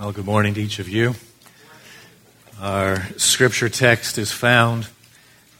Well, 0.00 0.12
good 0.12 0.24
morning 0.24 0.54
to 0.54 0.62
each 0.62 0.78
of 0.78 0.88
you. 0.88 1.14
Our 2.58 3.02
scripture 3.18 3.68
text 3.68 4.16
is 4.16 4.32
found 4.32 4.88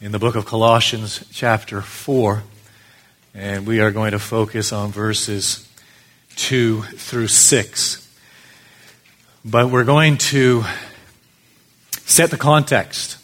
in 0.01 0.11
the 0.11 0.17
book 0.17 0.33
of 0.33 0.47
Colossians, 0.47 1.23
chapter 1.31 1.79
4, 1.79 2.41
and 3.35 3.67
we 3.67 3.81
are 3.81 3.91
going 3.91 4.13
to 4.13 4.19
focus 4.19 4.73
on 4.73 4.89
verses 4.89 5.69
2 6.37 6.81
through 6.81 7.27
6. 7.27 8.15
But 9.45 9.69
we're 9.69 9.83
going 9.83 10.17
to 10.17 10.63
set 12.07 12.31
the 12.31 12.37
context 12.37 13.19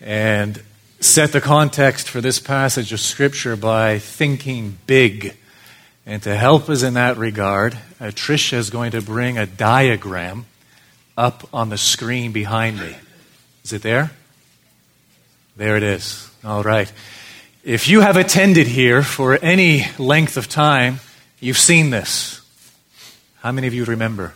and 0.00 0.60
set 0.98 1.30
the 1.30 1.40
context 1.40 2.08
for 2.08 2.20
this 2.20 2.40
passage 2.40 2.92
of 2.92 2.98
scripture 2.98 3.54
by 3.54 4.00
thinking 4.00 4.78
big. 4.88 5.36
And 6.06 6.22
to 6.24 6.36
help 6.36 6.68
us 6.68 6.82
in 6.82 6.94
that 6.94 7.16
regard, 7.16 7.74
uh, 7.98 8.06
Tricia 8.06 8.54
is 8.54 8.68
going 8.68 8.90
to 8.90 9.00
bring 9.00 9.38
a 9.38 9.46
diagram 9.46 10.44
up 11.16 11.48
on 11.52 11.70
the 11.70 11.78
screen 11.78 12.32
behind 12.32 12.78
me. 12.78 12.94
Is 13.64 13.72
it 13.72 13.82
there? 13.82 14.10
There 15.56 15.76
it 15.76 15.82
is. 15.82 16.30
All 16.44 16.62
right. 16.62 16.92
If 17.62 17.88
you 17.88 18.02
have 18.02 18.18
attended 18.18 18.66
here 18.66 19.02
for 19.02 19.38
any 19.40 19.86
length 19.98 20.36
of 20.36 20.48
time, 20.48 21.00
you've 21.40 21.58
seen 21.58 21.88
this. 21.88 22.42
How 23.40 23.52
many 23.52 23.66
of 23.66 23.72
you 23.72 23.86
remember 23.86 24.34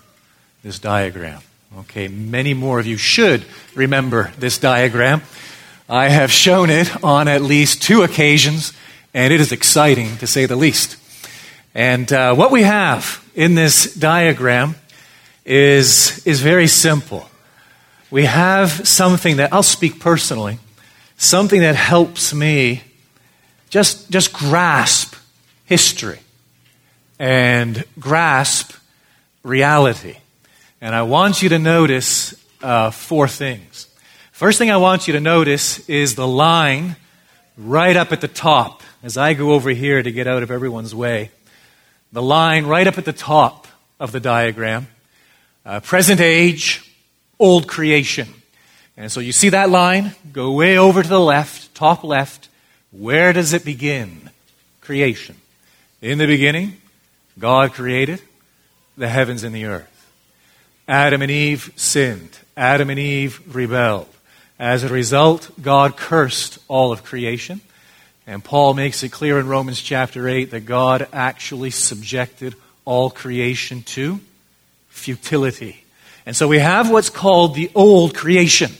this 0.63 0.79
diagram? 0.79 1.43
Okay, 1.81 2.09
many 2.09 2.55
more 2.55 2.81
of 2.81 2.87
you 2.87 2.97
should 2.97 3.45
remember 3.75 4.33
this 4.39 4.57
diagram. 4.57 5.21
I 5.87 6.09
have 6.09 6.31
shown 6.31 6.71
it 6.71 7.05
on 7.05 7.29
at 7.29 7.43
least 7.43 7.83
two 7.83 8.03
occasions, 8.03 8.73
and 9.13 9.35
it 9.35 9.41
is 9.41 9.53
exciting 9.53 10.17
to 10.19 10.27
say 10.27 10.47
the 10.47 10.57
least. 10.57 10.97
And 11.75 12.13
uh, 12.13 12.35
what 12.35 12.51
we 12.51 12.63
have 12.63 13.25
in 13.35 13.55
this 13.55 13.95
diagram 13.95 14.75
is, 15.45 16.27
is 16.27 16.41
very 16.41 16.67
simple. 16.67 17.29
We 18.11 18.25
have 18.25 18.89
something 18.89 19.37
that 19.37 19.53
I'll 19.53 19.63
speak 19.63 20.01
personally, 20.01 20.59
something 21.17 21.61
that 21.61 21.77
helps 21.77 22.33
me 22.33 22.83
just, 23.71 24.11
just 24.11 24.33
grasp 24.33 25.15
history 25.67 26.21
and 27.19 27.85
grasp 27.99 28.73
reality. 29.43 30.17
And 30.81 30.95
I 30.95 31.03
want 31.03 31.43
you 31.43 31.51
to 31.51 31.59
notice 31.59 32.35
uh, 32.63 32.91
four 32.91 33.29
things. 33.29 33.89
First 34.33 34.59
thing 34.59 34.71
I 34.71 34.77
want 34.77 35.07
you 35.07 35.15
to 35.15 35.21
notice 35.21 35.87
is 35.89 36.15
the 36.15 36.27
line 36.27 36.97
right 37.57 37.97
up 37.97 38.13
at 38.13 38.21
the 38.21 38.29
top 38.29 38.83
as 39.03 39.17
I 39.17 39.35
go 39.35 39.53
over 39.53 39.71
here 39.71 40.03
to 40.03 40.13
get 40.13 40.27
out 40.27 40.43
of 40.43 40.51
everyone's 40.51 40.95
way 40.95 41.31
the 42.13 42.23
line 42.23 42.67
right 42.67 42.87
up 42.87 42.99
at 42.99 43.05
the 43.05 43.13
top 43.13 43.67
of 44.01 44.13
the 44.13 44.21
diagram 44.21 44.89
uh, 45.69 45.81
present 45.81 46.21
age, 46.21 46.83
old 47.39 47.69
creation. 47.69 48.27
And 48.97 49.13
so 49.13 49.21
you 49.21 49.33
see 49.33 49.51
that 49.51 49.69
line? 49.69 50.15
Go 50.33 50.53
way 50.53 50.79
over 50.79 51.03
to 51.03 51.09
the 51.09 51.21
left, 51.21 51.75
top 51.75 52.03
left. 52.03 52.49
Where 52.91 53.35
does 53.35 53.53
it 53.53 53.65
begin? 53.65 54.31
Creation. 54.81 55.37
In 56.01 56.17
the 56.17 56.27
beginning, 56.27 56.79
God 57.39 57.75
created 57.75 58.23
the 58.97 59.09
heavens 59.09 59.45
and 59.45 59.55
the 59.55 59.67
earth. 59.67 60.13
Adam 60.89 61.21
and 61.21 61.31
Eve 61.31 61.71
sinned. 61.77 62.39
Adam 62.57 62.89
and 62.89 62.99
Eve 62.99 63.55
rebelled. 63.55 64.09
As 64.59 64.83
a 64.83 64.89
result, 64.89 65.51
God 65.61 65.97
cursed 65.97 66.59
all 66.67 66.91
of 66.91 67.05
creation. 67.05 67.61
And 68.29 68.45
Paul 68.45 68.75
makes 68.75 69.03
it 69.03 69.09
clear 69.09 69.41
in 69.41 69.49
Romans 69.49 69.81
chapter 69.81 70.29
8 70.29 70.51
that 70.51 70.67
God 70.67 71.09
actually 71.15 71.71
subjected 71.71 72.55
all 72.85 73.09
creation 73.09 73.83
to 73.85 74.21
futility. 74.91 75.83
And 76.27 76.37
so 76.37 76.47
we 76.47 76.59
have 76.59 76.91
what's 76.91 77.09
called 77.09 77.55
the 77.55 77.71
old 77.75 78.15
creation, 78.15 78.71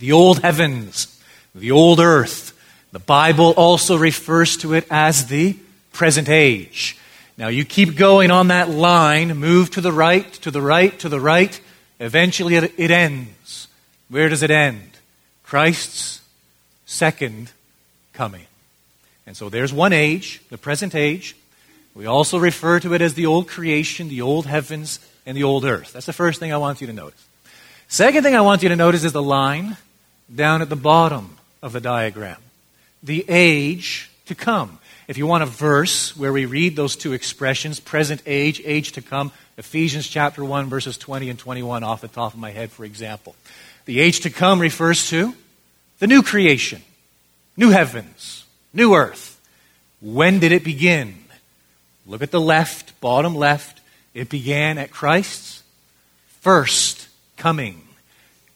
the 0.00 0.10
old 0.10 0.40
heavens, 0.40 1.22
the 1.54 1.70
old 1.70 2.00
earth. 2.00 2.60
The 2.90 2.98
Bible 2.98 3.54
also 3.56 3.96
refers 3.96 4.56
to 4.58 4.74
it 4.74 4.84
as 4.90 5.26
the 5.26 5.56
present 5.92 6.28
age. 6.28 6.98
Now 7.38 7.46
you 7.46 7.64
keep 7.64 7.94
going 7.94 8.32
on 8.32 8.48
that 8.48 8.68
line, 8.68 9.36
move 9.36 9.70
to 9.70 9.80
the 9.80 9.92
right, 9.92 10.32
to 10.42 10.50
the 10.50 10.60
right, 10.60 10.98
to 10.98 11.08
the 11.08 11.20
right. 11.20 11.60
Eventually 12.00 12.56
it 12.56 12.90
ends. 12.90 13.68
Where 14.08 14.28
does 14.28 14.42
it 14.42 14.50
end? 14.50 14.90
Christ's 15.44 16.20
second 16.84 17.52
coming. 18.12 18.46
And 19.26 19.36
so 19.36 19.48
there's 19.48 19.72
one 19.72 19.92
age, 19.92 20.40
the 20.50 20.58
present 20.58 20.94
age. 20.94 21.36
We 21.94 22.06
also 22.06 22.38
refer 22.38 22.78
to 22.80 22.94
it 22.94 23.02
as 23.02 23.14
the 23.14 23.26
old 23.26 23.48
creation, 23.48 24.08
the 24.08 24.22
old 24.22 24.46
heavens, 24.46 25.00
and 25.24 25.36
the 25.36 25.42
old 25.42 25.64
earth. 25.64 25.92
That's 25.92 26.06
the 26.06 26.12
first 26.12 26.38
thing 26.38 26.52
I 26.52 26.58
want 26.58 26.80
you 26.80 26.86
to 26.86 26.92
notice. 26.92 27.24
Second 27.88 28.22
thing 28.22 28.34
I 28.34 28.40
want 28.40 28.62
you 28.62 28.68
to 28.68 28.76
notice 28.76 29.04
is 29.04 29.12
the 29.12 29.22
line 29.22 29.76
down 30.32 30.62
at 30.62 30.68
the 30.68 30.76
bottom 30.76 31.38
of 31.62 31.72
the 31.72 31.80
diagram. 31.80 32.38
The 33.02 33.24
age 33.28 34.10
to 34.26 34.34
come. 34.34 34.78
If 35.08 35.18
you 35.18 35.26
want 35.26 35.44
a 35.44 35.46
verse 35.46 36.16
where 36.16 36.32
we 36.32 36.46
read 36.46 36.74
those 36.74 36.96
two 36.96 37.12
expressions, 37.12 37.78
present 37.78 38.22
age, 38.26 38.60
age 38.64 38.92
to 38.92 39.02
come, 39.02 39.30
Ephesians 39.56 40.08
chapter 40.08 40.44
1, 40.44 40.68
verses 40.68 40.98
20 40.98 41.30
and 41.30 41.38
21 41.38 41.84
off 41.84 42.00
the 42.00 42.08
top 42.08 42.34
of 42.34 42.40
my 42.40 42.50
head, 42.50 42.70
for 42.70 42.84
example. 42.84 43.36
The 43.84 44.00
age 44.00 44.20
to 44.20 44.30
come 44.30 44.60
refers 44.60 45.08
to 45.10 45.34
the 46.00 46.08
new 46.08 46.22
creation, 46.22 46.82
new 47.56 47.70
heavens, 47.70 48.35
new 48.76 48.94
earth. 48.94 49.40
When 50.00 50.38
did 50.38 50.52
it 50.52 50.62
begin? 50.62 51.16
Look 52.06 52.22
at 52.22 52.30
the 52.30 52.40
left, 52.40 53.00
bottom 53.00 53.34
left. 53.34 53.80
It 54.14 54.28
began 54.28 54.78
at 54.78 54.90
Christ's 54.90 55.62
first 56.40 57.08
coming. 57.36 57.82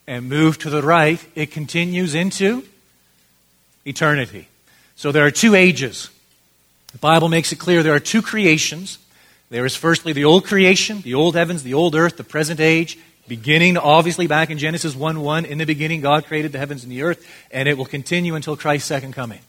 And 0.07 0.29
move 0.29 0.57
to 0.59 0.69
the 0.69 0.81
right, 0.81 1.23
it 1.35 1.51
continues 1.51 2.15
into 2.15 2.63
eternity. 3.85 4.47
So 4.95 5.11
there 5.11 5.25
are 5.25 5.31
two 5.31 5.55
ages. 5.55 6.09
The 6.91 6.97
Bible 6.97 7.29
makes 7.29 7.51
it 7.51 7.57
clear 7.57 7.83
there 7.83 7.93
are 7.93 7.99
two 7.99 8.21
creations. 8.21 8.97
There 9.49 9.65
is 9.65 9.75
firstly 9.75 10.13
the 10.13 10.25
old 10.25 10.45
creation, 10.45 11.01
the 11.01 11.13
old 11.13 11.35
heavens, 11.35 11.63
the 11.63 11.73
old 11.73 11.95
earth, 11.95 12.17
the 12.17 12.23
present 12.23 12.59
age, 12.59 12.97
beginning 13.27 13.77
obviously 13.77 14.27
back 14.27 14.49
in 14.49 14.57
Genesis 14.57 14.95
1 14.95 15.21
1. 15.21 15.45
In 15.45 15.57
the 15.57 15.65
beginning, 15.65 16.01
God 16.01 16.25
created 16.25 16.51
the 16.51 16.57
heavens 16.57 16.83
and 16.83 16.91
the 16.91 17.03
earth, 17.03 17.25
and 17.51 17.69
it 17.69 17.77
will 17.77 17.85
continue 17.85 18.35
until 18.35 18.57
Christ's 18.57 18.87
second 18.87 19.13
coming. 19.13 19.39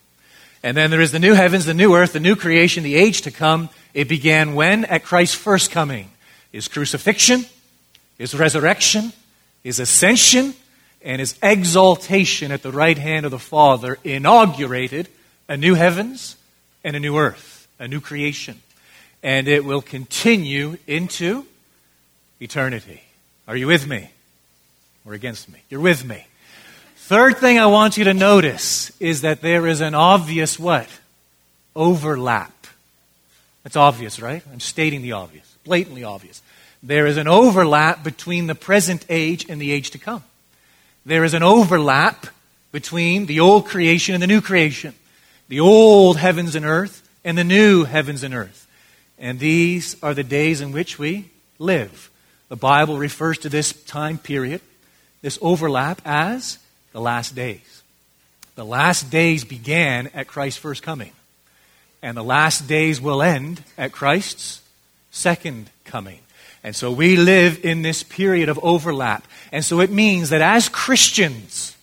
And 0.62 0.77
then 0.77 0.91
there 0.91 1.00
is 1.00 1.12
the 1.12 1.19
new 1.19 1.34
heavens, 1.34 1.65
the 1.65 1.75
new 1.75 1.95
earth, 1.95 2.12
the 2.12 2.21
new 2.21 2.37
creation, 2.37 2.84
the 2.84 2.95
age 2.95 3.23
to 3.23 3.31
come. 3.31 3.69
It 3.95 4.09
began 4.09 4.55
when? 4.55 4.84
At 4.84 5.05
Christ's 5.05 5.34
first 5.34 5.71
coming. 5.71 6.11
His 6.53 6.69
crucifixion, 6.69 7.47
his 8.19 8.34
resurrection, 8.34 9.12
his 9.62 9.81
ascension, 9.81 10.55
and 11.05 11.19
his 11.19 11.37
exaltation 11.43 12.53
at 12.53 12.62
the 12.62 12.71
right 12.71 12.97
hand 12.97 13.25
of 13.25 13.33
the 13.33 13.39
Father 13.39 13.99
inaugurated 14.05 15.09
a 15.49 15.56
new 15.56 15.75
heavens 15.75 16.37
and 16.84 16.94
a 16.94 17.00
new 17.00 17.17
earth, 17.17 17.67
a 17.79 17.89
new 17.89 18.00
creation. 18.00 18.61
And 19.23 19.49
it 19.49 19.65
will 19.65 19.83
continue 19.83 20.77
into 20.87 21.44
eternity. 22.41 23.03
Are 23.49 23.56
you 23.56 23.67
with 23.67 23.87
me? 23.87 24.11
Or 25.05 25.15
against 25.15 25.49
me? 25.49 25.61
You're 25.69 25.81
with 25.81 26.05
me. 26.05 26.27
Third 27.12 27.37
thing 27.37 27.59
I 27.59 27.67
want 27.67 27.99
you 27.99 28.05
to 28.05 28.15
notice 28.15 28.91
is 28.99 29.21
that 29.21 29.43
there 29.43 29.67
is 29.67 29.83
an 29.83 29.95
obvious 29.95 30.59
what? 30.59 30.89
Overlap. 31.77 32.67
That's 33.65 33.77
obvious, 33.77 34.19
right? 34.19 34.43
I'm 34.50 34.61
stating 34.61 35.03
the 35.03 35.12
obvious, 35.12 35.45
blatantly 35.62 36.05
obvious. 36.05 36.41
There 36.83 37.05
is 37.05 37.19
an 37.19 37.28
overlap 37.28 38.03
between 38.03 38.47
the 38.47 38.55
present 38.55 39.05
age 39.11 39.45
and 39.50 39.61
the 39.61 39.73
age 39.73 39.91
to 39.91 39.99
come. 39.99 40.25
There 41.05 41.23
is 41.23 41.34
an 41.34 41.43
overlap 41.43 42.28
between 42.73 43.27
the 43.27 43.41
old 43.41 43.67
creation 43.67 44.15
and 44.15 44.23
the 44.23 44.27
new 44.27 44.41
creation, 44.41 44.94
the 45.49 45.61
old 45.61 46.17
heavens 46.17 46.55
and 46.55 46.65
earth 46.65 47.06
and 47.27 47.37
the 47.37 47.44
new 47.44 47.84
heavens 47.84 48.23
and 48.23 48.33
earth. 48.33 48.67
And 49.19 49.39
these 49.39 50.03
are 50.03 50.15
the 50.15 50.25
days 50.25 50.62
in 50.62 50.73
which 50.73 50.99
we 50.99 51.27
live. 51.59 52.11
The 52.49 52.56
Bible 52.56 52.97
refers 52.97 53.37
to 53.41 53.50
this 53.50 53.75
time 53.85 54.17
period, 54.17 54.62
this 55.20 55.38
overlap, 55.43 56.00
as 56.06 56.56
the 56.93 57.00
last 57.00 57.35
days. 57.35 57.83
The 58.55 58.65
last 58.65 59.11
days 59.11 59.44
began 59.44 60.09
at 60.15 60.27
Christ's 60.27 60.61
first 60.61 60.83
coming, 60.83 61.12
and 62.03 62.17
the 62.17 62.25
last 62.25 62.69
days 62.69 63.00
will 63.00 63.23
end 63.23 63.62
at 63.79 63.93
Christ's 63.93 64.61
second 65.11 65.71
coming. 65.85 66.19
And 66.65 66.77
so 66.77 66.93
we 66.93 67.17
live 67.17 67.65
in 67.65 67.83
this 67.83 68.03
period 68.03 68.49
of 68.49 68.59
overlap. 68.62 69.27
And 69.50 69.65
so 69.65 69.81
it 69.81 69.91
means 69.91 70.31
that 70.31 70.41
as 70.41 70.69
Christians, 70.69 71.77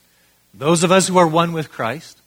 those 0.54 0.84
of 0.84 0.92
us 0.92 1.08
who 1.08 1.18
are 1.18 1.28
one 1.28 1.52
with 1.52 1.72
Christ, 1.72 2.18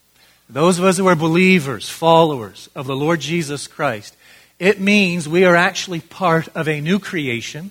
those 0.51 0.79
of 0.79 0.85
us 0.85 0.99
who 0.99 1.07
are 1.07 1.17
believers, 1.17 1.89
followers 1.89 2.69
of 2.75 2.87
the 2.87 2.97
Lord 2.97 3.21
Jesus 3.21 3.67
Christ, 3.67 4.15
it 4.59 4.81
means 4.81 5.29
we 5.29 5.45
are 5.45 5.57
actually 5.57 6.01
part 6.01 6.49
of 6.55 6.69
a 6.69 6.81
new 6.81 6.99
creation, 6.99 7.71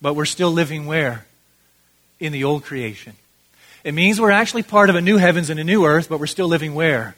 but 0.00 0.14
we're 0.14 0.24
still 0.24 0.50
living 0.50 0.86
where? 0.86 1.26
In 2.18 2.32
the 2.32 2.44
old 2.44 2.64
creation. 2.64 3.14
It 3.84 3.92
means 3.92 4.20
we're 4.20 4.30
actually 4.30 4.62
part 4.62 4.90
of 4.90 4.96
a 4.96 5.00
new 5.00 5.16
heavens 5.16 5.50
and 5.50 5.58
a 5.58 5.64
new 5.64 5.84
earth, 5.84 6.08
but 6.08 6.20
we're 6.20 6.26
still 6.26 6.48
living 6.48 6.74
where? 6.74 7.16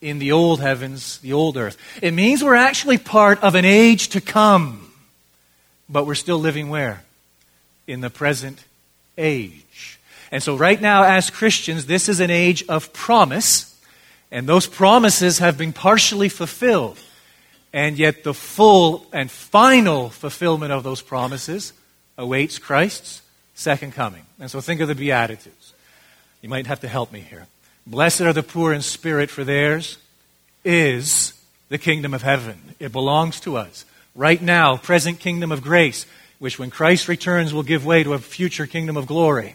In 0.00 0.18
the 0.18 0.32
old 0.32 0.60
heavens, 0.60 1.18
the 1.18 1.32
old 1.32 1.56
earth. 1.56 1.76
It 2.02 2.12
means 2.12 2.42
we're 2.42 2.54
actually 2.54 2.98
part 2.98 3.42
of 3.42 3.54
an 3.54 3.64
age 3.64 4.08
to 4.10 4.20
come, 4.20 4.92
but 5.88 6.06
we're 6.06 6.14
still 6.14 6.38
living 6.38 6.70
where? 6.70 7.04
in 7.90 8.00
the 8.00 8.10
present 8.10 8.64
age. 9.18 9.98
And 10.30 10.42
so, 10.42 10.54
right 10.54 10.80
now, 10.80 11.02
as 11.02 11.28
Christians, 11.28 11.86
this 11.86 12.08
is 12.08 12.20
an 12.20 12.30
age 12.30 12.64
of 12.68 12.92
promise, 12.92 13.76
and 14.30 14.48
those 14.48 14.66
promises 14.66 15.38
have 15.38 15.58
been 15.58 15.72
partially 15.72 16.28
fulfilled. 16.28 16.98
And 17.72 17.98
yet, 17.98 18.22
the 18.22 18.34
full 18.34 19.06
and 19.12 19.28
final 19.30 20.08
fulfillment 20.08 20.72
of 20.72 20.84
those 20.84 21.02
promises 21.02 21.72
awaits 22.16 22.58
Christ's 22.58 23.22
second 23.54 23.92
coming. 23.94 24.24
And 24.38 24.48
so, 24.48 24.60
think 24.60 24.80
of 24.80 24.88
the 24.88 24.94
Beatitudes. 24.94 25.59
You 26.42 26.48
might 26.48 26.66
have 26.66 26.80
to 26.80 26.88
help 26.88 27.12
me 27.12 27.20
here. 27.20 27.46
Blessed 27.86 28.22
are 28.22 28.32
the 28.32 28.42
poor 28.42 28.72
in 28.72 28.82
spirit, 28.82 29.30
for 29.30 29.44
theirs 29.44 29.98
is 30.64 31.34
the 31.68 31.78
kingdom 31.78 32.14
of 32.14 32.22
heaven. 32.22 32.74
It 32.78 32.92
belongs 32.92 33.40
to 33.40 33.56
us. 33.56 33.84
Right 34.14 34.40
now, 34.40 34.76
present 34.76 35.20
kingdom 35.20 35.52
of 35.52 35.62
grace, 35.62 36.06
which 36.38 36.58
when 36.58 36.70
Christ 36.70 37.08
returns 37.08 37.52
will 37.52 37.62
give 37.62 37.84
way 37.84 38.02
to 38.02 38.14
a 38.14 38.18
future 38.18 38.66
kingdom 38.66 38.96
of 38.96 39.06
glory. 39.06 39.54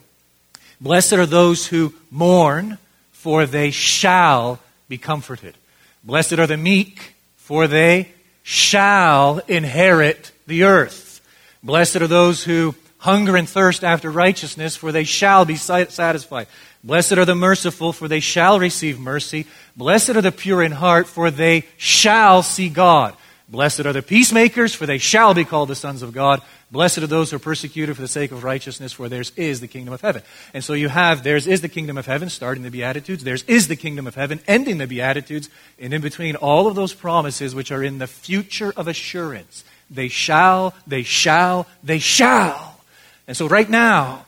Blessed 0.80 1.14
are 1.14 1.26
those 1.26 1.68
who 1.68 1.94
mourn, 2.12 2.78
for 3.12 3.46
they 3.46 3.72
shall 3.72 4.60
be 4.88 4.98
comforted. 4.98 5.56
Blessed 6.04 6.34
are 6.34 6.48
the 6.48 6.58
meek, 6.58 7.16
for 7.38 7.68
they 7.68 8.12
shall 8.44 9.40
inherit 9.48 10.32
the 10.46 10.64
earth. 10.64 11.22
Blessed 11.64 11.96
are 11.98 12.08
those 12.08 12.44
who 12.44 12.76
hunger 13.00 13.36
and 13.36 13.50
thirst 13.50 13.84
after 13.84 14.12
righteousness, 14.12 14.76
for 14.76 14.92
they 14.92 15.04
shall 15.04 15.46
be 15.46 15.56
satisfied. 15.56 16.48
Blessed 16.86 17.14
are 17.14 17.26
the 17.26 17.34
merciful, 17.34 17.92
for 17.92 18.08
they 18.08 18.20
shall 18.20 18.60
receive 18.60 19.00
mercy. 19.00 19.48
Blessed 19.76 20.12
are 20.12 20.22
the 20.22 20.32
pure 20.32 20.62
in 20.62 20.72
heart, 20.72 21.08
for 21.08 21.32
they 21.32 21.66
shall 21.78 22.44
see 22.44 22.70
God. 22.70 23.16
Blessed 23.50 23.88
are 23.88 23.94
the 23.94 24.04
peacemakers, 24.04 24.76
for 24.76 24.86
they 24.86 25.00
shall 25.00 25.34
be 25.34 25.46
called 25.46 25.70
the 25.70 25.76
sons 25.76 26.04
of 26.04 26.14
God. 26.14 26.44
Blessed 26.70 27.00
are 27.00 27.08
those 27.08 27.32
who 27.32 27.38
are 27.38 27.40
persecuted 27.40 27.96
for 27.96 28.04
the 28.04 28.08
sake 28.08 28.32
of 28.32 28.44
righteousness, 28.44 28.94
for 28.94 29.10
theirs 29.10 29.32
is 29.36 29.62
the 29.62 29.68
kingdom 29.68 29.96
of 29.96 30.02
heaven. 30.02 30.22
And 30.54 30.64
so 30.64 30.74
you 30.74 30.88
have 30.88 31.24
theirs 31.24 31.48
is 31.48 31.62
the 31.62 31.70
kingdom 31.70 31.98
of 31.98 32.06
heaven, 32.06 32.30
starting 32.30 32.62
the 32.62 32.70
Beatitudes. 32.70 33.24
Theirs 33.24 33.44
is 33.48 33.68
the 33.68 33.76
kingdom 33.76 34.06
of 34.06 34.14
heaven, 34.14 34.40
ending 34.48 34.78
the 34.78 34.86
Beatitudes. 34.86 35.50
And 35.80 35.92
in 35.92 36.02
between 36.02 36.36
all 36.36 36.68
of 36.68 36.76
those 36.76 36.94
promises, 36.94 37.56
which 37.56 37.72
are 37.72 37.84
in 37.84 37.98
the 37.98 38.08
future 38.08 38.74
of 38.78 38.88
assurance, 38.88 39.64
they 39.90 40.08
shall, 40.08 40.76
they 40.86 41.04
shall, 41.04 41.66
they 41.84 42.00
shall. 42.00 42.80
And 43.28 43.36
so 43.36 43.48
right 43.48 43.70
now, 43.70 44.26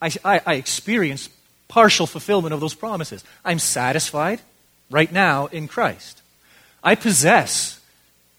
I, 0.00 0.10
I, 0.24 0.40
I 0.46 0.54
experience 0.54 1.28
partial 1.70 2.06
fulfillment 2.06 2.52
of 2.52 2.60
those 2.60 2.74
promises. 2.74 3.24
I'm 3.44 3.58
satisfied 3.58 4.40
right 4.90 5.10
now 5.10 5.46
in 5.46 5.68
Christ. 5.68 6.20
I 6.82 6.96
possess 6.96 7.80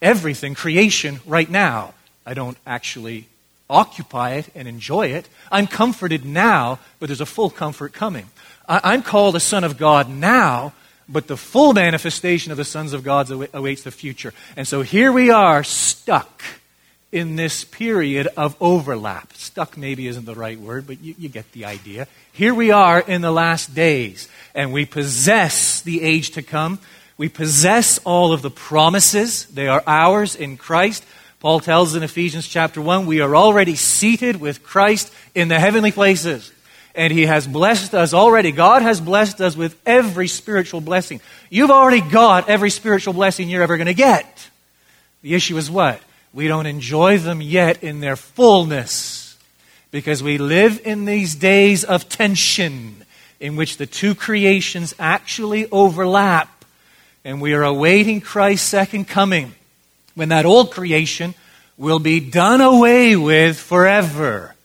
everything, 0.01 0.54
creation, 0.54 1.22
right 1.25 1.50
now. 1.50 1.94
I 2.25 2.33
don't 2.33 2.57
actually 2.68 3.28
occupy 3.69 4.31
it 4.33 4.50
and 4.54 4.68
enjoy 4.68 5.07
it. 5.07 5.30
I'm 5.51 5.66
comforted 5.66 6.25
now, 6.25 6.80
but 7.00 7.07
there's 7.07 7.22
a 7.22 7.25
full 7.25 7.50
comfort 7.50 7.94
coming. 7.94 8.28
I'm 8.68 9.01
called 9.01 9.36
a 9.36 9.39
son 9.39 9.63
of 9.63 9.77
God 9.77 10.10
now, 10.10 10.74
but 11.07 11.27
the 11.27 11.38
full 11.38 11.74
manifestation 11.74 12.51
of 12.51 12.57
the 12.57 12.66
sons 12.66 12.94
of 12.94 13.04
God 13.04 13.31
awaits 13.54 13.84
the 13.84 13.92
future. 13.92 14.34
And 14.56 14.68
so 14.68 14.81
here 14.81 15.12
we 15.12 15.30
are 15.30 15.63
stuck 15.63 16.44
in 17.12 17.36
this 17.36 17.63
period 17.63 18.28
of 18.38 18.56
overlap. 18.62 19.34
Stuck 19.34 19.78
maybe 19.78 20.08
isn't 20.08 20.25
the 20.25 20.36
right 20.36 20.60
word, 20.60 20.88
but 20.88 21.02
you, 21.02 21.13
you, 21.18 21.30
get 21.30 21.52
the 21.52 21.66
idea. 21.66 22.08
Here 22.31 22.54
we 22.54 22.72
are 22.72 23.00
in 23.00 23.22
the 23.22 23.31
last 23.31 23.75
days, 23.75 24.30
and 24.56 24.72
we 24.72 24.86
possess 24.86 25.81
the 25.81 26.02
age 26.02 26.31
to 26.31 26.42
come. 26.42 26.80
We 27.18 27.28
possess 27.28 28.00
all 28.00 28.31
of 28.31 28.42
the 28.42 28.50
promises. 28.50 29.46
They 29.46 29.68
are 29.68 29.84
ours 29.86 30.36
in 30.36 30.58
Christ. 30.58 31.04
Paul 31.40 31.60
tells 31.60 31.96
in 31.96 32.04
Ephesians 32.04 32.48
chapter 32.48 32.81
1, 32.81 33.06
we 33.06 33.19
are 33.19 33.36
already 33.36 33.75
seated 33.75 34.40
with 34.40 34.63
Christ 34.63 35.12
in 35.36 35.48
the 35.48 35.60
heavenly 35.60 35.92
places. 35.92 36.52
And 36.94 37.12
he 37.12 37.25
has 37.25 37.48
blessed 37.48 37.94
us 37.94 38.13
already. 38.13 38.52
God 38.52 38.81
has 38.81 39.02
blessed 39.02 39.42
us 39.42 39.56
with 39.56 39.80
every 39.86 40.28
spiritual 40.28 40.81
blessing. 40.81 41.22
You've 41.50 41.72
already 41.72 42.02
got 42.02 42.50
every 42.50 42.69
spiritual 42.69 43.13
blessing 43.13 43.50
you're 43.50 43.63
ever 43.63 43.78
going 43.78 43.88
to 43.88 43.94
get. 43.94 44.50
The 45.22 45.36
issue 45.36 45.58
is 45.58 45.69
what? 45.69 46.02
We 46.33 46.48
don't 46.48 46.66
enjoy 46.66 47.18
them 47.18 47.42
yet 47.42 47.83
in 47.83 48.00
their 48.00 48.16
fullness 48.16 49.38
because 49.92 50.24
we 50.24 50.38
live 50.38 50.81
in 50.86 51.06
these 51.06 51.36
days 51.36 51.83
of 51.83 52.07
tension 52.07 53.06
in 53.39 53.56
which 53.56 53.78
the 53.78 53.86
two 53.86 54.16
creations 54.16 54.94
actually 55.00 55.69
overlap 55.72 56.66
and 57.24 57.42
we 57.42 57.54
are 57.54 57.63
awaiting 57.63 58.22
Christ's 58.22 58.68
second 58.68 59.07
coming 59.07 59.54
when 60.16 60.30
that 60.30 60.45
old 60.45 60.72
creation 60.72 61.36
will 61.78 62.00
be 62.00 62.19
done 62.19 62.62
away 62.62 63.16
with 63.16 63.60
forever. 63.60 64.56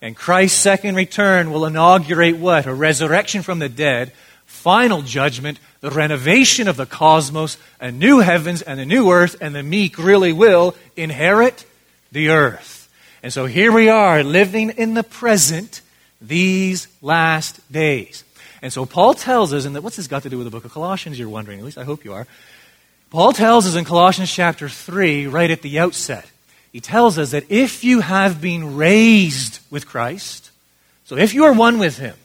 And 0.00 0.16
Christ's 0.16 0.58
second 0.58 0.94
return 0.94 1.50
will 1.50 1.66
inaugurate 1.66 2.36
what? 2.36 2.66
A 2.66 2.74
resurrection 2.74 3.42
from 3.42 3.58
the 3.58 3.68
dead, 3.68 4.12
final 4.46 5.02
judgment, 5.02 5.58
the 5.80 5.90
renovation 5.90 6.68
of 6.68 6.76
the 6.76 6.86
cosmos, 6.86 7.56
a 7.80 7.90
new 7.90 8.18
heavens 8.18 8.62
and 8.62 8.80
a 8.80 8.86
new 8.86 9.10
earth, 9.10 9.36
and 9.40 9.54
the 9.54 9.62
meek 9.62 9.98
really 9.98 10.32
will 10.32 10.74
inherit 10.96 11.64
the 12.10 12.30
earth. 12.30 12.88
And 13.22 13.32
so 13.32 13.46
here 13.46 13.72
we 13.72 13.88
are 13.88 14.22
living 14.22 14.70
in 14.70 14.94
the 14.94 15.02
present 15.02 15.82
these 16.20 16.88
last 17.02 17.60
days. 17.70 18.24
And 18.60 18.72
so 18.72 18.86
Paul 18.86 19.14
tells 19.14 19.52
us, 19.52 19.64
and 19.64 19.76
that 19.76 19.82
what's 19.82 19.96
this 19.96 20.08
got 20.08 20.24
to 20.24 20.30
do 20.30 20.38
with 20.38 20.46
the 20.46 20.50
book 20.50 20.64
of 20.64 20.72
Colossians, 20.72 21.18
you're 21.18 21.28
wondering, 21.28 21.58
at 21.58 21.64
least 21.64 21.78
I 21.78 21.84
hope 21.84 22.04
you 22.04 22.12
are. 22.12 22.26
Paul 23.10 23.32
tells 23.32 23.66
us 23.66 23.74
in 23.74 23.84
Colossians 23.84 24.32
chapter 24.32 24.68
3, 24.68 25.28
right 25.28 25.50
at 25.50 25.62
the 25.62 25.78
outset, 25.78 26.28
he 26.72 26.80
tells 26.80 27.18
us 27.18 27.30
that 27.30 27.50
if 27.50 27.82
you 27.84 28.00
have 28.00 28.40
been 28.40 28.76
raised 28.76 29.60
with 29.70 29.86
Christ, 29.86 30.50
so 31.04 31.16
if 31.16 31.32
you 31.32 31.44
are 31.44 31.52
one 31.52 31.78
with 31.78 31.98
him, 31.98 32.16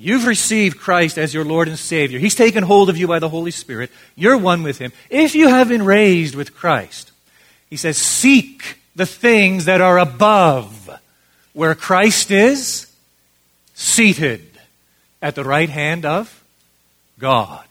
You've 0.00 0.26
received 0.26 0.78
Christ 0.78 1.18
as 1.18 1.34
your 1.34 1.44
Lord 1.44 1.68
and 1.68 1.78
Savior. 1.78 2.18
He's 2.18 2.34
taken 2.34 2.64
hold 2.64 2.88
of 2.88 2.96
you 2.96 3.06
by 3.06 3.18
the 3.18 3.28
Holy 3.28 3.50
Spirit. 3.50 3.90
You're 4.16 4.38
one 4.38 4.62
with 4.62 4.78
Him. 4.78 4.92
If 5.10 5.34
you 5.34 5.48
have 5.48 5.68
been 5.68 5.84
raised 5.84 6.34
with 6.34 6.54
Christ, 6.54 7.12
He 7.68 7.76
says, 7.76 7.98
seek 7.98 8.78
the 8.96 9.06
things 9.06 9.66
that 9.66 9.80
are 9.80 9.98
above, 9.98 10.90
where 11.52 11.74
Christ 11.74 12.30
is 12.30 12.90
seated 13.74 14.46
at 15.20 15.34
the 15.34 15.44
right 15.44 15.68
hand 15.68 16.06
of 16.06 16.42
God. 17.18 17.64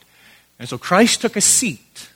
And 0.58 0.68
so 0.68 0.78
Christ 0.78 1.20
took 1.22 1.36
a 1.36 1.40
seat 1.40 2.08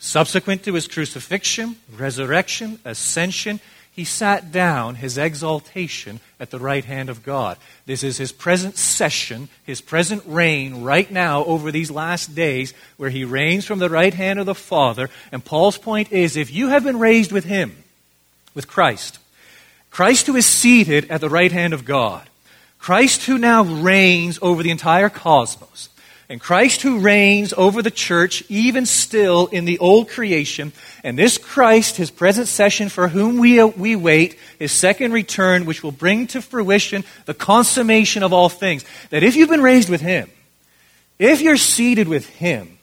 subsequent 0.00 0.64
to 0.64 0.74
his 0.74 0.88
crucifixion, 0.88 1.76
resurrection, 1.96 2.80
ascension 2.84 3.60
he 3.92 4.04
sat 4.04 4.50
down, 4.50 4.94
his 4.94 5.18
exaltation, 5.18 6.20
at 6.40 6.50
the 6.50 6.58
right 6.58 6.84
hand 6.84 7.10
of 7.10 7.22
God. 7.22 7.58
This 7.84 8.02
is 8.02 8.16
his 8.16 8.32
present 8.32 8.76
session, 8.76 9.50
his 9.62 9.82
present 9.82 10.22
reign 10.26 10.82
right 10.82 11.10
now 11.10 11.44
over 11.44 11.70
these 11.70 11.90
last 11.90 12.34
days, 12.34 12.72
where 12.96 13.10
he 13.10 13.24
reigns 13.24 13.66
from 13.66 13.78
the 13.78 13.90
right 13.90 14.14
hand 14.14 14.40
of 14.40 14.46
the 14.46 14.54
Father. 14.54 15.10
And 15.30 15.44
Paul's 15.44 15.78
point 15.78 16.10
is 16.10 16.36
if 16.36 16.50
you 16.52 16.68
have 16.68 16.82
been 16.82 16.98
raised 16.98 17.30
with 17.30 17.44
him, 17.44 17.84
with 18.54 18.66
Christ, 18.66 19.18
Christ 19.90 20.26
who 20.26 20.36
is 20.36 20.46
seated 20.46 21.10
at 21.10 21.20
the 21.20 21.28
right 21.28 21.52
hand 21.52 21.74
of 21.74 21.84
God, 21.84 22.26
Christ 22.78 23.26
who 23.26 23.36
now 23.36 23.62
reigns 23.62 24.38
over 24.40 24.62
the 24.62 24.70
entire 24.70 25.10
cosmos, 25.10 25.90
and 26.30 26.40
Christ 26.40 26.82
who 26.82 27.00
reigns 27.00 27.52
over 27.56 27.82
the 27.82 27.90
church, 27.90 28.44
even 28.48 28.86
still 28.86 29.48
in 29.48 29.64
the 29.64 29.80
old 29.80 30.08
creation, 30.08 30.72
and 31.02 31.18
this 31.18 31.38
Christ, 31.38 31.96
his 31.96 32.12
present 32.12 32.46
session 32.46 32.88
for 32.88 33.08
whom 33.08 33.38
we, 33.38 33.60
we 33.64 33.96
wait, 33.96 34.38
his 34.56 34.70
second 34.70 35.12
return, 35.12 35.66
which 35.66 35.82
will 35.82 35.90
bring 35.90 36.28
to 36.28 36.40
fruition 36.40 37.02
the 37.26 37.34
consummation 37.34 38.22
of 38.22 38.32
all 38.32 38.48
things. 38.48 38.84
That 39.10 39.24
if 39.24 39.34
you've 39.34 39.48
been 39.48 39.60
raised 39.60 39.88
with 39.88 40.00
him, 40.00 40.30
if 41.18 41.40
you're 41.40 41.56
seated 41.56 42.06
with 42.06 42.28
him, 42.28 42.78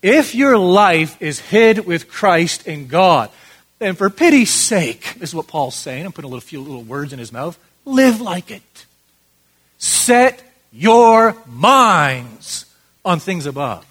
if 0.00 0.34
your 0.34 0.56
life 0.56 1.20
is 1.20 1.40
hid 1.40 1.84
with 1.84 2.08
Christ 2.08 2.66
in 2.66 2.86
God, 2.86 3.30
then 3.80 3.96
for 3.96 4.08
pity's 4.08 4.50
sake, 4.50 5.14
this 5.18 5.28
is 5.28 5.34
what 5.34 5.46
Paul's 5.46 5.76
saying. 5.76 6.06
I'm 6.06 6.12
putting 6.12 6.30
a 6.30 6.32
little, 6.32 6.40
few 6.40 6.62
little 6.62 6.84
words 6.84 7.12
in 7.12 7.18
his 7.18 7.34
mouth. 7.34 7.58
Live 7.84 8.22
like 8.22 8.50
it. 8.50 8.86
Set 9.76 10.42
your 10.72 11.36
minds 11.46 12.64
on 13.08 13.18
things 13.18 13.46
above. 13.46 13.86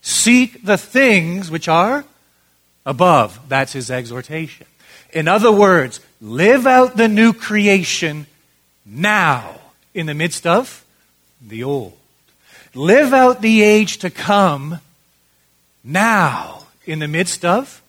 Seek 0.00 0.64
the 0.64 0.78
things 0.78 1.50
which 1.50 1.68
are 1.68 2.04
above. 2.86 3.38
That's 3.48 3.74
his 3.74 3.90
exhortation. 3.90 4.66
In 5.12 5.28
other 5.28 5.52
words, 5.52 6.00
live 6.20 6.66
out 6.66 6.96
the 6.96 7.08
new 7.08 7.34
creation 7.34 8.26
now 8.86 9.60
in 9.92 10.06
the 10.06 10.14
midst 10.14 10.46
of 10.46 10.82
the 11.46 11.62
old. 11.62 11.92
Live 12.74 13.12
out 13.12 13.42
the 13.42 13.62
age 13.62 13.98
to 13.98 14.08
come 14.08 14.80
now 15.84 16.64
in 16.86 16.98
the 17.00 17.08
midst 17.08 17.44
of 17.44 17.82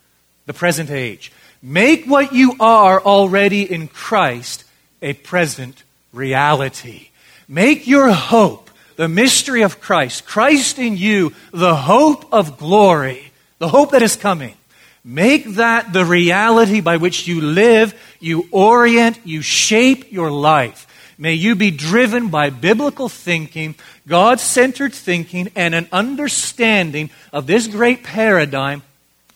the 0.45 0.53
present 0.53 0.91
age. 0.91 1.31
Make 1.61 2.05
what 2.05 2.33
you 2.33 2.57
are 2.59 2.99
already 2.99 3.63
in 3.63 3.87
Christ 3.87 4.65
a 5.01 5.13
present 5.13 5.83
reality. 6.11 7.11
Make 7.47 7.87
your 7.87 8.11
hope 8.11 8.62
the 8.95 9.07
mystery 9.07 9.61
of 9.61 9.81
Christ, 9.81 10.25
Christ 10.25 10.79
in 10.79 10.97
you, 10.97 11.33
the 11.51 11.75
hope 11.75 12.31
of 12.33 12.57
glory, 12.57 13.31
the 13.59 13.67
hope 13.67 13.91
that 13.91 14.01
is 14.01 14.15
coming. 14.15 14.55
Make 15.03 15.55
that 15.55 15.91
the 15.91 16.05
reality 16.05 16.79
by 16.79 16.97
which 16.97 17.27
you 17.27 17.41
live, 17.41 17.93
you 18.19 18.47
orient, 18.51 19.19
you 19.25 19.41
shape 19.41 20.11
your 20.11 20.31
life. 20.31 20.87
May 21.17 21.33
you 21.33 21.55
be 21.55 21.71
driven 21.71 22.29
by 22.29 22.49
biblical 22.49 23.09
thinking, 23.09 23.75
God 24.07 24.39
centered 24.39 24.93
thinking, 24.93 25.49
and 25.55 25.75
an 25.75 25.87
understanding 25.91 27.09
of 27.31 27.47
this 27.47 27.67
great 27.67 28.03
paradigm 28.03 28.81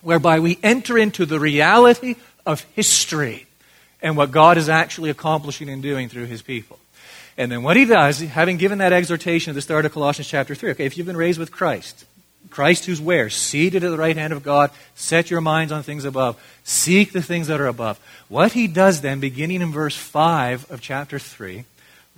whereby 0.02 0.40
we 0.40 0.58
enter 0.64 0.98
into 0.98 1.26
the 1.26 1.40
reality 1.40 2.16
of 2.46 2.62
history 2.76 3.46
and 4.02 4.16
what 4.16 4.32
God 4.32 4.58
is 4.58 4.70
actually 4.70 5.10
accomplishing 5.10 5.70
and 5.70 5.82
doing 5.82 6.08
through 6.08 6.26
his 6.26 6.42
people. 6.42 6.80
And 7.38 7.52
then 7.52 7.62
what 7.62 7.78
he 7.78 7.86
does, 7.86 8.20
having 8.20 8.58
given 8.58 8.80
that 8.80 8.94
exhortation 8.94 9.52
at 9.52 9.56
the 9.56 9.62
start 9.62 9.86
of 9.86 9.94
Colossians 9.94 10.28
chapter 10.28 10.56
3, 10.56 10.72
okay, 10.72 10.86
if 10.86 10.98
you've 10.98 11.06
been 11.06 11.16
raised 11.16 11.40
with 11.40 11.52
Christ, 11.52 12.06
Christ 12.50 12.86
who's 12.86 13.00
where? 13.00 13.30
Seated 13.30 13.84
at 13.84 13.92
the 13.92 13.98
right 13.98 14.18
hand 14.18 14.34
of 14.34 14.42
God, 14.42 14.72
set 14.96 15.30
your 15.30 15.42
minds 15.42 15.72
on 15.72 15.84
things 15.84 16.06
above, 16.06 16.42
seek 16.64 17.12
the 17.12 17.22
things 17.22 17.48
that 17.48 17.62
are 17.62 17.68
above. 17.68 18.00
What 18.28 18.54
he 18.54 18.68
does 18.68 19.02
then, 19.02 19.20
beginning 19.20 19.62
in 19.62 19.72
verse 19.72 19.96
5 19.96 20.72
of 20.72 20.82
chapter 20.82 21.20
3, 21.20 21.66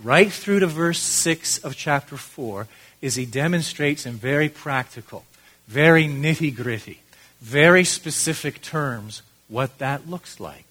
right 0.01 0.31
through 0.31 0.59
to 0.59 0.67
verse 0.67 0.99
6 0.99 1.57
of 1.59 1.75
chapter 1.75 2.15
4, 2.15 2.67
is 3.01 3.15
he 3.15 3.25
demonstrates 3.25 4.05
in 4.05 4.13
very 4.13 4.47
practical, 4.47 5.25
very 5.67 6.05
nitty 6.05 6.55
gritty, 6.55 7.01
very 7.41 7.83
specific 7.83 8.61
terms 8.61 9.21
what 9.47 9.77
that 9.79 10.09
looks 10.09 10.39
like. 10.39 10.65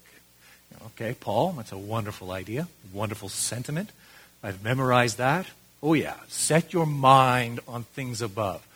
Okay, 0.87 1.14
Paul, 1.19 1.52
that's 1.52 1.73
a 1.73 1.78
wonderful 1.78 2.31
idea, 2.31 2.69
wonderful 2.93 3.28
sentiment. 3.28 3.90
I've 4.42 4.62
memorized 4.62 5.18
that. 5.18 5.47
Oh, 5.83 5.95
yeah, 5.95 6.14
set 6.28 6.73
your 6.73 6.87
mind 6.87 7.61
on 7.68 7.85
things 7.85 8.21
above. 8.23 8.66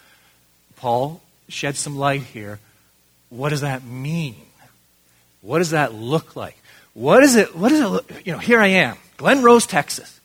Paul 0.76 1.20
shed 1.48 1.76
some 1.76 1.96
light 1.96 2.22
here. 2.22 2.58
What 3.28 3.50
does 3.50 3.60
that 3.60 3.84
mean? 3.84 4.36
What 5.40 5.58
does 5.58 5.70
that 5.70 5.94
look 5.94 6.36
like? 6.36 6.56
What 6.94 7.22
is 7.22 7.36
it, 7.36 7.56
what 7.56 7.70
does 7.70 7.80
it 7.80 7.86
look, 7.86 8.26
you 8.26 8.32
know, 8.32 8.38
here 8.38 8.60
I 8.60 8.68
am, 8.68 8.96
Glen 9.16 9.42
Rose, 9.42 9.66
Texas. 9.66 10.20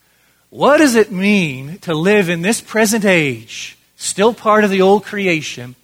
What 0.50 0.78
does 0.78 0.94
it 0.94 1.10
mean 1.10 1.78
to 1.80 1.94
live 1.94 2.28
in 2.28 2.42
this 2.42 2.60
present 2.60 3.04
age, 3.04 3.76
still 3.96 4.34
part 4.34 4.64
of 4.64 4.70
the 4.70 4.82
old 4.82 5.04
creation, 5.04 5.74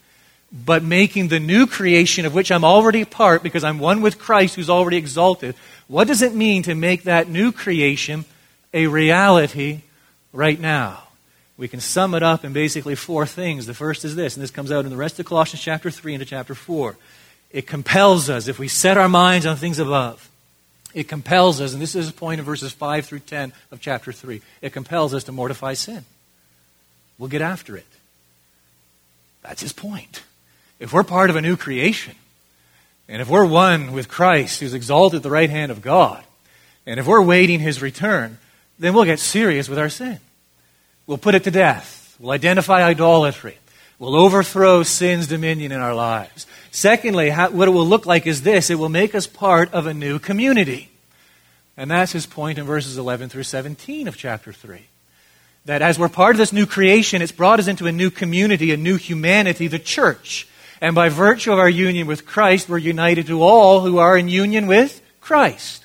but 0.53 0.83
making 0.85 1.29
the 1.29 1.41
new 1.41 1.67
creation 1.67 2.27
of 2.27 2.35
which 2.35 2.53
I'm 2.53 2.65
already 2.65 3.05
part 3.05 3.43
because 3.43 3.65
I'm 3.65 3.79
one 3.79 4.03
with 4.03 4.19
Christ 4.19 4.55
who's 4.55 4.71
already 4.71 4.97
exalted. 4.97 5.55
What 5.89 6.07
does 6.07 6.23
it 6.23 6.35
mean 6.35 6.63
to 6.63 6.75
make 6.75 7.03
that 7.03 7.29
new 7.29 7.51
creation 7.51 8.25
a 8.75 8.89
reality 8.89 9.81
right 10.35 10.61
now? 10.61 11.05
We 11.57 11.69
can 11.69 11.81
sum 11.81 12.15
it 12.15 12.23
up 12.23 12.45
in 12.45 12.53
basically 12.53 12.97
four 12.97 13.25
things. 13.25 13.67
The 13.67 13.75
first 13.75 14.05
is 14.05 14.17
this, 14.17 14.35
and 14.37 14.43
this 14.43 14.51
comes 14.51 14.73
out 14.73 14.85
in 14.85 14.91
the 14.91 14.97
rest 14.97 15.21
of 15.21 15.27
Colossians 15.27 15.63
chapter 15.63 15.91
3 15.91 16.15
into 16.15 16.27
chapter 16.27 16.55
4. 16.55 16.97
It 17.53 17.69
compels 17.69 18.29
us, 18.29 18.49
if 18.49 18.59
we 18.59 18.67
set 18.67 18.99
our 18.99 19.09
minds 19.09 19.47
on 19.47 19.57
things 19.57 19.79
above, 19.79 20.29
it 20.93 21.09
compels 21.09 21.61
us, 21.61 21.73
and 21.73 21.81
this 21.81 21.95
is 21.95 22.09
a 22.09 22.13
point 22.13 22.41
of 22.41 22.47
verses 22.47 22.73
5 22.73 23.07
through 23.07 23.21
10 23.21 23.53
of 23.71 23.81
chapter 23.81 24.13
3, 24.13 24.43
it 24.61 24.73
compels 24.73 25.15
us 25.15 25.25
to 25.25 25.33
mortify 25.33 25.75
sin. 25.75 26.05
We'll 27.17 27.29
get 27.29 27.43
after 27.43 27.77
it. 27.77 27.87
That's 29.43 29.63
his 29.63 29.73
point. 29.73 30.25
If 30.81 30.93
we're 30.93 31.05
part 31.05 31.31
of 31.31 31.37
a 31.37 31.41
new 31.41 31.57
creation, 31.57 32.17
and 33.09 33.23
if 33.23 33.29
we're 33.29 33.45
one 33.45 33.93
with 33.93 34.09
Christ 34.09 34.59
who's 34.59 34.75
exalted 34.75 35.19
at 35.19 35.23
the 35.23 35.31
right 35.31 35.51
hand 35.51 35.71
of 35.71 35.81
God, 35.81 36.25
and 36.87 36.99
if 36.99 37.07
we're 37.07 37.23
waiting 37.23 37.61
his 37.61 37.81
return, 37.81 38.39
then 38.79 38.95
we'll 38.95 39.05
get 39.05 39.21
serious 39.21 39.69
with 39.69 39.79
our 39.79 39.89
sin. 39.89 40.19
We'll 41.07 41.19
put 41.19 41.35
it 41.35 41.45
to 41.45 41.51
death. 41.51 42.17
We'll 42.19 42.33
identify 42.33 42.83
idolatry. 42.83 43.59
We'll 43.99 44.17
overthrow 44.17 44.83
sin's 44.83 45.27
dominion 45.27 45.73
in 45.73 45.81
our 45.81 45.95
lives. 45.95 46.47
Secondly, 46.71 47.31
how, 47.31 47.51
what 47.51 47.69
it 47.69 47.71
will 47.71 47.87
look 47.87 48.07
like 48.07 48.27
is 48.27 48.43
this 48.43 48.71
it 48.71 48.79
will 48.79 48.89
make 48.89 49.15
us 49.15 49.27
part 49.27 49.73
of 49.73 49.87
a 49.87 49.95
new 49.95 50.19
community. 50.19 50.91
And 51.77 51.91
that's 51.91 52.13
his 52.13 52.27
point 52.27 52.59
in 52.59 52.65
verses 52.65 52.99
11 52.99 53.29
through 53.29 53.43
17 53.45 54.09
of 54.09 54.17
chapter 54.17 54.53
3. 54.53 54.83
That 55.67 55.83
as 55.83 55.99
we're 55.99 56.09
part 56.09 56.35
of 56.35 56.39
this 56.39 56.53
new 56.53 56.67
creation, 56.67 57.23
it's 57.23 57.33
brought 57.33 57.59
us 57.59 57.69
into 57.69 57.87
a 57.87 57.93
new 57.93 58.11
community, 58.11 58.73
a 58.73 58.77
new 58.77 58.97
humanity, 58.97 59.67
the 59.67 59.79
church. 59.79 60.47
And 60.81 60.95
by 60.95 61.09
virtue 61.09 61.53
of 61.53 61.59
our 61.59 61.69
union 61.69 62.07
with 62.07 62.27
Christ, 62.27 62.69
we're 62.69 62.79
united 62.79 63.27
to 63.29 63.43
all 63.43 63.81
who 63.81 63.99
are 63.99 64.19
in 64.19 64.29
union 64.29 64.67
with 64.67 65.01
Christ. 65.21 65.84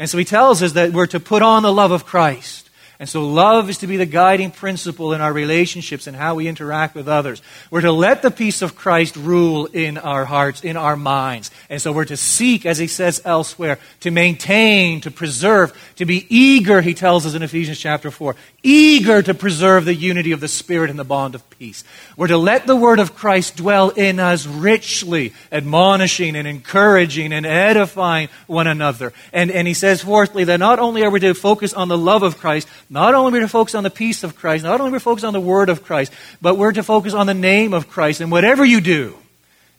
And 0.00 0.08
so 0.08 0.16
he 0.16 0.24
tells 0.24 0.62
us 0.62 0.72
that 0.72 0.94
we're 0.94 1.06
to 1.08 1.20
put 1.20 1.42
on 1.42 1.62
the 1.62 1.70
love 1.70 1.90
of 1.90 2.06
Christ. 2.06 2.69
And 3.00 3.08
so 3.08 3.26
love 3.26 3.70
is 3.70 3.78
to 3.78 3.86
be 3.86 3.96
the 3.96 4.04
guiding 4.04 4.50
principle 4.50 5.14
in 5.14 5.22
our 5.22 5.32
relationships 5.32 6.06
and 6.06 6.14
how 6.14 6.34
we 6.34 6.46
interact 6.46 6.94
with 6.94 7.08
others. 7.08 7.40
We're 7.70 7.80
to 7.80 7.92
let 7.92 8.20
the 8.20 8.30
peace 8.30 8.60
of 8.60 8.76
Christ 8.76 9.16
rule 9.16 9.64
in 9.64 9.96
our 9.96 10.26
hearts, 10.26 10.62
in 10.62 10.76
our 10.76 10.96
minds. 10.96 11.50
And 11.70 11.80
so 11.80 11.92
we're 11.92 12.04
to 12.04 12.18
seek, 12.18 12.66
as 12.66 12.76
he 12.76 12.86
says 12.86 13.22
elsewhere, 13.24 13.78
to 14.00 14.10
maintain, 14.10 15.00
to 15.00 15.10
preserve, 15.10 15.72
to 15.96 16.04
be 16.04 16.26
eager, 16.28 16.82
he 16.82 16.92
tells 16.92 17.24
us 17.24 17.34
in 17.34 17.42
Ephesians 17.42 17.78
chapter 17.78 18.10
4, 18.10 18.36
eager 18.62 19.22
to 19.22 19.32
preserve 19.32 19.86
the 19.86 19.94
unity 19.94 20.32
of 20.32 20.40
the 20.40 20.48
Spirit 20.48 20.90
and 20.90 20.98
the 20.98 21.04
bond 21.04 21.34
of 21.34 21.48
peace. 21.48 21.84
We're 22.18 22.26
to 22.26 22.36
let 22.36 22.66
the 22.66 22.76
word 22.76 22.98
of 22.98 23.14
Christ 23.14 23.56
dwell 23.56 23.88
in 23.88 24.20
us 24.20 24.46
richly, 24.46 25.32
admonishing 25.50 26.36
and 26.36 26.46
encouraging 26.46 27.32
and 27.32 27.46
edifying 27.46 28.28
one 28.46 28.66
another. 28.66 29.14
And, 29.32 29.50
and 29.50 29.66
he 29.66 29.72
says, 29.72 30.02
fourthly, 30.02 30.44
that 30.44 30.60
not 30.60 30.78
only 30.78 31.02
are 31.02 31.10
we 31.10 31.20
to 31.20 31.32
focus 31.32 31.72
on 31.72 31.88
the 31.88 31.96
love 31.96 32.22
of 32.22 32.36
Christ, 32.36 32.68
not 32.90 33.14
only 33.14 33.30
are 33.30 33.32
we 33.34 33.40
to 33.40 33.48
focus 33.48 33.74
on 33.74 33.84
the 33.84 33.90
peace 33.90 34.24
of 34.24 34.36
Christ, 34.36 34.64
not 34.64 34.80
only 34.80 34.90
are 34.90 34.92
we 34.92 34.98
to 34.98 35.04
focus 35.04 35.24
on 35.24 35.32
the 35.32 35.40
word 35.40 35.68
of 35.68 35.84
Christ, 35.84 36.12
but 36.42 36.58
we're 36.58 36.72
to 36.72 36.82
focus 36.82 37.14
on 37.14 37.26
the 37.26 37.34
name 37.34 37.72
of 37.72 37.88
Christ. 37.88 38.20
And 38.20 38.30
whatever 38.30 38.64
you 38.64 38.80
do, 38.80 39.16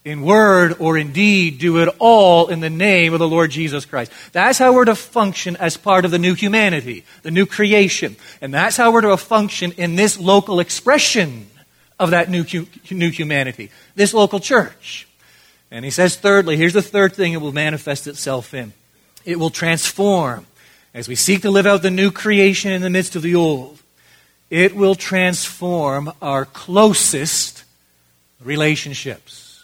in 0.03 0.23
word 0.23 0.77
or 0.79 0.97
in 0.97 1.11
deed, 1.11 1.59
do 1.59 1.77
it 1.79 1.89
all 1.99 2.47
in 2.47 2.59
the 2.59 2.69
name 2.69 3.13
of 3.13 3.19
the 3.19 3.27
Lord 3.27 3.51
Jesus 3.51 3.85
Christ. 3.85 4.11
That's 4.31 4.57
how 4.57 4.73
we're 4.73 4.85
to 4.85 4.95
function 4.95 5.55
as 5.57 5.77
part 5.77 6.05
of 6.05 6.11
the 6.11 6.17
new 6.17 6.33
humanity, 6.33 7.03
the 7.21 7.31
new 7.31 7.45
creation. 7.45 8.15
And 8.41 8.53
that's 8.53 8.77
how 8.77 8.91
we're 8.91 9.01
to 9.01 9.15
function 9.17 9.73
in 9.73 9.95
this 9.95 10.19
local 10.19 10.59
expression 10.59 11.47
of 11.99 12.11
that 12.11 12.29
new, 12.29 12.45
new 12.89 13.11
humanity, 13.11 13.69
this 13.95 14.13
local 14.13 14.39
church. 14.39 15.07
And 15.69 15.85
he 15.85 15.91
says, 15.91 16.15
thirdly, 16.15 16.57
here's 16.57 16.73
the 16.73 16.81
third 16.81 17.13
thing 17.13 17.33
it 17.33 17.41
will 17.41 17.53
manifest 17.53 18.07
itself 18.07 18.53
in 18.53 18.73
it 19.23 19.37
will 19.37 19.51
transform 19.51 20.47
as 20.93 21.07
we 21.07 21.15
seek 21.15 21.41
to 21.43 21.51
live 21.51 21.65
out 21.65 21.81
the 21.81 21.91
new 21.91 22.11
creation 22.11 22.71
in 22.71 22.81
the 22.81 22.89
midst 22.89 23.15
of 23.15 23.21
the 23.21 23.35
old, 23.35 23.79
it 24.49 24.75
will 24.75 24.95
transform 24.95 26.11
our 26.21 26.45
closest 26.45 27.63
relationships. 28.43 29.63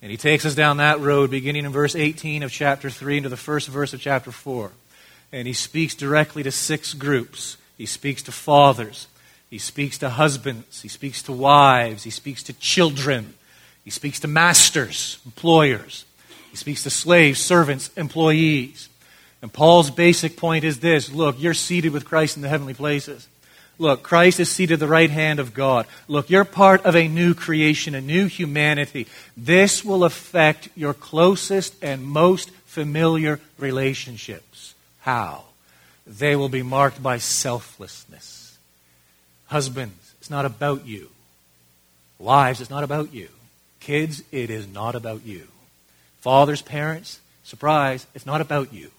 And 0.00 0.10
he 0.10 0.16
takes 0.16 0.46
us 0.46 0.54
down 0.54 0.78
that 0.78 1.00
road 1.00 1.30
beginning 1.30 1.64
in 1.64 1.72
verse 1.72 1.94
18 1.94 2.42
of 2.42 2.50
chapter 2.52 2.88
3 2.88 3.18
into 3.18 3.28
the 3.28 3.36
first 3.36 3.68
verse 3.68 3.92
of 3.92 4.00
chapter 4.00 4.30
4. 4.30 4.70
And 5.32 5.46
he 5.46 5.52
speaks 5.52 5.94
directly 5.94 6.42
to 6.44 6.52
six 6.52 6.94
groups. 6.94 7.56
He 7.76 7.86
speaks 7.86 8.22
to 8.22 8.32
fathers. 8.32 9.08
He 9.50 9.58
speaks 9.58 9.98
to 9.98 10.10
husbands. 10.10 10.82
He 10.82 10.88
speaks 10.88 11.22
to 11.24 11.32
wives. 11.32 12.04
He 12.04 12.10
speaks 12.10 12.42
to 12.44 12.52
children. 12.54 13.34
He 13.84 13.90
speaks 13.90 14.20
to 14.20 14.28
masters, 14.28 15.18
employers. 15.24 16.04
He 16.50 16.56
speaks 16.56 16.82
to 16.84 16.90
slaves, 16.90 17.40
servants, 17.40 17.90
employees. 17.96 18.88
And 19.46 19.52
Paul's 19.52 19.92
basic 19.92 20.36
point 20.36 20.64
is 20.64 20.80
this 20.80 21.08
look, 21.12 21.36
you're 21.38 21.54
seated 21.54 21.92
with 21.92 22.04
Christ 22.04 22.34
in 22.34 22.42
the 22.42 22.48
heavenly 22.48 22.74
places. 22.74 23.28
Look, 23.78 24.02
Christ 24.02 24.40
is 24.40 24.50
seated 24.50 24.74
at 24.74 24.80
the 24.80 24.88
right 24.88 25.08
hand 25.08 25.38
of 25.38 25.54
God. 25.54 25.86
Look, 26.08 26.28
you're 26.30 26.44
part 26.44 26.84
of 26.84 26.96
a 26.96 27.06
new 27.06 27.32
creation, 27.32 27.94
a 27.94 28.00
new 28.00 28.26
humanity. 28.26 29.06
This 29.36 29.84
will 29.84 30.02
affect 30.02 30.68
your 30.74 30.94
closest 30.94 31.76
and 31.80 32.02
most 32.04 32.50
familiar 32.64 33.38
relationships. 33.56 34.74
How? 35.02 35.44
They 36.08 36.34
will 36.34 36.48
be 36.48 36.64
marked 36.64 37.00
by 37.00 37.18
selflessness. 37.18 38.58
Husbands, 39.46 40.14
it's 40.18 40.28
not 40.28 40.44
about 40.44 40.86
you. 40.86 41.08
Wives, 42.18 42.60
it's 42.60 42.68
not 42.68 42.82
about 42.82 43.14
you. 43.14 43.28
Kids, 43.78 44.24
it 44.32 44.50
is 44.50 44.66
not 44.66 44.96
about 44.96 45.24
you. 45.24 45.46
Fathers, 46.20 46.62
parents, 46.62 47.20
surprise, 47.44 48.08
it's 48.12 48.26
not 48.26 48.40
about 48.40 48.72
you. 48.72 48.90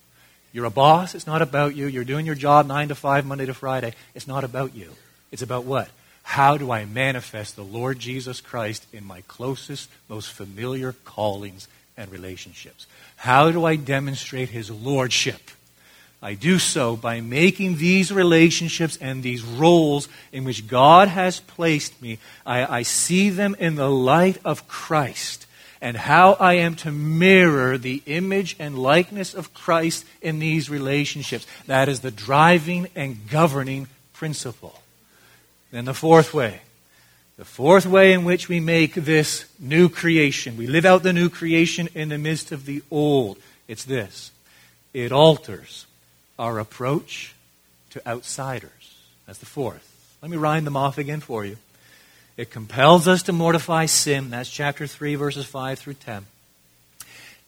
You're 0.58 0.66
a 0.66 0.72
boss. 0.72 1.14
It's 1.14 1.28
not 1.28 1.44
about 1.44 1.76
you. 1.76 1.86
You're 1.86 2.04
doing 2.04 2.26
your 2.26 2.34
job 2.34 2.66
9 2.66 2.88
to 2.88 2.96
5, 2.96 3.28
Monday 3.28 3.46
to 3.46 3.54
Friday. 3.54 3.94
It's 4.16 4.26
not 4.26 4.44
about 4.44 4.74
you. 4.76 4.90
It's 5.32 5.44
about 5.44 5.66
what? 5.66 5.88
How 6.24 6.58
do 6.58 6.72
I 6.72 6.84
manifest 6.86 7.56
the 7.56 7.64
Lord 7.64 8.00
Jesus 8.00 8.42
Christ 8.42 8.84
in 8.92 9.06
my 9.06 9.22
closest, 9.28 9.88
most 10.10 10.32
familiar 10.32 10.94
callings 11.06 11.68
and 11.96 12.12
relationships? 12.12 12.88
How 13.18 13.52
do 13.52 13.66
I 13.66 13.76
demonstrate 13.76 14.50
his 14.50 14.72
lordship? 14.72 15.52
I 16.24 16.34
do 16.34 16.58
so 16.58 16.96
by 16.96 17.22
making 17.22 17.78
these 17.78 18.12
relationships 18.12 18.98
and 19.00 19.22
these 19.22 19.44
roles 19.44 20.10
in 20.32 20.44
which 20.44 20.66
God 20.66 21.08
has 21.08 21.40
placed 21.40 22.02
me, 22.02 22.18
I, 22.48 22.80
I 22.80 22.82
see 22.82 23.30
them 23.30 23.56
in 23.60 23.76
the 23.76 23.92
light 23.92 24.40
of 24.44 24.68
Christ 24.68 25.46
and 25.82 25.96
how 25.96 26.34
I 26.34 26.54
am 26.56 26.76
to 26.78 26.92
mirror 26.92 27.78
the 27.78 28.02
image 28.06 28.56
and 28.60 28.78
likeness 28.78 29.34
of 29.34 29.54
Christ 29.54 30.06
in 30.22 30.40
these 30.40 30.70
relationships. 30.70 31.46
That 31.68 31.90
is 31.90 32.00
the 32.00 32.12
driving 32.12 32.88
and 32.96 33.30
governing 33.30 33.88
principle. 34.14 34.82
Then 35.72 35.86
the 35.86 35.94
fourth 35.94 36.34
way 36.34 36.62
The 37.38 37.46
fourth 37.46 37.86
way 37.86 38.14
in 38.14 38.26
which 38.26 38.50
we 38.50 38.60
make 38.60 38.96
this 38.96 39.46
new 39.60 39.90
creation, 39.90 40.58
we 40.58 40.66
live 40.66 40.86
out 40.86 41.04
the 41.04 41.14
new 41.14 41.30
creation 41.30 41.88
in 41.94 42.10
the 42.10 42.18
midst 42.18 42.52
of 42.52 42.66
the 42.66 42.82
old, 42.90 43.38
it's 43.68 43.84
this 43.86 44.32
it 44.94 45.12
alters 45.12 45.86
our 46.40 46.58
approach 46.58 47.36
to 47.92 48.08
outsiders. 48.10 48.72
That's 49.28 49.38
the 49.38 49.46
fourth. 49.46 50.18
Let 50.22 50.32
me 50.32 50.38
rhyme 50.38 50.66
them 50.66 50.76
off 50.76 50.98
again 50.98 51.20
for 51.20 51.46
you. 51.46 51.58
It 52.38 52.52
compels 52.52 53.08
us 53.08 53.24
to 53.24 53.34
mortify 53.34 53.88
sin. 53.88 54.30
That's 54.30 54.50
chapter 54.50 54.88
3, 54.88 55.16
verses 55.16 55.46
5 55.46 55.80
through 55.80 55.96
10. 55.96 56.26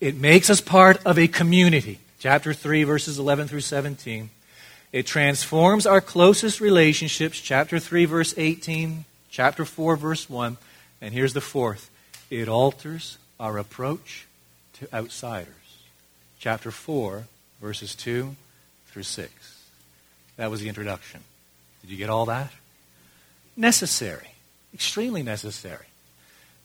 It 0.01 0.15
makes 0.15 0.49
us 0.49 0.61
part 0.61 1.05
of 1.05 1.19
a 1.19 1.27
community. 1.27 1.99
Chapter 2.19 2.53
3, 2.53 2.83
verses 2.83 3.19
11 3.19 3.47
through 3.47 3.61
17. 3.61 4.29
It 4.91 5.05
transforms 5.05 5.85
our 5.85 6.01
closest 6.01 6.59
relationships. 6.59 7.39
Chapter 7.39 7.79
3, 7.79 8.05
verse 8.05 8.33
18 8.35 9.05
chapter 9.29 9.63
4, 9.65 9.95
verse 9.95 10.29
1. 10.29 10.57
And 11.01 11.13
here's 11.13 11.33
the 11.33 11.41
fourth 11.41 11.89
it 12.29 12.47
alters 12.47 13.17
our 13.39 13.57
approach 13.57 14.27
to 14.73 14.93
outsiders. 14.93 15.53
Chapter 16.39 16.71
4, 16.71 17.25
verses 17.61 17.95
2 17.95 18.35
through 18.87 19.03
6. 19.03 19.31
That 20.37 20.51
was 20.51 20.61
the 20.61 20.67
introduction. 20.67 21.21
Did 21.81 21.91
you 21.91 21.97
get 21.97 22.09
all 22.09 22.25
that? 22.25 22.51
Necessary. 23.55 24.33
Extremely 24.73 25.23
necessary. 25.23 25.85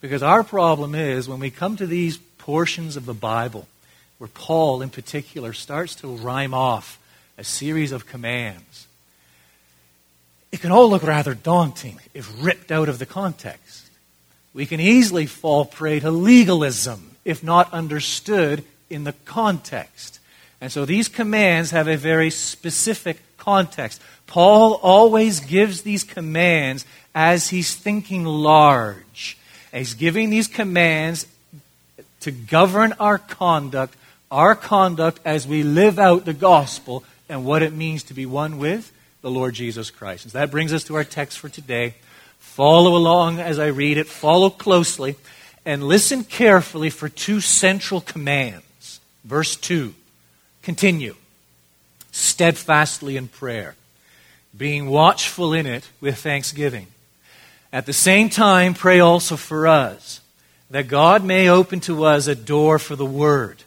Because 0.00 0.22
our 0.22 0.42
problem 0.42 0.94
is 0.94 1.28
when 1.28 1.40
we 1.40 1.50
come 1.50 1.76
to 1.76 1.86
these 1.86 2.18
portions 2.38 2.96
of 2.96 3.06
the 3.06 3.14
Bible, 3.14 3.66
where 4.18 4.28
Paul 4.28 4.82
in 4.82 4.90
particular 4.90 5.52
starts 5.52 5.94
to 5.96 6.08
rhyme 6.08 6.54
off 6.54 6.98
a 7.38 7.44
series 7.44 7.92
of 7.92 8.06
commands 8.06 8.86
it 10.54 10.60
can 10.60 10.70
all 10.70 10.88
look 10.88 11.02
rather 11.02 11.34
daunting 11.34 11.98
if 12.14 12.32
ripped 12.40 12.70
out 12.70 12.88
of 12.88 13.00
the 13.00 13.06
context. 13.06 13.86
We 14.52 14.66
can 14.66 14.78
easily 14.78 15.26
fall 15.26 15.64
prey 15.64 15.98
to 15.98 16.12
legalism 16.12 17.16
if 17.24 17.42
not 17.42 17.72
understood 17.72 18.62
in 18.88 19.02
the 19.02 19.14
context. 19.24 20.20
And 20.60 20.70
so 20.70 20.84
these 20.84 21.08
commands 21.08 21.72
have 21.72 21.88
a 21.88 21.96
very 21.96 22.30
specific 22.30 23.20
context. 23.36 24.00
Paul 24.28 24.74
always 24.80 25.40
gives 25.40 25.82
these 25.82 26.04
commands 26.04 26.86
as 27.14 27.48
he's 27.50 27.74
thinking 27.74 28.24
large. 28.24 29.38
He's 29.72 29.94
giving 29.94 30.30
these 30.30 30.48
commands 30.48 31.26
to 32.20 32.30
govern 32.30 32.94
our 32.98 33.18
conduct, 33.18 33.94
our 34.30 34.54
conduct 34.54 35.20
as 35.24 35.46
we 35.46 35.62
live 35.62 35.98
out 35.98 36.24
the 36.24 36.32
gospel 36.32 37.04
and 37.28 37.44
what 37.44 37.62
it 37.62 37.72
means 37.72 38.02
to 38.04 38.14
be 38.14 38.26
one 38.26 38.58
with 38.58 38.92
the 39.20 39.30
Lord 39.30 39.54
Jesus 39.54 39.90
Christ. 39.90 40.24
And 40.24 40.32
so 40.32 40.38
that 40.38 40.50
brings 40.50 40.72
us 40.72 40.84
to 40.84 40.96
our 40.96 41.04
text 41.04 41.38
for 41.38 41.48
today. 41.48 41.94
Follow 42.38 42.96
along 42.96 43.40
as 43.40 43.58
I 43.58 43.66
read 43.66 43.98
it, 43.98 44.06
follow 44.06 44.50
closely, 44.50 45.16
and 45.64 45.82
listen 45.82 46.24
carefully 46.24 46.90
for 46.90 47.08
two 47.08 47.40
central 47.40 48.00
commands. 48.00 49.00
Verse 49.24 49.56
2 49.56 49.94
continue 50.62 51.14
steadfastly 52.10 53.16
in 53.16 53.28
prayer, 53.28 53.74
being 54.56 54.86
watchful 54.86 55.52
in 55.52 55.66
it 55.66 55.88
with 56.00 56.16
thanksgiving. 56.16 56.86
At 57.74 57.84
the 57.84 57.92
same 57.92 58.30
time, 58.30 58.72
pray 58.72 59.00
also 59.00 59.36
for 59.36 59.66
us, 59.66 60.22
that 60.70 60.88
God 60.88 61.24
may 61.24 61.50
open 61.50 61.80
to 61.80 62.04
us 62.04 62.26
a 62.26 62.34
door 62.34 62.78
for 62.78 62.96
the 62.96 63.04
word, 63.04 63.64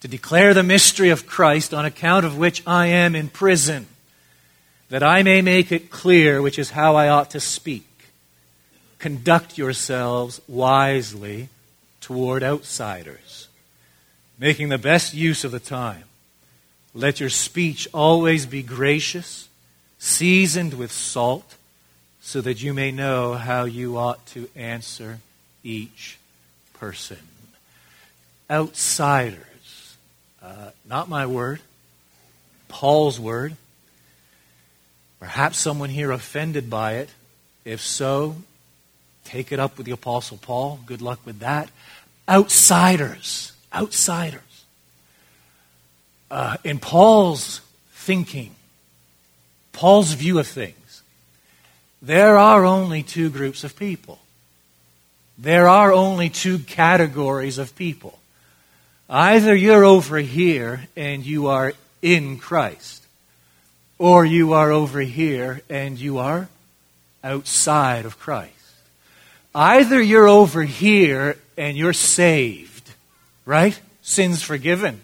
to 0.00 0.08
declare 0.08 0.54
the 0.54 0.62
mystery 0.62 1.10
of 1.10 1.26
Christ, 1.26 1.72
on 1.72 1.84
account 1.84 2.24
of 2.24 2.36
which 2.36 2.62
I 2.66 2.86
am 2.86 3.14
in 3.14 3.28
prison 3.28 3.86
that 4.88 5.02
I 5.02 5.22
may 5.22 5.42
make 5.42 5.72
it 5.72 5.90
clear 5.90 6.40
which 6.40 6.58
is 6.58 6.70
how 6.70 6.94
I 6.94 7.08
ought 7.08 7.30
to 7.30 7.40
speak. 7.40 7.88
Conduct 8.98 9.58
yourselves 9.58 10.40
wisely 10.46 11.48
toward 12.00 12.42
outsiders, 12.42 13.48
making 14.38 14.68
the 14.68 14.78
best 14.78 15.12
use 15.12 15.42
of 15.44 15.50
the 15.50 15.60
time. 15.60 16.04
Let 16.94 17.18
your 17.18 17.28
speech 17.28 17.88
always 17.92 18.46
be 18.46 18.62
gracious, 18.62 19.48
seasoned 19.98 20.74
with 20.74 20.92
salt, 20.92 21.56
so 22.24 22.40
that 22.40 22.62
you 22.62 22.72
may 22.72 22.90
know 22.90 23.34
how 23.34 23.64
you 23.64 23.98
ought 23.98 24.24
to 24.24 24.48
answer 24.56 25.18
each 25.62 26.18
person. 26.72 27.18
Outsiders. 28.50 29.96
Uh, 30.42 30.70
not 30.88 31.10
my 31.10 31.26
word, 31.26 31.60
Paul's 32.68 33.20
word. 33.20 33.56
Perhaps 35.20 35.58
someone 35.58 35.90
here 35.90 36.10
offended 36.10 36.70
by 36.70 36.94
it. 36.94 37.10
If 37.62 37.82
so, 37.82 38.36
take 39.24 39.52
it 39.52 39.60
up 39.60 39.76
with 39.76 39.84
the 39.84 39.92
Apostle 39.92 40.38
Paul. 40.38 40.80
Good 40.86 41.02
luck 41.02 41.20
with 41.26 41.40
that. 41.40 41.68
Outsiders. 42.26 43.52
Outsiders. 43.72 44.40
Uh, 46.30 46.56
in 46.64 46.78
Paul's 46.78 47.60
thinking, 47.92 48.54
Paul's 49.72 50.14
view 50.14 50.38
of 50.38 50.46
things, 50.46 50.74
there 52.06 52.36
are 52.36 52.66
only 52.66 53.02
two 53.02 53.30
groups 53.30 53.64
of 53.64 53.76
people. 53.76 54.18
There 55.38 55.68
are 55.68 55.90
only 55.90 56.28
two 56.28 56.58
categories 56.58 57.56
of 57.56 57.74
people. 57.76 58.18
Either 59.08 59.54
you're 59.54 59.84
over 59.84 60.18
here 60.18 60.86
and 60.96 61.24
you 61.24 61.46
are 61.46 61.72
in 62.02 62.38
Christ, 62.38 63.02
or 63.98 64.26
you 64.26 64.52
are 64.52 64.70
over 64.70 65.00
here 65.00 65.62
and 65.70 65.98
you 65.98 66.18
are 66.18 66.48
outside 67.22 68.04
of 68.04 68.18
Christ. 68.18 68.52
Either 69.54 70.02
you're 70.02 70.28
over 70.28 70.62
here 70.62 71.38
and 71.56 71.74
you're 71.74 71.94
saved, 71.94 72.92
right? 73.46 73.80
Sins 74.02 74.42
forgiven. 74.42 75.00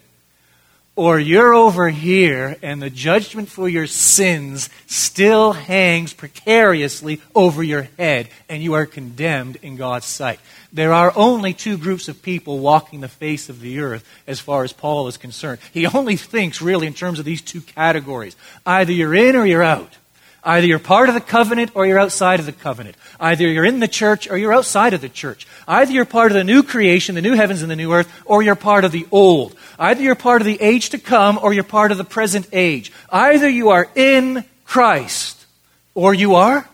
Or 0.95 1.17
you're 1.17 1.53
over 1.53 1.89
here 1.89 2.57
and 2.61 2.81
the 2.81 2.89
judgment 2.89 3.47
for 3.47 3.69
your 3.69 3.87
sins 3.87 4.69
still 4.87 5.53
hangs 5.53 6.13
precariously 6.13 7.21
over 7.33 7.63
your 7.63 7.87
head 7.97 8.27
and 8.49 8.61
you 8.61 8.73
are 8.73 8.85
condemned 8.85 9.55
in 9.61 9.77
God's 9.77 10.05
sight. 10.05 10.41
There 10.73 10.91
are 10.91 11.13
only 11.15 11.53
two 11.53 11.77
groups 11.77 12.09
of 12.09 12.21
people 12.21 12.59
walking 12.59 12.99
the 12.99 13.07
face 13.07 13.47
of 13.47 13.61
the 13.61 13.79
earth 13.79 14.05
as 14.27 14.41
far 14.41 14.65
as 14.65 14.73
Paul 14.73 15.07
is 15.07 15.15
concerned. 15.15 15.59
He 15.73 15.87
only 15.87 16.17
thinks 16.17 16.61
really 16.61 16.87
in 16.87 16.93
terms 16.93 17.19
of 17.19 17.25
these 17.25 17.41
two 17.41 17.61
categories. 17.61 18.35
Either 18.65 18.91
you're 18.91 19.15
in 19.15 19.37
or 19.37 19.45
you're 19.45 19.63
out. 19.63 19.97
Either 20.43 20.65
you're 20.65 20.79
part 20.79 21.07
of 21.07 21.13
the 21.13 21.21
covenant 21.21 21.71
or 21.75 21.85
you're 21.85 21.99
outside 21.99 22.39
of 22.39 22.47
the 22.47 22.51
covenant. 22.51 22.95
Either 23.19 23.47
you're 23.47 23.65
in 23.65 23.79
the 23.79 23.87
church 23.87 24.27
or 24.29 24.37
you're 24.37 24.53
outside 24.53 24.93
of 24.93 25.01
the 25.01 25.09
church. 25.09 25.45
Either 25.67 25.91
you're 25.91 26.05
part 26.05 26.31
of 26.31 26.35
the 26.35 26.43
new 26.43 26.63
creation, 26.63 27.13
the 27.13 27.21
new 27.21 27.35
heavens 27.35 27.61
and 27.61 27.69
the 27.69 27.75
new 27.75 27.93
earth, 27.93 28.11
or 28.25 28.41
you're 28.41 28.55
part 28.55 28.83
of 28.83 28.91
the 28.91 29.05
old. 29.11 29.55
Either 29.77 30.01
you're 30.01 30.15
part 30.15 30.41
of 30.41 30.47
the 30.47 30.59
age 30.59 30.89
to 30.89 30.97
come 30.97 31.39
or 31.41 31.53
you're 31.53 31.63
part 31.63 31.91
of 31.91 31.99
the 31.99 32.03
present 32.03 32.47
age. 32.51 32.91
Either 33.09 33.47
you 33.47 33.69
are 33.69 33.87
in 33.93 34.43
Christ 34.65 35.45
or 35.93 36.13
you 36.13 36.33
are 36.33 36.67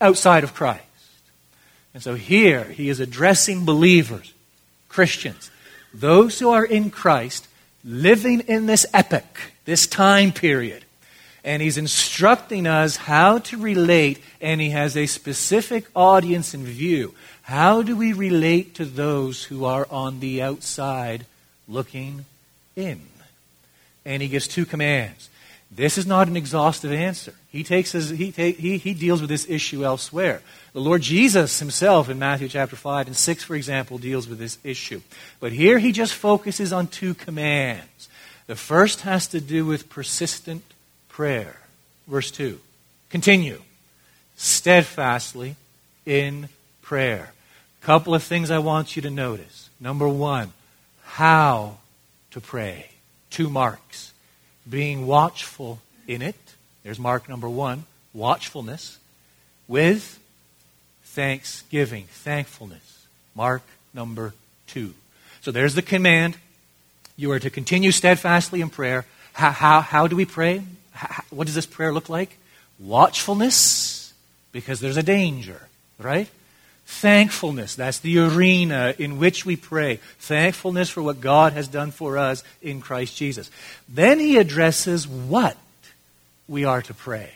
outside 0.00 0.44
of 0.44 0.52
Christ. 0.52 0.82
And 1.94 2.02
so 2.02 2.14
here 2.14 2.64
he 2.64 2.90
is 2.90 3.00
addressing 3.00 3.64
believers, 3.64 4.34
Christians, 4.90 5.50
those 5.94 6.38
who 6.38 6.50
are 6.50 6.64
in 6.64 6.90
Christ, 6.90 7.48
living 7.82 8.40
in 8.40 8.66
this 8.66 8.84
epoch, 8.92 9.40
this 9.64 9.86
time 9.86 10.30
period 10.30 10.84
and 11.44 11.62
he's 11.62 11.78
instructing 11.78 12.66
us 12.66 12.96
how 12.96 13.38
to 13.38 13.56
relate, 13.56 14.20
and 14.40 14.60
he 14.60 14.70
has 14.70 14.96
a 14.96 15.06
specific 15.06 15.86
audience 15.94 16.54
in 16.54 16.64
view. 16.64 17.14
How 17.42 17.82
do 17.82 17.96
we 17.96 18.12
relate 18.12 18.74
to 18.74 18.84
those 18.84 19.44
who 19.44 19.64
are 19.64 19.86
on 19.90 20.20
the 20.20 20.42
outside 20.42 21.24
looking 21.66 22.26
in? 22.76 23.00
And 24.04 24.20
he 24.20 24.28
gives 24.28 24.48
two 24.48 24.66
commands. 24.66 25.28
This 25.70 25.98
is 25.98 26.06
not 26.06 26.28
an 26.28 26.36
exhaustive 26.36 26.92
answer. 26.92 27.34
He, 27.50 27.62
takes 27.62 27.92
his, 27.92 28.08
he, 28.10 28.32
take, 28.32 28.58
he, 28.58 28.78
he 28.78 28.94
deals 28.94 29.20
with 29.20 29.28
this 29.28 29.48
issue 29.48 29.84
elsewhere. 29.84 30.40
The 30.72 30.80
Lord 30.80 31.02
Jesus 31.02 31.58
himself 31.58 32.08
in 32.08 32.18
Matthew 32.18 32.48
chapter 32.48 32.76
5 32.76 33.06
and 33.06 33.16
6, 33.16 33.44
for 33.44 33.54
example, 33.54 33.98
deals 33.98 34.28
with 34.28 34.38
this 34.38 34.58
issue. 34.64 35.02
But 35.40 35.52
here 35.52 35.78
he 35.78 35.92
just 35.92 36.14
focuses 36.14 36.72
on 36.72 36.86
two 36.86 37.14
commands. 37.14 38.08
The 38.46 38.56
first 38.56 39.02
has 39.02 39.26
to 39.28 39.40
do 39.40 39.66
with 39.66 39.90
persistent 39.90 40.62
prayer. 41.18 41.56
Verse 42.06 42.30
2. 42.30 42.60
Continue. 43.10 43.60
Steadfastly 44.36 45.56
in 46.06 46.48
prayer. 46.80 47.32
Couple 47.80 48.14
of 48.14 48.22
things 48.22 48.52
I 48.52 48.60
want 48.60 48.94
you 48.94 49.02
to 49.02 49.10
notice. 49.10 49.68
Number 49.80 50.08
one, 50.08 50.52
how 51.02 51.78
to 52.30 52.40
pray. 52.40 52.90
Two 53.30 53.50
marks. 53.50 54.12
Being 54.70 55.08
watchful 55.08 55.80
in 56.06 56.22
it. 56.22 56.36
There's 56.84 57.00
mark 57.00 57.28
number 57.28 57.48
one 57.48 57.82
watchfulness 58.14 58.96
with 59.66 60.20
thanksgiving, 61.02 62.04
thankfulness. 62.04 63.06
Mark 63.34 63.62
number 63.92 64.34
two. 64.68 64.94
So 65.40 65.50
there's 65.50 65.74
the 65.74 65.82
command. 65.82 66.36
You 67.16 67.32
are 67.32 67.40
to 67.40 67.50
continue 67.50 67.90
steadfastly 67.90 68.60
in 68.60 68.70
prayer. 68.70 69.04
How, 69.32 69.50
how, 69.50 69.80
how 69.80 70.06
do 70.06 70.14
we 70.14 70.24
pray? 70.24 70.62
What 71.30 71.46
does 71.46 71.54
this 71.54 71.66
prayer 71.66 71.92
look 71.92 72.08
like? 72.08 72.36
Watchfulness, 72.78 74.12
because 74.52 74.80
there's 74.80 74.96
a 74.96 75.02
danger, 75.02 75.62
right? 75.98 76.28
Thankfulness, 76.86 77.74
that's 77.74 77.98
the 77.98 78.18
arena 78.18 78.94
in 78.98 79.18
which 79.18 79.44
we 79.44 79.56
pray. 79.56 79.96
Thankfulness 80.20 80.88
for 80.88 81.02
what 81.02 81.20
God 81.20 81.52
has 81.52 81.68
done 81.68 81.90
for 81.90 82.16
us 82.16 82.42
in 82.62 82.80
Christ 82.80 83.16
Jesus. 83.16 83.50
Then 83.88 84.18
he 84.18 84.38
addresses 84.38 85.06
what 85.06 85.56
we 86.48 86.64
are 86.64 86.82
to 86.82 86.94
pray. 86.94 87.30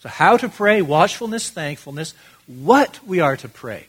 So, 0.00 0.08
how 0.08 0.36
to 0.38 0.48
pray, 0.48 0.82
watchfulness, 0.82 1.50
thankfulness, 1.50 2.14
what 2.46 2.98
we 3.06 3.20
are 3.20 3.36
to 3.38 3.48
pray. 3.48 3.86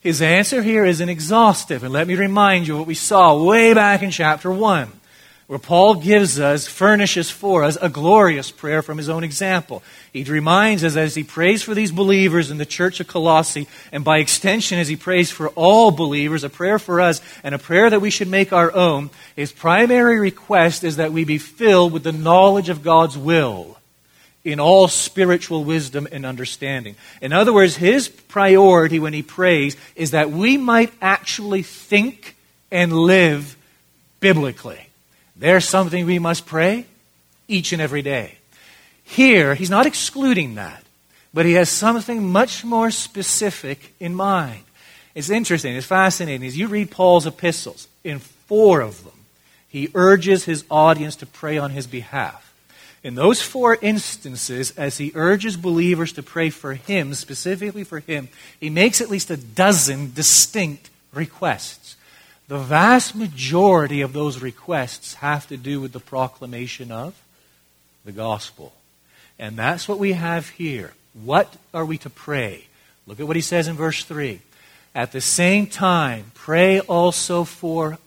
His 0.00 0.20
answer 0.20 0.62
here 0.62 0.84
isn't 0.84 1.08
exhaustive, 1.08 1.84
and 1.84 1.92
let 1.92 2.06
me 2.06 2.14
remind 2.14 2.66
you 2.66 2.76
what 2.76 2.86
we 2.86 2.94
saw 2.94 3.42
way 3.42 3.72
back 3.72 4.02
in 4.02 4.10
chapter 4.10 4.50
1 4.50 4.90
where 5.46 5.58
Paul 5.58 5.96
gives 5.96 6.40
us, 6.40 6.66
furnishes 6.66 7.30
for 7.30 7.64
us, 7.64 7.76
a 7.80 7.90
glorious 7.90 8.50
prayer 8.50 8.80
from 8.80 8.96
his 8.96 9.10
own 9.10 9.24
example. 9.24 9.82
He 10.12 10.24
reminds 10.24 10.82
us 10.84 10.96
as 10.96 11.14
he 11.14 11.22
prays 11.22 11.62
for 11.62 11.74
these 11.74 11.92
believers 11.92 12.50
in 12.50 12.56
the 12.56 12.64
church 12.64 12.98
of 13.00 13.08
Colossae, 13.08 13.68
and 13.92 14.04
by 14.04 14.18
extension, 14.18 14.78
as 14.78 14.88
he 14.88 14.96
prays 14.96 15.30
for 15.30 15.48
all 15.50 15.90
believers, 15.90 16.44
a 16.44 16.48
prayer 16.48 16.78
for 16.78 17.00
us 17.00 17.20
and 17.42 17.54
a 17.54 17.58
prayer 17.58 17.90
that 17.90 18.00
we 18.00 18.10
should 18.10 18.28
make 18.28 18.52
our 18.52 18.74
own, 18.74 19.10
his 19.36 19.52
primary 19.52 20.18
request 20.18 20.82
is 20.82 20.96
that 20.96 21.12
we 21.12 21.24
be 21.24 21.38
filled 21.38 21.92
with 21.92 22.04
the 22.04 22.12
knowledge 22.12 22.70
of 22.70 22.82
God's 22.82 23.18
will 23.18 23.76
in 24.44 24.60
all 24.60 24.88
spiritual 24.88 25.64
wisdom 25.64 26.06
and 26.12 26.24
understanding. 26.24 26.96
In 27.20 27.32
other 27.32 27.52
words, 27.52 27.76
his 27.76 28.08
priority 28.08 28.98
when 28.98 29.14
he 29.14 29.22
prays 29.22 29.76
is 29.96 30.12
that 30.12 30.30
we 30.30 30.56
might 30.56 30.92
actually 31.00 31.62
think 31.62 32.36
and 32.70 32.92
live 32.92 33.56
biblically. 34.20 34.88
There's 35.36 35.68
something 35.68 36.06
we 36.06 36.18
must 36.18 36.46
pray 36.46 36.86
each 37.48 37.72
and 37.72 37.82
every 37.82 38.02
day. 38.02 38.38
Here, 39.04 39.54
he's 39.54 39.70
not 39.70 39.86
excluding 39.86 40.54
that, 40.54 40.82
but 41.32 41.44
he 41.44 41.54
has 41.54 41.68
something 41.68 42.30
much 42.30 42.64
more 42.64 42.90
specific 42.90 43.92
in 44.00 44.14
mind. 44.14 44.64
It's 45.14 45.30
interesting, 45.30 45.76
it's 45.76 45.86
fascinating. 45.86 46.46
As 46.46 46.56
you 46.56 46.68
read 46.68 46.90
Paul's 46.90 47.26
epistles, 47.26 47.86
in 48.02 48.18
four 48.18 48.80
of 48.80 49.04
them, 49.04 49.12
he 49.68 49.90
urges 49.94 50.44
his 50.44 50.64
audience 50.70 51.16
to 51.16 51.26
pray 51.26 51.58
on 51.58 51.70
his 51.70 51.86
behalf. 51.86 52.52
In 53.02 53.16
those 53.16 53.42
four 53.42 53.76
instances, 53.82 54.70
as 54.78 54.96
he 54.96 55.12
urges 55.14 55.58
believers 55.58 56.12
to 56.14 56.22
pray 56.22 56.48
for 56.48 56.72
him, 56.72 57.12
specifically 57.12 57.84
for 57.84 58.00
him, 58.00 58.28
he 58.58 58.70
makes 58.70 59.02
at 59.02 59.10
least 59.10 59.30
a 59.30 59.36
dozen 59.36 60.12
distinct 60.14 60.88
requests. 61.12 61.83
The 62.46 62.58
vast 62.58 63.14
majority 63.14 64.02
of 64.02 64.12
those 64.12 64.42
requests 64.42 65.14
have 65.14 65.46
to 65.48 65.56
do 65.56 65.80
with 65.80 65.92
the 65.92 66.00
proclamation 66.00 66.92
of 66.92 67.14
the 68.04 68.12
gospel. 68.12 68.72
And 69.38 69.56
that's 69.56 69.88
what 69.88 69.98
we 69.98 70.12
have 70.12 70.50
here. 70.50 70.92
What 71.14 71.56
are 71.72 71.86
we 71.86 71.96
to 71.98 72.10
pray? 72.10 72.66
Look 73.06 73.18
at 73.18 73.26
what 73.26 73.36
he 73.36 73.42
says 73.42 73.66
in 73.66 73.76
verse 73.76 74.04
3. 74.04 74.40
At 74.94 75.12
the 75.12 75.20
same 75.20 75.66
time, 75.66 76.32
pray 76.34 76.80
also 76.80 77.44
for 77.44 77.98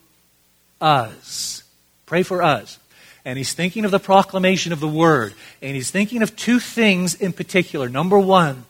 us. 0.80 1.64
Pray 2.06 2.22
for 2.22 2.42
us. 2.42 2.78
And 3.24 3.36
he's 3.36 3.52
thinking 3.52 3.84
of 3.84 3.90
the 3.90 3.98
proclamation 3.98 4.72
of 4.72 4.80
the 4.80 4.88
word. 4.88 5.34
And 5.60 5.74
he's 5.74 5.90
thinking 5.90 6.22
of 6.22 6.34
two 6.36 6.60
things 6.60 7.14
in 7.14 7.32
particular. 7.32 7.88
Number 7.88 8.18
one, 8.18 8.64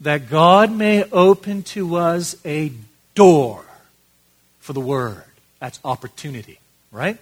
that 0.00 0.30
God 0.30 0.70
may 0.70 1.02
open 1.10 1.64
to 1.64 1.96
us 1.96 2.36
a 2.44 2.72
door 3.14 3.64
for 4.68 4.74
the 4.74 4.80
word. 4.80 5.24
That's 5.60 5.80
opportunity, 5.82 6.60
right? 6.92 7.16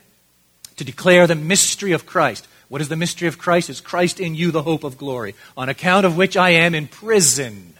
To 0.79 0.85
declare 0.85 1.29
the 1.29 1.37
mystery 1.37 1.93
of 1.93 2.05
Christ. 2.05 2.45
What 2.69 2.81
is 2.81 2.89
the 2.89 2.97
mystery 2.97 3.29
of 3.29 3.39
Christ? 3.39 3.71
It's 3.71 3.81
Christ 3.81 4.19
in 4.19 4.35
you, 4.35 4.51
the 4.51 4.63
hope 4.63 4.83
of 4.83 4.99
glory, 4.99 5.37
on 5.57 5.69
account 5.69 6.05
of 6.07 6.17
which 6.17 6.37
I 6.37 6.51
am 6.51 6.75
in 6.75 6.89
prison. 6.89 7.75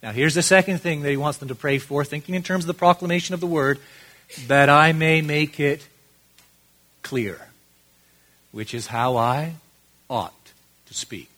Now, 0.00 0.12
here's 0.12 0.36
the 0.36 0.44
second 0.44 0.78
thing 0.78 1.02
that 1.02 1.10
he 1.10 1.16
wants 1.16 1.38
them 1.38 1.48
to 1.48 1.56
pray 1.56 1.78
for, 1.78 2.04
thinking 2.04 2.36
in 2.36 2.44
terms 2.44 2.62
of 2.62 2.68
the 2.68 2.74
proclamation 2.74 3.34
of 3.34 3.40
the 3.40 3.48
word, 3.48 3.80
that 4.46 4.68
I 4.68 4.92
may 4.92 5.22
make 5.22 5.58
it 5.58 5.84
clear, 7.02 7.48
which 8.52 8.74
is 8.74 8.86
how 8.86 9.16
I 9.16 9.54
ought 10.08 10.52
to 10.86 10.94
speak. 10.94 11.30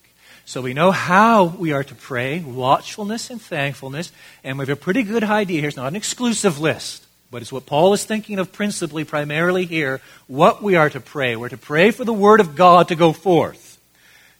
So 0.45 0.61
we 0.61 0.75
know 0.75 0.91
how 0.91 1.45
we 1.45 1.73
are 1.73 1.85
to 1.85 1.95
pray 1.95 2.41
watchfulness 2.41 3.31
and 3.31 3.41
thankfulness, 3.41 4.13
and 4.45 4.59
we 4.59 4.67
have 4.67 4.77
a 4.77 4.79
pretty 4.79 5.05
good 5.05 5.25
idea 5.25 5.61
here. 5.61 5.69
It's 5.69 5.77
not 5.79 5.89
an 5.89 5.97
exclusive 5.97 6.61
list. 6.61 7.07
But 7.33 7.41
it's 7.41 7.51
what 7.51 7.65
Paul 7.65 7.95
is 7.95 8.05
thinking 8.05 8.39
of 8.39 8.53
principally, 8.53 9.05
primarily 9.05 9.65
here, 9.65 10.03
what 10.27 10.63
we 10.63 10.77
are 10.77 10.91
to 10.91 11.01
pray. 11.01 11.35
We're 11.35 11.49
to 11.49 11.57
pray 11.57 11.91
for 11.91 12.05
the 12.05 12.13
Word 12.13 12.41
of 12.41 12.55
God 12.55 12.89
to 12.89 12.95
go 12.95 13.15
forth. 13.15 13.81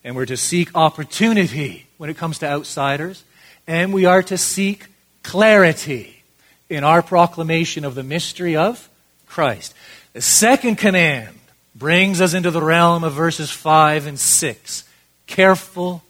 And 0.05 0.15
we're 0.15 0.27
to 0.27 0.37
seek 0.37 0.77
opportunity 0.77 1.87
when 1.97 2.11
it 2.11 2.19
comes 2.19 2.41
to 2.41 2.47
outsiders. 2.47 3.25
And 3.67 3.95
we 3.95 4.05
are 4.05 4.23
to 4.25 4.37
seek 4.37 4.89
clarity 5.23 6.23
in 6.69 6.85
our 6.85 7.01
proclamation 7.01 7.87
of 7.87 7.95
the 7.95 8.03
mystery 8.03 8.57
of 8.57 8.91
Christ. 9.27 9.73
The 10.13 10.21
second 10.21 10.77
command 10.77 11.35
brings 11.75 12.21
us 12.21 12.35
into 12.35 12.51
the 12.51 12.63
realm 12.63 13.05
of 13.05 13.15
verses 13.15 13.51
5 13.51 14.07
and 14.07 14.21
6. 14.21 14.85
Careful 15.27 16.03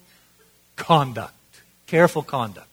conduct. 0.75 1.33
Careful 1.87 2.25
conduct. 2.25 2.67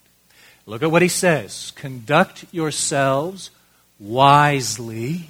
Look 0.66 0.82
at 0.82 0.90
what 0.90 1.04
he 1.04 1.10
says. 1.10 1.74
Conduct 1.76 2.46
yourselves 2.52 3.52
wisely. 4.00 5.30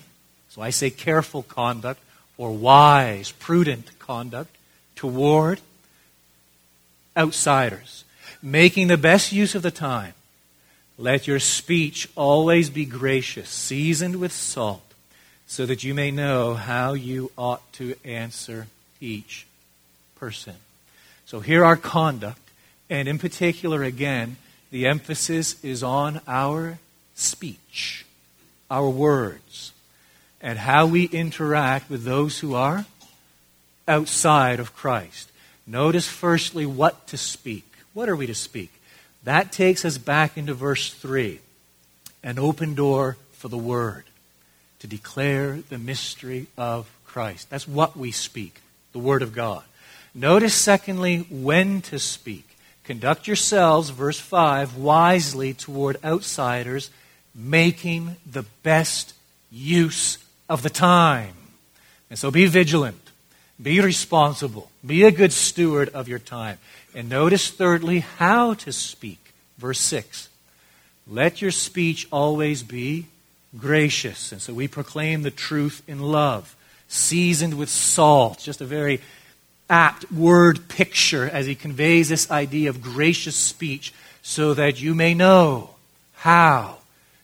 So 0.49 0.61
I 0.61 0.69
say 0.69 0.89
careful 0.89 1.43
conduct 1.43 2.01
or 2.37 2.51
wise, 2.51 3.31
prudent 3.31 3.97
conduct 3.99 4.55
toward 4.95 5.59
outsiders, 7.17 8.03
making 8.41 8.87
the 8.87 8.97
best 8.97 9.31
use 9.31 9.55
of 9.55 9.61
the 9.61 9.71
time. 9.71 10.13
Let 10.97 11.27
your 11.27 11.39
speech 11.39 12.09
always 12.15 12.69
be 12.69 12.85
gracious, 12.85 13.49
seasoned 13.49 14.17
with 14.17 14.31
salt, 14.31 14.93
so 15.47 15.65
that 15.65 15.83
you 15.83 15.93
may 15.93 16.11
know 16.11 16.53
how 16.53 16.93
you 16.93 17.31
ought 17.37 17.71
to 17.73 17.95
answer 18.03 18.67
each 18.99 19.47
person. 20.15 20.55
So 21.25 21.39
here 21.39 21.63
our 21.63 21.77
conduct, 21.77 22.39
and 22.89 23.07
in 23.07 23.17
particular, 23.17 23.83
again, 23.83 24.37
the 24.71 24.87
emphasis 24.87 25.63
is 25.63 25.83
on 25.83 26.21
our 26.27 26.79
speech 27.15 28.05
our 28.69 28.89
words 28.89 29.71
and 30.41 30.59
how 30.59 30.85
we 30.85 31.05
interact 31.05 31.89
with 31.89 32.03
those 32.03 32.39
who 32.39 32.55
are 32.55 32.85
outside 33.87 34.59
of 34.59 34.75
Christ. 34.75 35.31
Notice, 35.65 36.07
firstly, 36.07 36.65
what 36.65 37.07
to 37.07 37.17
speak. 37.17 37.65
What 37.93 38.09
are 38.09 38.15
we 38.15 38.27
to 38.27 38.35
speak? 38.35 38.71
That 39.23 39.51
takes 39.51 39.83
us 39.83 39.97
back 39.97 40.37
into 40.37 40.53
verse 40.53 40.93
3 40.93 41.39
an 42.21 42.37
open 42.37 42.75
door 42.75 43.17
for 43.31 43.47
the 43.47 43.57
Word 43.57 44.03
to 44.79 44.87
declare 44.87 45.59
the 45.69 45.77
mystery 45.77 46.47
of 46.57 46.89
Christ. 47.05 47.49
That's 47.49 47.67
what 47.67 47.95
we 47.95 48.11
speak, 48.11 48.61
the 48.91 48.99
Word 48.99 49.21
of 49.21 49.33
God. 49.33 49.63
Notice, 50.13 50.53
secondly, 50.53 51.25
when 51.29 51.81
to 51.83 51.99
speak. 51.99 52.57
Conduct 52.83 53.27
yourselves, 53.27 53.89
verse 53.91 54.19
5, 54.19 54.75
wisely 54.75 55.53
toward 55.53 56.03
outsiders 56.03 56.89
making 57.39 58.17
the 58.29 58.43
best 58.63 59.13
use 59.49 60.17
of 60.49 60.61
the 60.61 60.69
time. 60.69 61.33
And 62.09 62.19
so 62.19 62.31
be 62.31 62.45
vigilant, 62.45 63.11
be 63.61 63.79
responsible, 63.79 64.69
be 64.85 65.03
a 65.03 65.11
good 65.11 65.31
steward 65.31 65.89
of 65.89 66.07
your 66.07 66.19
time. 66.19 66.57
And 66.93 67.07
notice, 67.07 67.49
thirdly, 67.49 67.99
how 67.99 68.55
to 68.55 68.71
speak. 68.71 69.33
Verse 69.57 69.79
6 69.79 70.29
Let 71.07 71.41
your 71.41 71.51
speech 71.51 72.07
always 72.11 72.63
be 72.63 73.05
gracious. 73.57 74.31
And 74.31 74.41
so 74.41 74.53
we 74.53 74.67
proclaim 74.67 75.21
the 75.21 75.31
truth 75.31 75.81
in 75.87 75.99
love, 75.99 76.55
seasoned 76.87 77.55
with 77.55 77.69
salt. 77.69 78.39
Just 78.39 78.61
a 78.61 78.65
very 78.65 79.01
apt 79.69 80.11
word 80.11 80.67
picture 80.67 81.29
as 81.29 81.45
he 81.45 81.53
conveys 81.53 82.09
this 82.09 82.29
idea 82.31 82.69
of 82.69 82.81
gracious 82.81 83.35
speech 83.35 83.93
so 84.23 84.53
that 84.55 84.81
you 84.81 84.95
may 84.95 85.13
know 85.13 85.69
how 86.13 86.78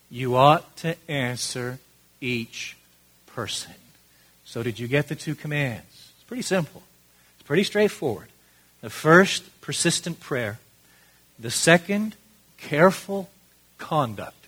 you 0.09 0.35
ought 0.35 0.75
to 0.77 0.95
answer 1.07 1.79
each 2.21 2.77
person. 3.25 3.73
So, 4.45 4.63
did 4.63 4.79
you 4.79 4.87
get 4.87 5.07
the 5.07 5.15
two 5.15 5.35
commands? 5.35 6.11
It's 6.15 6.23
pretty 6.27 6.43
simple, 6.43 6.83
it's 7.35 7.47
pretty 7.47 7.63
straightforward. 7.63 8.27
The 8.81 8.89
first, 8.89 9.61
persistent 9.61 10.19
prayer. 10.19 10.59
The 11.39 11.51
second, 11.51 12.15
careful 12.57 13.29
conduct. 13.77 14.45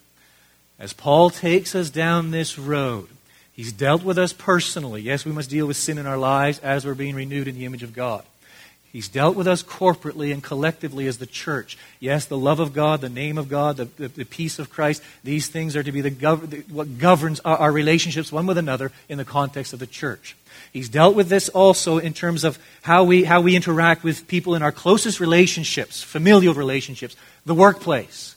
As 0.80 0.94
Paul 0.94 1.30
takes 1.32 1.74
us 1.74 1.90
down 1.90 2.32
this 2.32 2.58
road, 2.58 3.10
he's 3.52 3.74
dealt 3.74 4.04
with 4.04 4.18
us 4.18 4.32
personally. 4.32 5.02
Yes, 5.02 5.26
we 5.26 5.32
must 5.32 5.50
deal 5.50 5.66
with 5.66 5.76
sin 5.76 5.98
in 5.98 6.06
our 6.06 6.18
lives 6.18 6.60
as 6.60 6.86
we're 6.86 6.94
being 6.94 7.16
renewed 7.16 7.48
in 7.48 7.56
the 7.56 7.66
image 7.66 7.84
of 7.84 7.94
God. 7.94 8.24
He's 8.92 9.10
dealt 9.10 9.36
with 9.36 9.48
us 9.48 9.64
corporately 9.64 10.32
and 10.32 10.42
collectively 10.42 11.08
as 11.08 11.18
the 11.18 11.26
church. 11.26 11.78
Yes, 12.00 12.26
the 12.26 12.38
love 12.38 12.60
of 12.60 12.74
God, 12.74 13.02
the 13.02 13.10
name 13.10 13.38
of 13.38 13.50
God, 13.50 13.78
the, 13.78 13.86
the, 13.86 14.08
the 14.08 14.26
peace 14.26 14.60
of 14.60 14.70
Christ, 14.70 15.04
these 15.24 15.48
things 15.48 15.76
are 15.76 15.84
to 15.84 15.92
be 15.92 16.02
the 16.02 16.12
gov- 16.12 16.70
what 16.70 16.98
governs 16.98 17.40
our, 17.42 17.58
our 17.58 17.72
relationships 17.72 18.32
one 18.32 18.48
with 18.48 18.58
another 18.58 18.92
in 19.10 19.18
the 19.18 19.26
context 19.26 19.74
of 19.74 19.80
the 19.80 19.88
church. 19.88 20.36
He's 20.72 20.90
dealt 20.90 21.16
with 21.16 21.28
this 21.28 21.50
also 21.50 21.98
in 21.98 22.14
terms 22.14 22.44
of 22.44 22.58
how 22.82 23.04
we, 23.04 23.26
how 23.26 23.42
we 23.42 23.56
interact 23.56 24.04
with 24.04 24.28
people 24.28 24.56
in 24.56 24.64
our 24.64 24.72
closest 24.72 25.20
relationships, 25.20 26.02
familial 26.02 26.54
relationships, 26.54 27.16
the 27.46 27.54
workplace. 27.54 28.36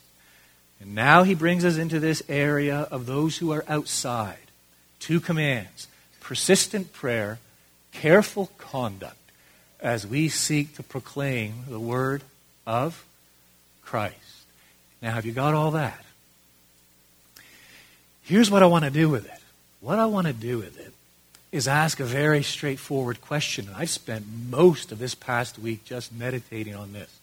And 0.81 0.95
now 0.95 1.23
he 1.23 1.35
brings 1.35 1.65
us 1.65 1.77
into 1.77 2.01
this 2.01 2.23
area 2.29 2.89
of 2.91 3.07
those 3.07 3.39
who 3.39 3.53
are 3.53 3.65
outside. 3.69 4.39
Two 4.99 5.21
commands 5.21 5.87
persistent 6.21 6.93
prayer, 6.93 7.39
careful 7.93 8.51
conduct 8.59 9.20
as 9.83 10.07
we 10.07 10.29
seek 10.29 10.77
to 10.77 10.83
proclaim 10.83 11.65
the 11.69 11.81
word 11.81 12.23
of 12.67 13.05
Christ. 13.83 14.17
Now, 15.03 15.13
have 15.13 15.25
you 15.25 15.33
got 15.33 15.55
all 15.55 15.73
that? 15.73 16.05
Here's 18.23 18.51
what 18.51 18.63
I 18.63 18.67
want 18.67 18.85
to 18.85 18.91
do 18.91 19.09
with 19.09 19.27
it. 19.27 19.41
What 19.81 19.99
I 19.99 20.07
want 20.07 20.27
to 20.27 20.33
do 20.33 20.59
with 20.59 20.79
it 20.79 20.93
is 21.51 21.67
ask 21.67 21.99
a 21.99 22.05
very 22.05 22.43
straightforward 22.43 23.21
question. 23.21 23.67
And 23.67 23.77
I've 23.77 23.91
spent 23.91 24.25
most 24.49 24.93
of 24.93 24.99
this 24.99 25.15
past 25.15 25.59
week 25.59 25.85
just 25.85 26.13
meditating 26.13 26.75
on 26.75 26.93
this. 26.93 27.19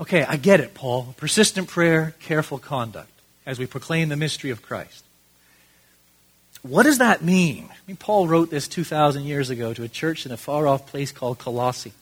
Okay, 0.00 0.24
I 0.24 0.36
get 0.36 0.60
it, 0.60 0.74
Paul. 0.74 1.14
Persistent 1.18 1.68
prayer, 1.68 2.14
careful 2.20 2.58
conduct 2.58 3.10
as 3.44 3.58
we 3.58 3.66
proclaim 3.66 4.08
the 4.08 4.16
mystery 4.16 4.50
of 4.50 4.62
Christ. 4.62 5.04
What 6.62 6.84
does 6.84 6.98
that 6.98 7.22
mean? 7.22 7.68
I 7.70 7.76
mean, 7.86 7.96
Paul 7.96 8.28
wrote 8.28 8.50
this 8.50 8.68
2,000 8.68 9.24
years 9.24 9.50
ago 9.50 9.74
to 9.74 9.82
a 9.82 9.88
church 9.88 10.24
in 10.24 10.32
a 10.32 10.36
far 10.36 10.66
off 10.66 10.86
place 10.86 11.10
called 11.10 11.38
Colossae. 11.38 11.92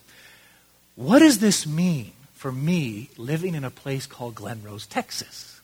What 0.95 1.19
does 1.19 1.39
this 1.39 1.65
mean 1.65 2.11
for 2.33 2.51
me 2.51 3.09
living 3.17 3.55
in 3.55 3.63
a 3.63 3.71
place 3.71 4.05
called 4.05 4.35
Glen 4.35 4.61
Rose, 4.63 4.85
Texas? 4.85 5.59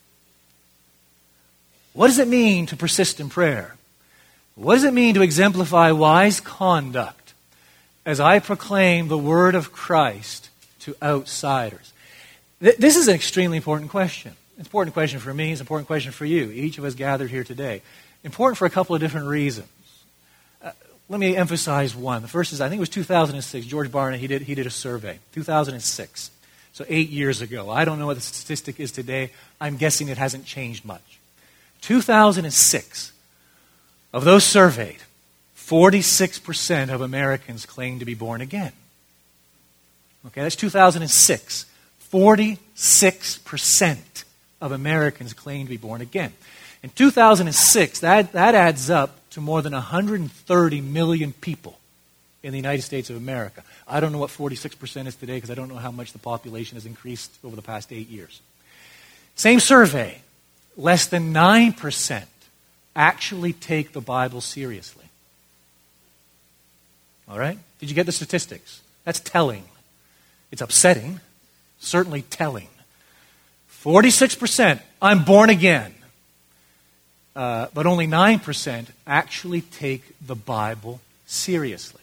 What 1.93 2.07
does 2.07 2.19
it 2.19 2.27
mean 2.27 2.65
to 2.67 2.75
persist 2.75 3.19
in 3.19 3.29
prayer? 3.29 3.75
What 4.55 4.75
does 4.75 4.83
it 4.83 4.93
mean 4.93 5.13
to 5.15 5.21
exemplify 5.21 5.91
wise 5.91 6.39
conduct 6.39 7.33
as 8.05 8.19
I 8.19 8.39
proclaim 8.39 9.07
the 9.07 9.17
word 9.17 9.53
of 9.53 9.71
Christ 9.71 10.49
to 10.79 10.95
outsiders? 11.03 11.93
This 12.59 12.95
is 12.95 13.07
an 13.07 13.13
extremely 13.13 13.57
important 13.57 13.91
question. 13.91 14.31
It's 14.53 14.61
an 14.61 14.65
important 14.65 14.95
question 14.95 15.19
for 15.19 15.31
me. 15.31 15.51
It's 15.51 15.61
an 15.61 15.65
important 15.65 15.85
question 15.85 16.11
for 16.11 16.25
you, 16.25 16.49
each 16.49 16.79
of 16.79 16.83
us 16.83 16.95
gathered 16.95 17.29
here 17.29 17.43
today. 17.43 17.83
Important 18.27 18.57
for 18.57 18.65
a 18.65 18.69
couple 18.69 18.93
of 18.93 18.99
different 18.99 19.27
reasons. 19.27 19.69
Uh, 20.61 20.71
let 21.07 21.17
me 21.17 21.37
emphasize 21.37 21.95
one. 21.95 22.21
The 22.21 22.27
first 22.27 22.51
is, 22.51 22.59
I 22.59 22.67
think 22.67 22.79
it 22.79 22.81
was 22.81 22.89
2006. 22.89 23.65
George 23.65 23.89
Barna, 23.89 24.17
he 24.17 24.27
did, 24.27 24.41
he 24.41 24.53
did 24.53 24.67
a 24.67 24.69
survey. 24.69 25.19
2006. 25.31 26.31
So 26.73 26.83
eight 26.89 27.07
years 27.07 27.39
ago. 27.39 27.69
I 27.69 27.85
don't 27.85 27.99
know 27.99 28.05
what 28.05 28.15
the 28.15 28.21
statistic 28.21 28.81
is 28.81 28.91
today. 28.91 29.31
I'm 29.61 29.77
guessing 29.77 30.09
it 30.09 30.17
hasn't 30.17 30.43
changed 30.43 30.83
much. 30.83 31.19
2006. 31.83 33.13
Of 34.11 34.25
those 34.25 34.43
surveyed, 34.43 34.99
46% 35.55 36.89
of 36.89 36.99
Americans 36.99 37.65
claim 37.65 37.99
to 37.99 38.05
be 38.05 38.13
born 38.13 38.41
again. 38.41 38.73
Okay, 40.25 40.41
that's 40.41 40.57
2006. 40.57 41.65
46% 42.11 44.23
of 44.59 44.73
Americans 44.73 45.31
claim 45.31 45.65
to 45.65 45.69
be 45.69 45.77
born 45.77 46.01
again. 46.01 46.33
In 46.87 46.93
2006, 46.95 47.99
that, 47.99 48.31
that 48.31 48.55
adds 48.55 48.89
up 48.89 49.29
to 49.31 49.41
more 49.41 49.61
than 49.61 49.73
130 49.73 50.79
million 50.79 51.33
people 51.33 51.77
in 52.41 52.53
the 52.53 52.57
United 52.57 52.81
States 52.81 53.09
of 53.09 53.17
America. 53.17 53.61
I 53.89 53.99
don't 53.99 54.13
know 54.13 54.19
what 54.19 54.29
46% 54.29 55.05
is 55.05 55.15
today 55.17 55.35
because 55.35 55.51
I 55.51 55.53
don't 55.53 55.67
know 55.67 55.75
how 55.75 55.91
much 55.91 56.13
the 56.13 56.17
population 56.17 56.77
has 56.77 56.85
increased 56.85 57.37
over 57.43 57.57
the 57.57 57.61
past 57.61 57.91
eight 57.91 58.07
years. 58.07 58.39
Same 59.35 59.59
survey, 59.59 60.21
less 60.77 61.07
than 61.07 61.33
9% 61.33 62.23
actually 62.95 63.51
take 63.51 63.91
the 63.91 63.99
Bible 63.99 64.39
seriously. 64.39 65.03
All 67.27 67.37
right? 67.37 67.59
Did 67.81 67.89
you 67.89 67.95
get 67.95 68.05
the 68.05 68.13
statistics? 68.13 68.79
That's 69.03 69.19
telling. 69.19 69.65
It's 70.53 70.61
upsetting, 70.61 71.19
certainly 71.79 72.21
telling. 72.21 72.69
46%, 73.83 74.79
I'm 75.01 75.25
born 75.25 75.49
again. 75.49 75.93
Uh, 77.37 77.67
but 77.71 77.85
only 77.85 78.07
9% 78.07 78.87
actually 79.05 79.61
take 79.61 80.01
the 80.25 80.33
Bible 80.33 80.99
seriously. 81.27 82.01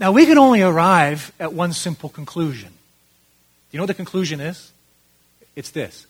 Now, 0.00 0.10
we 0.10 0.26
can 0.26 0.36
only 0.36 0.62
arrive 0.62 1.30
at 1.38 1.52
one 1.52 1.72
simple 1.72 2.08
conclusion. 2.08 2.70
Do 2.70 2.74
you 3.70 3.78
know 3.78 3.84
what 3.84 3.86
the 3.86 3.94
conclusion 3.94 4.40
is? 4.40 4.72
It's 5.54 5.70
this 5.70 6.06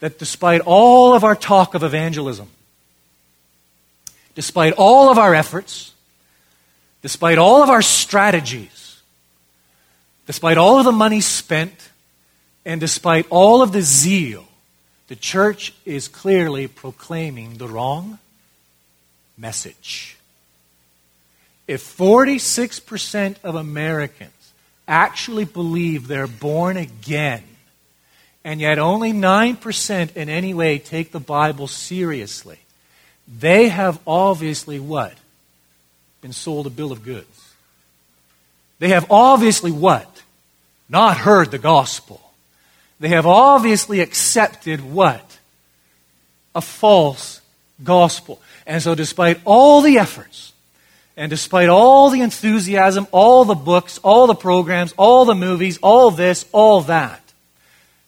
that 0.00 0.18
despite 0.18 0.60
all 0.60 1.14
of 1.14 1.24
our 1.24 1.34
talk 1.34 1.74
of 1.74 1.82
evangelism, 1.82 2.48
despite 4.34 4.74
all 4.74 5.10
of 5.10 5.16
our 5.16 5.34
efforts, 5.34 5.94
despite 7.00 7.38
all 7.38 7.62
of 7.62 7.70
our 7.70 7.82
strategies, 7.82 9.00
despite 10.26 10.58
all 10.58 10.78
of 10.78 10.84
the 10.84 10.92
money 10.92 11.22
spent, 11.22 11.88
and 12.66 12.82
despite 12.82 13.26
all 13.30 13.62
of 13.62 13.72
the 13.72 13.80
zeal, 13.80 14.47
the 15.08 15.16
church 15.16 15.74
is 15.84 16.06
clearly 16.06 16.68
proclaiming 16.68 17.56
the 17.56 17.66
wrong 17.66 18.18
message. 19.36 20.16
If 21.66 21.82
46% 21.82 23.36
of 23.42 23.54
Americans 23.54 24.32
actually 24.86 25.44
believe 25.44 26.06
they're 26.06 26.26
born 26.26 26.76
again, 26.76 27.44
and 28.44 28.60
yet 28.60 28.78
only 28.78 29.12
9% 29.12 30.16
in 30.16 30.28
any 30.28 30.54
way 30.54 30.78
take 30.78 31.12
the 31.12 31.20
Bible 31.20 31.66
seriously, 31.66 32.58
they 33.26 33.68
have 33.68 34.00
obviously 34.06 34.80
what? 34.80 35.14
Been 36.20 36.32
sold 36.32 36.66
a 36.66 36.70
bill 36.70 36.92
of 36.92 37.04
goods. 37.04 37.52
They 38.78 38.88
have 38.88 39.10
obviously 39.10 39.70
what? 39.70 40.22
Not 40.88 41.18
heard 41.18 41.50
the 41.50 41.58
gospel. 41.58 42.27
They 43.00 43.08
have 43.08 43.26
obviously 43.26 44.00
accepted 44.00 44.80
what? 44.80 45.38
A 46.54 46.60
false 46.60 47.40
gospel. 47.82 48.40
And 48.66 48.82
so, 48.82 48.94
despite 48.94 49.40
all 49.44 49.80
the 49.80 49.98
efforts, 49.98 50.52
and 51.16 51.30
despite 51.30 51.68
all 51.68 52.10
the 52.10 52.20
enthusiasm, 52.20 53.06
all 53.12 53.44
the 53.44 53.54
books, 53.54 53.98
all 53.98 54.26
the 54.26 54.34
programs, 54.34 54.94
all 54.96 55.24
the 55.24 55.34
movies, 55.34 55.78
all 55.82 56.10
this, 56.10 56.44
all 56.52 56.82
that, 56.82 57.22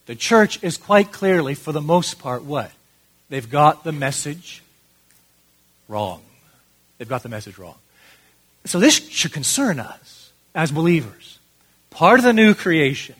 the 0.05 0.15
church 0.15 0.61
is 0.63 0.77
quite 0.77 1.11
clearly, 1.11 1.53
for 1.55 1.71
the 1.71 1.81
most 1.81 2.19
part, 2.19 2.43
what? 2.43 2.71
They've 3.29 3.49
got 3.49 3.83
the 3.83 3.91
message 3.91 4.61
wrong. 5.87 6.21
They've 6.97 7.07
got 7.07 7.23
the 7.23 7.29
message 7.29 7.57
wrong. 7.57 7.75
So 8.65 8.79
this 8.79 8.95
should 9.09 9.33
concern 9.33 9.79
us 9.79 10.31
as 10.53 10.71
believers. 10.71 11.39
Part 11.89 12.19
of 12.19 12.25
the 12.25 12.33
new 12.33 12.53
creation, 12.53 13.15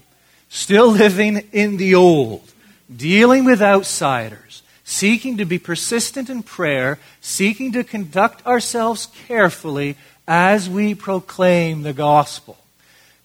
still 0.51 0.91
living 0.91 1.37
in 1.53 1.77
the 1.77 1.95
old, 1.95 2.43
dealing 2.93 3.45
with 3.45 3.61
outsiders, 3.61 4.61
seeking 4.83 5.37
to 5.37 5.45
be 5.45 5.57
persistent 5.57 6.29
in 6.29 6.43
prayer, 6.43 6.99
seeking 7.21 7.71
to 7.71 7.85
conduct 7.85 8.45
ourselves 8.45 9.07
carefully 9.27 9.95
as 10.27 10.69
we 10.69 10.93
proclaim 10.93 11.83
the 11.83 11.93
gospel. 11.93 12.57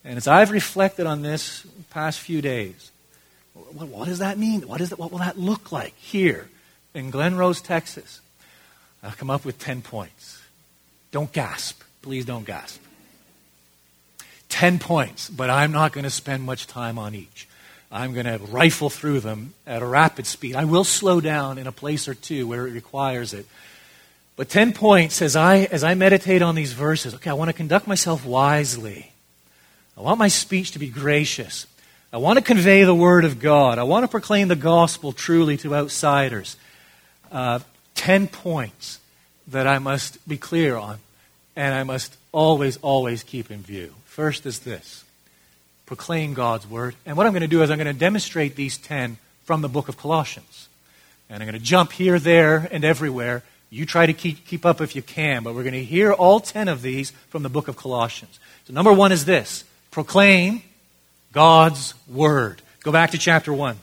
And 0.05 0.17
as 0.17 0.29
I've 0.29 0.53
reflected 0.53 1.07
on 1.07 1.23
this 1.23 1.67
past 1.91 2.21
few 2.21 2.41
days, 2.41 2.93
what 3.55 4.07
does 4.07 4.21
that 4.21 4.39
mean? 4.39 4.69
What, 4.69 4.81
is 4.81 4.91
that, 4.91 4.99
what 4.99 5.11
will 5.11 5.19
that 5.19 5.37
look 5.37 5.73
like 5.73 5.95
here 5.97 6.49
in 6.95 7.11
Glen 7.11 7.37
Rose, 7.37 7.61
Texas? 7.61 8.21
I've 9.03 9.19
come 9.19 9.31
up 9.31 9.45
with 9.45 9.59
10 9.59 9.83
points. 9.83 10.41
Don't 11.11 11.33
gasp. 11.33 11.83
Please 12.03 12.25
don't 12.25 12.47
gasp. 12.47 12.81
10 14.57 14.79
points, 14.79 15.29
but 15.29 15.51
I'm 15.51 15.71
not 15.71 15.92
going 15.92 16.05
to 16.05 16.11
spend 16.11 16.42
much 16.42 16.66
time 16.66 16.99
on 16.99 17.14
each. 17.14 17.47
I'm 17.92 18.14
going 18.14 18.25
to 18.25 18.38
rifle 18.47 18.88
through 18.88 19.21
them 19.21 19.53
at 19.66 19.83
a 19.83 19.87
rapid 19.87 20.27
speed. 20.27 20.57
I 20.57 20.64
will 20.64 20.83
slow 20.83 21.21
down 21.21 21.59
in 21.59 21.66
a 21.66 21.73
place 21.73 22.09
or 22.09 22.14
two 22.14 22.47
where 22.49 22.66
it 22.66 22.71
requires 22.71 23.35
it. 23.35 23.45
But 24.35 24.49
10 24.49 24.73
points 24.73 25.21
as 25.21 25.37
I, 25.37 25.59
as 25.59 25.85
I 25.85 25.92
meditate 25.92 26.40
on 26.40 26.55
these 26.55 26.73
verses. 26.73 27.14
Okay, 27.16 27.29
I 27.29 27.35
want 27.35 27.51
to 27.51 27.53
conduct 27.53 27.87
myself 27.87 28.25
wisely. 28.25 29.12
I 29.95 30.01
want 30.01 30.19
my 30.19 30.29
speech 30.29 30.71
to 30.71 30.79
be 30.79 30.88
gracious. 30.88 31.66
I 32.11 32.16
want 32.16 32.38
to 32.38 32.42
convey 32.42 32.85
the 32.85 32.95
Word 32.95 33.27
of 33.27 33.38
God. 33.38 33.79
I 33.79 33.83
want 33.83 34.05
to 34.05 34.09
proclaim 34.09 34.49
the 34.49 34.57
gospel 34.57 35.12
truly 35.12 35.59
to 35.59 35.75
outsiders. 35.75 36.57
Uh, 37.31 37.59
10 37.95 38.29
points 38.29 39.01
that 39.49 39.66
I 39.66 39.81
must 39.81 40.27
be 40.27 40.38
clear 40.38 40.77
on 40.77 40.97
and 41.57 41.75
I 41.75 41.83
must 41.83 42.16
always, 42.33 42.77
always 42.79 43.23
keep 43.23 43.51
in 43.51 43.62
view. 43.62 43.95
First 44.05 44.47
is 44.47 44.61
this 44.61 45.03
proclaim 45.87 46.35
God's 46.35 46.69
word. 46.69 46.97
And 47.07 47.16
what 47.16 47.27
I'm 47.27 47.33
going 47.33 47.42
to 47.42 47.49
do 47.49 47.62
is 47.62 47.71
I'm 47.71 47.79
going 47.79 47.87
to 47.87 47.99
demonstrate 47.99 48.57
these 48.57 48.77
10 48.77 49.19
from 49.45 49.62
the 49.62 49.69
book 49.69 49.88
of 49.88 49.97
Colossians. 49.97 50.69
And 51.31 51.42
I'm 51.42 51.49
going 51.49 51.59
to 51.59 51.64
jump 51.64 51.92
here, 51.92 52.19
there, 52.19 52.69
and 52.71 52.85
everywhere. 52.85 53.42
You 53.71 53.87
try 53.87 54.07
to 54.07 54.12
keep, 54.12 54.47
keep 54.47 54.66
up 54.66 54.81
if 54.81 54.97
you 54.97 55.03
can, 55.03 55.42
but 55.42 55.55
we're 55.55 55.62
going 55.62 55.75
to 55.75 55.85
hear 55.85 56.12
all 56.12 56.40
10 56.40 56.69
of 56.69 56.83
these 56.83 57.11
from 57.31 57.42
the 57.42 57.49
book 57.49 57.69
of 57.69 57.77
Colossians. 57.77 58.38
So, 58.66 58.73
number 58.73 58.92
one 58.92 59.12
is 59.12 59.25
this 59.25 59.64
proclaim 59.90 60.62
God's 61.33 61.95
word. 62.09 62.62
Go 62.83 62.92
back 62.92 63.12
to 63.12 63.19
chapter 63.19 63.53
1. 63.53 63.77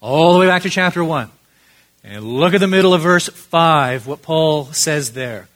All 0.00 0.34
the 0.34 0.40
way 0.40 0.46
back 0.46 0.62
to 0.62 0.70
chapter 0.70 1.02
1. 1.02 1.30
And 2.04 2.24
look 2.24 2.54
at 2.54 2.60
the 2.60 2.68
middle 2.68 2.94
of 2.94 3.02
verse 3.02 3.28
5, 3.28 4.06
what 4.06 4.22
Paul 4.22 4.66
says 4.66 5.12
there. 5.12 5.48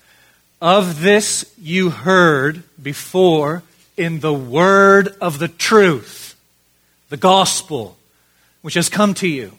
Of 0.61 1.01
this 1.01 1.51
you 1.59 1.88
heard 1.88 2.62
before 2.81 3.62
in 3.96 4.20
the 4.20 4.35
word 4.35 5.09
of 5.20 5.38
the 5.38 5.49
truth, 5.49 6.37
the 7.09 7.16
gospel, 7.16 7.96
which 8.61 8.75
has 8.75 8.90
come 8.90 9.14
to 9.14 9.29
you, 9.29 9.53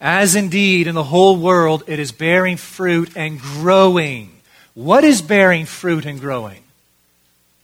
as 0.00 0.34
indeed 0.34 0.86
in 0.86 0.94
the 0.94 1.04
whole 1.04 1.36
world 1.36 1.82
it 1.86 1.98
is 1.98 2.12
bearing 2.12 2.56
fruit 2.56 3.10
and 3.14 3.38
growing. 3.38 4.30
What 4.72 5.04
is 5.04 5.20
bearing 5.20 5.66
fruit 5.66 6.06
and 6.06 6.18
growing? 6.18 6.62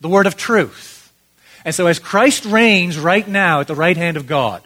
The 0.02 0.08
word 0.08 0.26
of 0.26 0.36
truth. 0.36 1.10
And 1.64 1.74
so, 1.74 1.86
as 1.86 1.98
Christ 1.98 2.44
reigns 2.44 2.98
right 2.98 3.26
now 3.26 3.60
at 3.60 3.66
the 3.66 3.74
right 3.74 3.96
hand 3.96 4.18
of 4.18 4.26
God, 4.26 4.62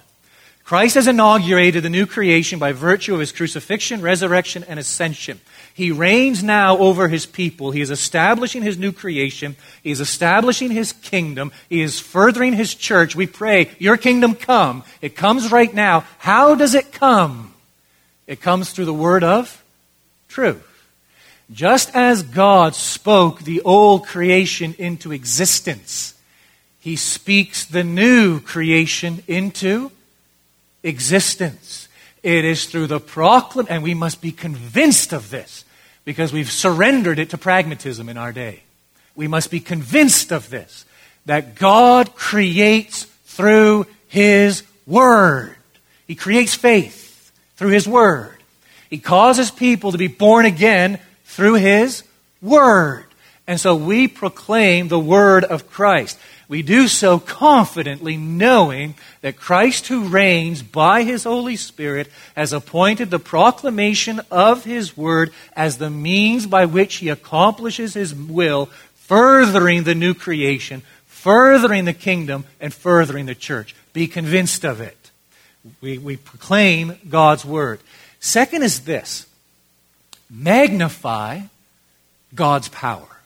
Christ 0.65 0.97
has 0.97 1.07
inaugurated 1.07 1.85
the 1.85 1.89
new 1.89 2.05
creation 2.05 2.59
by 2.59 2.73
virtue 2.73 3.15
of 3.15 3.21
his 3.21 3.33
crucifixion, 3.33 4.03
resurrection, 4.03 4.65
and 4.69 4.81
ascension. 4.81 5.41
He 5.79 5.93
reigns 5.93 6.43
now 6.43 6.77
over 6.79 7.07
his 7.07 7.25
people. 7.25 7.71
He 7.71 7.81
is 7.81 7.93
establishing 7.93 8.63
his 8.63 8.79
new 8.79 8.91
creation. 8.91 9.55
He 9.85 9.93
is 9.93 10.01
establishing 10.01 10.73
his 10.73 10.93
kingdom. 10.93 11.53
He 11.69 11.83
is 11.83 12.01
furthering 12.01 12.55
his 12.55 12.75
church. 12.75 13.15
We 13.15 13.29
pray, 13.29 13.71
Your 13.79 13.97
kingdom 13.97 14.35
come. 14.35 14.83
It 15.01 15.15
comes 15.15 15.53
right 15.53 15.73
now. 15.73 16.05
How 16.19 16.57
does 16.57 16.75
it 16.75 16.91
come? 16.91 17.55
It 18.27 18.41
comes 18.41 18.73
through 18.73 18.87
the 18.87 18.93
word 18.93 19.23
of 19.23 19.63
truth. 20.27 20.67
Just 21.53 21.95
as 21.95 22.25
God 22.25 22.75
spoke 22.75 23.43
the 23.43 23.61
old 23.61 24.05
creation 24.05 24.75
into 24.79 25.13
existence, 25.13 26.15
He 26.81 26.97
speaks 26.97 27.65
the 27.65 27.85
new 27.85 28.41
creation 28.41 29.23
into 29.29 29.93
existence. 30.83 31.87
It 32.25 32.45
is 32.45 32.67
through 32.67 32.89
the 32.89 32.99
proclamation, 32.99 33.73
and 33.73 33.85
we 33.85 33.95
must 33.95 34.21
be 34.21 34.33
convinced 34.33 35.13
of 35.13 35.31
this 35.31 35.65
because 36.09 36.33
we've 36.33 36.51
surrendered 36.51 37.19
it 37.19 37.29
to 37.29 37.37
pragmatism 37.37 38.09
in 38.09 38.17
our 38.17 38.33
day. 38.33 38.63
We 39.15 39.29
must 39.29 39.51
be 39.51 39.61
convinced 39.61 40.33
of 40.33 40.49
this 40.49 40.87
that 41.27 41.55
God 41.55 42.15
creates 42.15 43.05
through 43.27 43.85
His 44.07 44.63
Word. 44.87 45.55
He 46.07 46.15
creates 46.15 46.55
faith 46.55 47.31
through 47.57 47.73
His 47.73 47.87
Word. 47.87 48.39
He 48.89 48.97
causes 48.97 49.51
people 49.51 49.93
to 49.93 49.99
be 49.99 50.07
born 50.07 50.47
again 50.47 50.99
through 51.27 51.57
His 51.57 52.05
Word. 52.41 53.05
And 53.49 53.59
so 53.59 53.75
we 53.75 54.09
proclaim 54.09 54.89
the 54.89 55.01
Word 55.01 55.43
of 55.43 55.71
Christ. 55.71 56.19
We 56.49 56.63
do 56.63 56.87
so 56.87 57.19
confidently 57.19 58.19
knowing 58.19 58.95
that 59.23 59.39
Christ, 59.39 59.87
who 59.87 60.09
reigns 60.09 60.63
by 60.63 61.03
his 61.03 61.25
Holy 61.25 61.57
Spirit, 61.57 62.09
has 62.37 62.53
appointed 62.53 63.11
the 63.11 63.19
proclamation 63.19 64.21
of 64.31 64.65
his 64.65 64.97
word 64.97 65.33
as 65.55 65.79
the 65.79 65.91
means 65.91 66.47
by 66.47 66.67
which 66.67 66.97
he 66.97 67.09
accomplishes 67.09 67.95
his 67.95 68.15
will, 68.15 68.67
furthering 68.97 69.85
the 69.85 69.95
new 69.95 70.13
creation, 70.13 70.83
furthering 71.07 71.87
the 71.87 71.95
kingdom, 71.95 72.45
and 72.61 72.73
furthering 72.73 73.27
the 73.27 73.35
church. 73.35 73.75
Be 73.95 74.07
convinced 74.07 74.65
of 74.65 74.83
it. 74.83 75.11
We, 75.81 75.97
we 75.97 76.17
proclaim 76.17 76.99
God's 77.09 77.45
word. 77.45 77.81
Second 78.21 78.63
is 78.63 78.81
this 78.81 79.27
magnify 80.31 81.41
God's 82.35 82.69
power. 82.69 83.18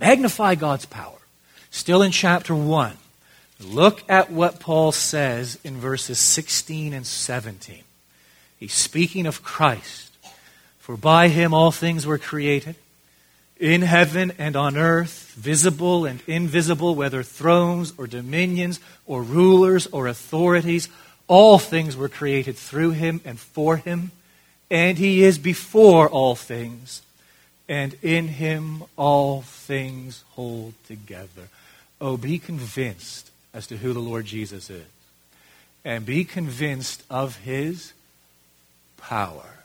Magnify 0.00 0.54
God's 0.54 0.86
power. 0.86 1.18
Still 1.70 2.02
in 2.02 2.10
chapter 2.10 2.54
1, 2.54 2.96
look 3.60 4.02
at 4.08 4.32
what 4.32 4.58
Paul 4.58 4.90
says 4.90 5.58
in 5.62 5.76
verses 5.76 6.18
16 6.18 6.92
and 6.92 7.06
17. 7.06 7.82
He's 8.58 8.72
speaking 8.72 9.26
of 9.26 9.42
Christ. 9.44 10.10
For 10.78 10.96
by 10.96 11.28
him 11.28 11.54
all 11.54 11.70
things 11.70 12.06
were 12.06 12.18
created, 12.18 12.74
in 13.60 13.82
heaven 13.82 14.32
and 14.38 14.56
on 14.56 14.76
earth, 14.76 15.34
visible 15.36 16.06
and 16.06 16.22
invisible, 16.26 16.94
whether 16.94 17.22
thrones 17.22 17.92
or 17.98 18.06
dominions 18.06 18.80
or 19.06 19.22
rulers 19.22 19.86
or 19.88 20.08
authorities. 20.08 20.88
All 21.28 21.58
things 21.58 21.94
were 21.96 22.08
created 22.08 22.56
through 22.56 22.92
him 22.92 23.20
and 23.24 23.38
for 23.38 23.76
him, 23.76 24.10
and 24.70 24.98
he 24.98 25.22
is 25.22 25.38
before 25.38 26.08
all 26.08 26.34
things, 26.34 27.02
and 27.70 27.96
in 28.02 28.26
him 28.26 28.82
all 28.96 29.42
things 29.42 30.24
hold 30.30 30.74
together. 30.88 31.48
Oh, 32.00 32.16
be 32.16 32.40
convinced 32.40 33.30
as 33.54 33.68
to 33.68 33.76
who 33.76 33.92
the 33.92 34.00
Lord 34.00 34.26
Jesus 34.26 34.68
is. 34.68 34.84
And 35.84 36.04
be 36.04 36.24
convinced 36.24 37.04
of 37.08 37.36
his 37.36 37.92
power. 38.96 39.60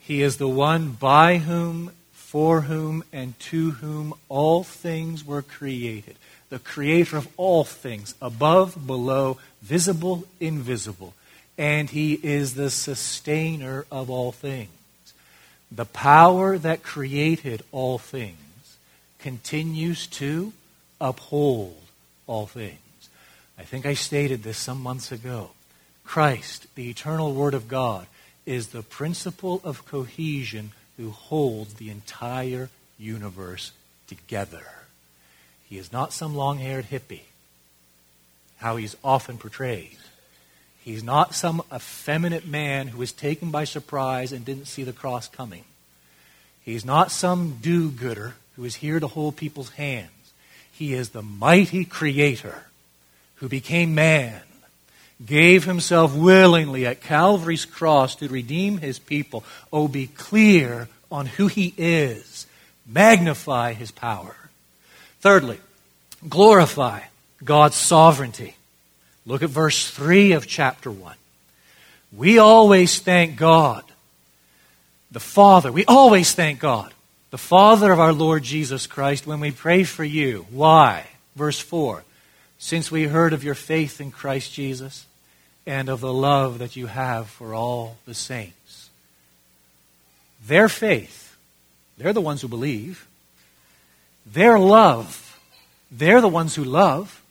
He 0.00 0.20
is 0.20 0.38
the 0.38 0.48
one 0.48 0.90
by 0.90 1.38
whom, 1.38 1.92
for 2.12 2.62
whom, 2.62 3.04
and 3.12 3.38
to 3.38 3.70
whom 3.70 4.14
all 4.28 4.64
things 4.64 5.24
were 5.24 5.42
created. 5.42 6.16
The 6.50 6.58
creator 6.58 7.16
of 7.16 7.28
all 7.36 7.62
things, 7.62 8.16
above, 8.20 8.84
below, 8.84 9.38
visible, 9.62 10.24
invisible. 10.40 11.14
And 11.56 11.88
he 11.88 12.14
is 12.14 12.56
the 12.56 12.68
sustainer 12.68 13.86
of 13.92 14.10
all 14.10 14.32
things. 14.32 14.70
The 15.74 15.86
power 15.86 16.58
that 16.58 16.82
created 16.82 17.62
all 17.72 17.96
things 17.96 18.76
continues 19.18 20.06
to 20.08 20.52
uphold 21.00 21.80
all 22.26 22.46
things. 22.46 22.78
I 23.58 23.62
think 23.62 23.86
I 23.86 23.94
stated 23.94 24.42
this 24.42 24.58
some 24.58 24.82
months 24.82 25.10
ago. 25.12 25.52
Christ, 26.04 26.66
the 26.74 26.90
eternal 26.90 27.32
Word 27.32 27.54
of 27.54 27.68
God, 27.68 28.06
is 28.44 28.68
the 28.68 28.82
principle 28.82 29.62
of 29.64 29.86
cohesion 29.86 30.72
who 30.98 31.10
holds 31.10 31.74
the 31.74 31.88
entire 31.88 32.68
universe 32.98 33.72
together. 34.08 34.66
He 35.68 35.78
is 35.78 35.90
not 35.90 36.12
some 36.12 36.36
long 36.36 36.58
haired 36.58 36.90
hippie, 36.90 37.28
how 38.58 38.76
he's 38.76 38.96
often 39.02 39.38
portrayed. 39.38 39.96
He's 40.84 41.04
not 41.04 41.34
some 41.34 41.62
effeminate 41.72 42.46
man 42.46 42.88
who 42.88 42.98
was 42.98 43.12
taken 43.12 43.50
by 43.50 43.64
surprise 43.64 44.32
and 44.32 44.44
didn't 44.44 44.66
see 44.66 44.82
the 44.82 44.92
cross 44.92 45.28
coming. 45.28 45.64
He's 46.64 46.84
not 46.84 47.12
some 47.12 47.58
do 47.60 47.90
gooder 47.90 48.34
who 48.56 48.64
is 48.64 48.76
here 48.76 48.98
to 48.98 49.06
hold 49.06 49.36
people's 49.36 49.70
hands. 49.70 50.10
He 50.72 50.94
is 50.94 51.10
the 51.10 51.22
mighty 51.22 51.84
creator 51.84 52.64
who 53.36 53.48
became 53.48 53.94
man, 53.94 54.40
gave 55.24 55.64
himself 55.64 56.14
willingly 56.14 56.84
at 56.86 57.00
Calvary's 57.00 57.64
cross 57.64 58.16
to 58.16 58.28
redeem 58.28 58.78
his 58.78 58.98
people. 58.98 59.44
Oh, 59.72 59.86
be 59.86 60.08
clear 60.08 60.88
on 61.10 61.26
who 61.26 61.46
he 61.46 61.74
is. 61.76 62.46
Magnify 62.86 63.74
his 63.74 63.92
power. 63.92 64.34
Thirdly, 65.20 65.60
glorify 66.28 67.02
God's 67.44 67.76
sovereignty. 67.76 68.56
Look 69.24 69.42
at 69.42 69.50
verse 69.50 69.90
3 69.90 70.32
of 70.32 70.46
chapter 70.46 70.90
1. 70.90 71.14
We 72.16 72.38
always 72.38 72.98
thank 72.98 73.36
God, 73.36 73.84
the 75.10 75.20
Father. 75.20 75.72
We 75.72 75.84
always 75.86 76.32
thank 76.32 76.60
God 76.60 76.92
the 77.32 77.38
Father 77.38 77.90
of 77.90 77.98
our 77.98 78.12
Lord 78.12 78.42
Jesus 78.42 78.86
Christ, 78.86 79.26
when 79.26 79.40
we 79.40 79.50
pray 79.50 79.84
for 79.84 80.04
you. 80.04 80.46
Why? 80.50 81.06
Verse 81.34 81.58
4 81.58 82.04
Since 82.58 82.92
we 82.92 83.04
heard 83.04 83.32
of 83.32 83.42
your 83.42 83.54
faith 83.54 84.02
in 84.02 84.10
Christ 84.10 84.52
Jesus 84.52 85.06
and 85.66 85.88
of 85.88 86.00
the 86.00 86.12
love 86.12 86.58
that 86.58 86.76
you 86.76 86.86
have 86.86 87.28
for 87.28 87.54
all 87.54 87.96
the 88.04 88.12
saints. 88.12 88.90
Their 90.46 90.68
faith, 90.68 91.34
they're 91.96 92.12
the 92.12 92.20
ones 92.20 92.42
who 92.42 92.48
believe. 92.48 93.08
Their 94.26 94.58
love, 94.58 95.40
they're 95.90 96.20
the 96.20 96.28
ones 96.28 96.54
who 96.54 96.64
love. 96.64 97.21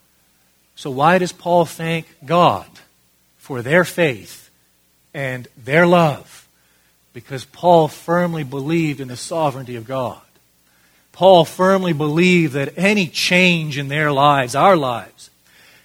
So 0.81 0.91
why 0.91 1.17
does 1.17 1.31
Paul 1.31 1.65
thank 1.65 2.07
God 2.25 2.67
for 3.37 3.61
their 3.61 3.85
faith 3.85 4.49
and 5.13 5.47
their 5.55 5.87
love? 5.87 6.41
because 7.13 7.45
Paul 7.45 7.87
firmly 7.87 8.43
believed 8.43 8.99
in 8.99 9.07
the 9.07 9.17
sovereignty 9.17 9.75
of 9.75 9.87
God. 9.87 10.21
Paul 11.11 11.43
firmly 11.43 11.93
believed 11.93 12.53
that 12.53 12.77
any 12.77 13.07
change 13.07 13.77
in 13.77 13.89
their 13.89 14.11
lives, 14.11 14.55
our 14.55 14.77
lives, 14.77 15.29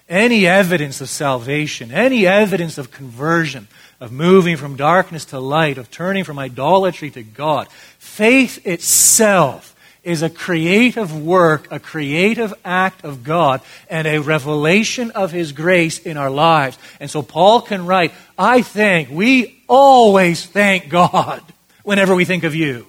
any 0.07 0.47
evidence 0.47 1.01
of 1.01 1.09
salvation, 1.09 1.91
any 1.91 2.25
evidence 2.25 2.77
of 2.77 2.91
conversion, 2.91 3.67
of 3.99 4.11
moving 4.11 4.55
from 4.55 4.77
darkness 4.77 5.25
to 5.25 5.39
light, 5.39 5.77
of 5.77 5.91
turning 5.91 6.23
from 6.23 6.39
idolatry 6.39 7.09
to 7.11 7.23
God, 7.23 7.67
faith 7.99 8.65
itself 8.65 9.75
is 10.07 10.23
a 10.23 10.29
creative 10.29 11.21
work, 11.21 11.67
a 11.69 11.81
creative 11.81 12.53
act 12.63 13.03
of 13.03 13.25
God, 13.25 13.59
and 13.89 14.07
a 14.07 14.19
revelation 14.19 15.11
of 15.11 15.33
His 15.33 15.51
grace 15.51 15.99
in 15.99 16.15
our 16.15 16.29
lives. 16.29 16.77
And 17.01 17.11
so 17.11 17.21
Paul 17.21 17.59
can 17.61 17.85
write, 17.85 18.13
I 18.37 18.61
think, 18.61 19.09
we 19.11 19.61
always 19.67 20.45
thank 20.45 20.87
God 20.87 21.43
whenever 21.83 22.15
we 22.15 22.23
think 22.23 22.45
of 22.45 22.55
you. 22.55 22.87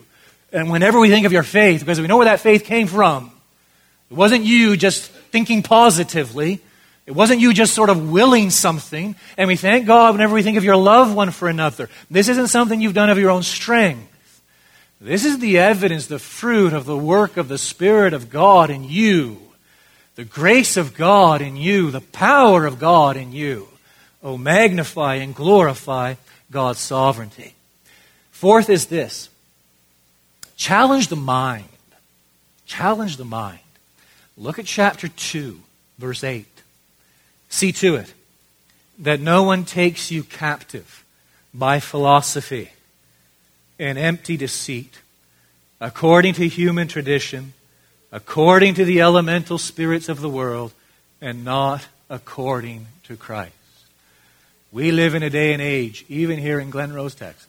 And 0.52 0.70
whenever 0.70 1.00
we 1.00 1.10
think 1.10 1.26
of 1.26 1.32
your 1.32 1.42
faith, 1.42 1.80
because 1.80 2.00
we 2.00 2.06
know 2.06 2.18
where 2.18 2.26
that 2.26 2.38
faith 2.38 2.64
came 2.64 2.86
from. 2.86 3.32
It 4.12 4.14
wasn't 4.14 4.44
you 4.44 4.76
just 4.76 5.10
thinking 5.10 5.64
positively. 5.64 6.60
It 7.04 7.16
wasn't 7.16 7.40
you 7.40 7.52
just 7.52 7.74
sort 7.74 7.90
of 7.90 8.12
willing 8.12 8.50
something. 8.50 9.16
And 9.36 9.48
we 9.48 9.56
thank 9.56 9.88
God 9.88 10.14
whenever 10.14 10.34
we 10.34 10.44
think 10.44 10.56
of 10.56 10.62
your 10.62 10.76
love 10.76 11.12
one 11.12 11.32
for 11.32 11.48
another. 11.48 11.90
This 12.12 12.28
isn't 12.28 12.46
something 12.46 12.80
you've 12.80 12.94
done 12.94 13.10
of 13.10 13.18
your 13.18 13.30
own 13.30 13.42
strength. 13.42 14.08
This 15.00 15.24
is 15.24 15.38
the 15.38 15.58
evidence, 15.58 16.06
the 16.06 16.18
fruit 16.18 16.72
of 16.72 16.84
the 16.84 16.96
work 16.96 17.36
of 17.36 17.48
the 17.48 17.58
Spirit 17.58 18.12
of 18.12 18.30
God 18.30 18.68
in 18.68 18.82
you, 18.82 19.38
the 20.16 20.24
grace 20.24 20.76
of 20.76 20.94
God 20.94 21.40
in 21.40 21.56
you, 21.56 21.90
the 21.90 22.00
power 22.00 22.66
of 22.66 22.80
God 22.80 23.16
in 23.16 23.32
you. 23.32 23.68
Oh, 24.22 24.36
magnify 24.36 25.16
and 25.16 25.34
glorify 25.34 26.14
God's 26.50 26.80
sovereignty. 26.80 27.54
Fourth 28.32 28.68
is 28.68 28.86
this 28.86 29.30
challenge 30.56 31.08
the 31.08 31.16
mind. 31.16 31.68
Challenge 32.66 33.16
the 33.16 33.24
mind. 33.24 33.60
Look 34.36 34.58
at 34.58 34.66
chapter 34.66 35.08
2, 35.08 35.60
verse 35.98 36.22
8. 36.22 36.46
See 37.48 37.72
to 37.72 37.94
it 37.94 38.12
that 38.98 39.20
no 39.20 39.44
one 39.44 39.64
takes 39.64 40.10
you 40.10 40.24
captive 40.24 41.04
by 41.54 41.80
philosophy 41.80 42.72
and 43.78 43.98
empty 43.98 44.36
deceit, 44.36 45.00
according 45.80 46.34
to 46.34 46.48
human 46.48 46.88
tradition, 46.88 47.52
according 48.10 48.74
to 48.74 48.84
the 48.84 49.00
elemental 49.00 49.58
spirits 49.58 50.08
of 50.08 50.20
the 50.20 50.28
world, 50.28 50.72
and 51.20 51.44
not 51.44 51.86
according 52.10 52.86
to 53.04 53.16
Christ. 53.16 53.52
We 54.70 54.92
live 54.92 55.14
in 55.14 55.22
a 55.22 55.30
day 55.30 55.52
and 55.52 55.62
age, 55.62 56.04
even 56.08 56.38
here 56.38 56.60
in 56.60 56.70
Glen 56.70 56.92
Rose, 56.92 57.14
Texas. 57.14 57.46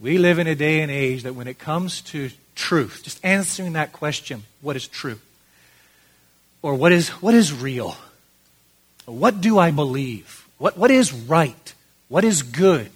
We 0.00 0.18
live 0.18 0.38
in 0.38 0.46
a 0.46 0.54
day 0.54 0.80
and 0.80 0.90
age 0.90 1.24
that 1.24 1.34
when 1.34 1.48
it 1.48 1.58
comes 1.58 2.00
to 2.02 2.30
truth, 2.54 3.00
just 3.02 3.24
answering 3.24 3.72
that 3.72 3.92
question, 3.92 4.44
what 4.60 4.76
is 4.76 4.86
true? 4.86 5.18
Or 6.62 6.74
what 6.74 6.92
is, 6.92 7.08
what 7.08 7.34
is 7.34 7.52
real? 7.52 7.96
What 9.06 9.40
do 9.40 9.58
I 9.58 9.70
believe? 9.70 10.46
What, 10.58 10.76
what 10.76 10.90
is 10.90 11.12
right? 11.12 11.74
What 12.08 12.24
is 12.24 12.42
good? 12.42 12.90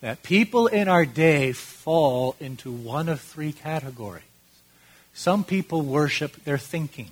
That 0.00 0.22
people 0.22 0.66
in 0.66 0.88
our 0.88 1.04
day 1.04 1.52
fall 1.52 2.36
into 2.40 2.72
one 2.72 3.08
of 3.08 3.20
three 3.20 3.52
categories. 3.52 4.22
Some 5.12 5.44
people 5.44 5.82
worship 5.82 6.44
their 6.44 6.58
thinking, 6.58 7.10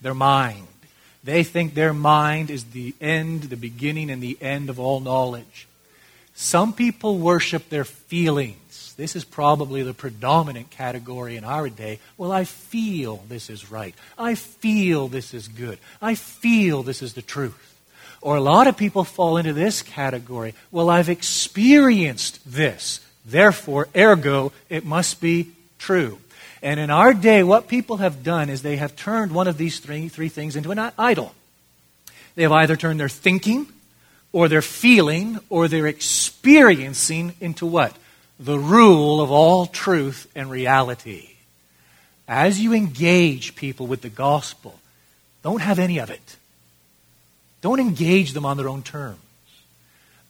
their 0.00 0.14
mind. 0.14 0.66
They 1.22 1.44
think 1.44 1.74
their 1.74 1.92
mind 1.92 2.50
is 2.50 2.64
the 2.64 2.94
end, 3.00 3.44
the 3.44 3.56
beginning, 3.56 4.10
and 4.10 4.22
the 4.22 4.38
end 4.40 4.70
of 4.70 4.80
all 4.80 5.00
knowledge. 5.00 5.66
Some 6.34 6.72
people 6.72 7.18
worship 7.18 7.68
their 7.68 7.84
feelings. 7.84 8.94
This 8.96 9.14
is 9.14 9.24
probably 9.24 9.82
the 9.82 9.92
predominant 9.92 10.70
category 10.70 11.36
in 11.36 11.44
our 11.44 11.68
day. 11.68 11.98
Well, 12.16 12.32
I 12.32 12.44
feel 12.44 13.24
this 13.28 13.50
is 13.50 13.70
right. 13.70 13.94
I 14.16 14.34
feel 14.34 15.08
this 15.08 15.34
is 15.34 15.48
good. 15.48 15.78
I 16.00 16.14
feel 16.14 16.82
this 16.82 17.02
is 17.02 17.12
the 17.12 17.22
truth. 17.22 17.69
Or 18.22 18.36
a 18.36 18.40
lot 18.40 18.66
of 18.66 18.76
people 18.76 19.04
fall 19.04 19.38
into 19.38 19.52
this 19.52 19.82
category. 19.82 20.54
Well, 20.70 20.90
I've 20.90 21.08
experienced 21.08 22.40
this. 22.44 23.00
Therefore, 23.24 23.88
ergo, 23.96 24.52
it 24.68 24.84
must 24.84 25.20
be 25.20 25.52
true. 25.78 26.18
And 26.62 26.78
in 26.78 26.90
our 26.90 27.14
day, 27.14 27.42
what 27.42 27.68
people 27.68 27.98
have 27.98 28.22
done 28.22 28.50
is 28.50 28.60
they 28.60 28.76
have 28.76 28.94
turned 28.94 29.32
one 29.32 29.48
of 29.48 29.56
these 29.56 29.78
three, 29.78 30.08
three 30.08 30.28
things 30.28 30.56
into 30.56 30.70
an 30.70 30.92
idol. 30.98 31.34
They 32.34 32.42
have 32.42 32.52
either 32.52 32.76
turned 32.76 33.00
their 33.00 33.08
thinking, 33.08 33.66
or 34.32 34.48
their 34.48 34.62
feeling, 34.62 35.40
or 35.48 35.66
their 35.66 35.86
experiencing 35.86 37.34
into 37.40 37.66
what? 37.66 37.96
The 38.38 38.58
rule 38.58 39.20
of 39.20 39.30
all 39.30 39.66
truth 39.66 40.30
and 40.34 40.50
reality. 40.50 41.30
As 42.28 42.60
you 42.60 42.72
engage 42.74 43.56
people 43.56 43.86
with 43.86 44.02
the 44.02 44.08
gospel, 44.08 44.78
don't 45.42 45.62
have 45.62 45.78
any 45.78 45.98
of 45.98 46.10
it. 46.10 46.36
Don't 47.60 47.80
engage 47.80 48.32
them 48.32 48.46
on 48.46 48.56
their 48.56 48.68
own 48.68 48.82
terms. 48.82 49.18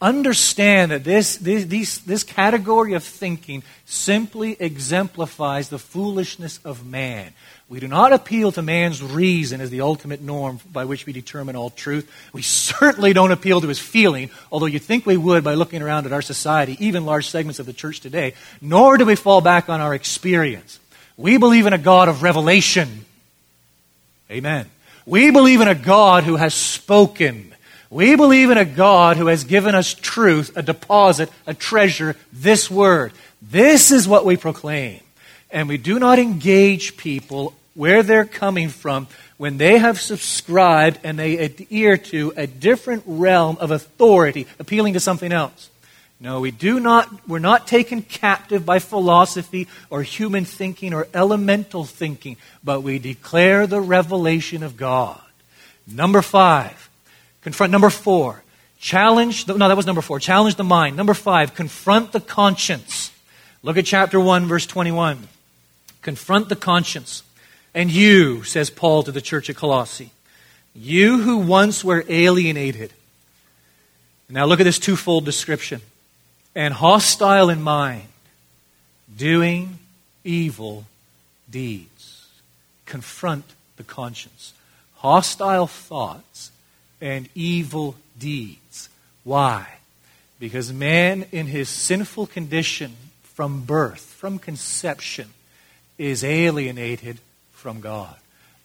Understand 0.03 0.93
that 0.93 1.05
this, 1.05 1.37
this, 1.37 1.67
this, 1.67 1.99
this 1.99 2.25
category 2.25 2.95
of 2.95 3.05
thinking 3.05 3.63
simply 3.85 4.57
exemplifies 4.59 5.69
the 5.69 5.79
foolishness 5.79 6.59
of 6.65 6.87
man. 6.87 7.35
We 7.69 7.81
do 7.81 7.87
not 7.87 8.13
appeal 8.13 8.51
to 8.53 8.63
man's 8.63 9.03
reason 9.03 9.61
as 9.61 9.69
the 9.69 9.83
ultimate 9.83 10.23
norm 10.23 10.59
by 10.73 10.87
which 10.87 11.05
we 11.05 11.13
determine 11.13 11.55
all 11.55 11.69
truth. 11.69 12.11
We 12.33 12.41
certainly 12.41 13.13
don't 13.13 13.31
appeal 13.31 13.61
to 13.61 13.69
his 13.69 13.79
feeling, 13.79 14.31
although 14.51 14.67
you'd 14.67 14.83
think 14.83 15.05
we 15.05 15.19
would 15.19 15.45
by 15.45 15.55
looking 15.55 15.83
around 15.83 16.07
at 16.07 16.13
our 16.13 16.23
society, 16.23 16.77
even 16.85 17.05
large 17.05 17.29
segments 17.29 17.59
of 17.59 17.67
the 17.67 17.73
church 17.75 18.01
today. 18.01 18.35
Nor 18.63 18.97
do 18.97 19.05
we 19.05 19.17
fall 19.17 19.43
back 19.43 19.69
on 19.69 19.83
our 19.83 19.95
experience. 19.95 20.81
We 21.19 21.37
believe 21.37 21.67
in 21.67 21.75
a 21.75 21.79
God 21.79 22.09
of 22.09 22.23
revelation. 22.23 23.05
Amen. 24.31 24.69
We 25.11 25.33
believe 25.33 25.61
in 25.61 25.67
a 25.67 25.75
God 25.75 26.23
who 26.23 26.37
has 26.37 26.55
spoken. 26.55 27.53
We 27.91 28.15
believe 28.15 28.51
in 28.51 28.59
a 28.59 28.65
God 28.65 29.17
who 29.17 29.27
has 29.27 29.43
given 29.43 29.75
us 29.75 29.93
truth, 29.93 30.57
a 30.57 30.63
deposit, 30.63 31.29
a 31.49 31.53
treasure, 31.53 32.15
this 32.33 32.71
word. 32.71 33.13
This 33.43 33.91
is 33.91 34.07
what 34.07 34.25
we 34.25 34.37
proclaim. 34.37 35.01
And 35.51 35.69
we 35.69 35.79
do 35.79 35.99
not 35.99 36.21
engage 36.21 36.97
people 36.97 37.55
where 37.75 38.05
they're 38.05 38.25
coming 38.25 38.69
from 38.69 39.09
when 39.37 39.59
they 39.59 39.79
have 39.79 40.01
subscribed 40.01 41.01
and 41.03 41.19
they 41.19 41.39
adhere 41.39 41.97
to 41.97 42.33
a 42.37 42.47
different 42.47 43.03
realm 43.05 43.57
of 43.59 43.73
authority, 43.73 44.47
appealing 44.61 44.93
to 44.93 45.01
something 45.01 45.33
else. 45.33 45.71
No, 46.23 46.41
we 46.41 46.51
do 46.51 46.79
not, 46.79 47.09
we're 47.27 47.39
not 47.39 47.67
taken 47.67 48.03
captive 48.03 48.67
by 48.67 48.79
philosophy 48.79 49.69
or 49.89 50.03
human 50.03 50.45
thinking 50.45 50.93
or 50.93 51.09
elemental 51.15 51.85
thinking, 51.85 52.37
but 52.63 52.83
we 52.83 52.99
declare 52.99 53.67
the 53.67 53.81
revelation 53.81 54.63
of 54.63 54.77
God. 54.77 55.21
Number 55.87 56.21
five, 56.21 56.91
confront. 57.41 57.73
Number 57.73 57.89
four, 57.89 58.43
challenge, 58.79 59.47
the, 59.47 59.57
no, 59.57 59.67
that 59.67 59.77
was 59.79 59.87
number 59.87 60.03
four, 60.03 60.21
challenge 60.21 60.57
the 60.57 60.65
mind. 60.65 60.95
Number 60.95 61.15
five, 61.15 61.55
confront 61.55 62.13
the 62.13 62.21
conscience. 62.21 63.13
Look 63.63 63.79
at 63.79 63.87
chapter 63.87 64.21
1, 64.21 64.45
verse 64.45 64.67
21. 64.67 65.27
Confront 66.03 66.51
the 66.51 66.57
conscience. 66.57 67.23
And 67.75 67.91
you, 67.91 68.43
says 68.43 68.69
Paul 68.69 69.05
to 69.05 69.13
the 69.13 69.21
church 69.23 69.49
at 69.49 69.57
Colossae, 69.57 70.11
you 70.75 71.23
who 71.23 71.39
once 71.39 71.83
were 71.83 72.05
alienated. 72.09 72.93
Now 74.29 74.45
look 74.45 74.61
at 74.61 74.65
this 74.65 74.79
twofold 74.79 75.25
description 75.25 75.81
and 76.55 76.75
hostile 76.75 77.51
in 77.51 77.63
mind, 77.63 78.09
doing 79.17 79.79
evil 80.25 80.85
deeds. 81.51 82.29
Confront 82.87 83.45
the 83.77 83.85
conscience. 83.85 84.53
Hostile 84.97 85.67
thoughts 85.67 86.51
and 87.01 87.29
evil 87.35 87.97
deeds. 88.19 88.89
Why? 89.25 89.67
Because 90.39 90.73
man, 90.73 91.27
in 91.33 91.47
his 91.47 91.69
sinful 91.69 92.27
condition 92.27 92.97
from 93.23 93.65
birth, 93.65 94.01
from 94.01 94.39
conception, 94.39 95.31
is 95.99 96.25
alienated 96.25 97.19
from 97.53 97.81
God. 97.81 98.17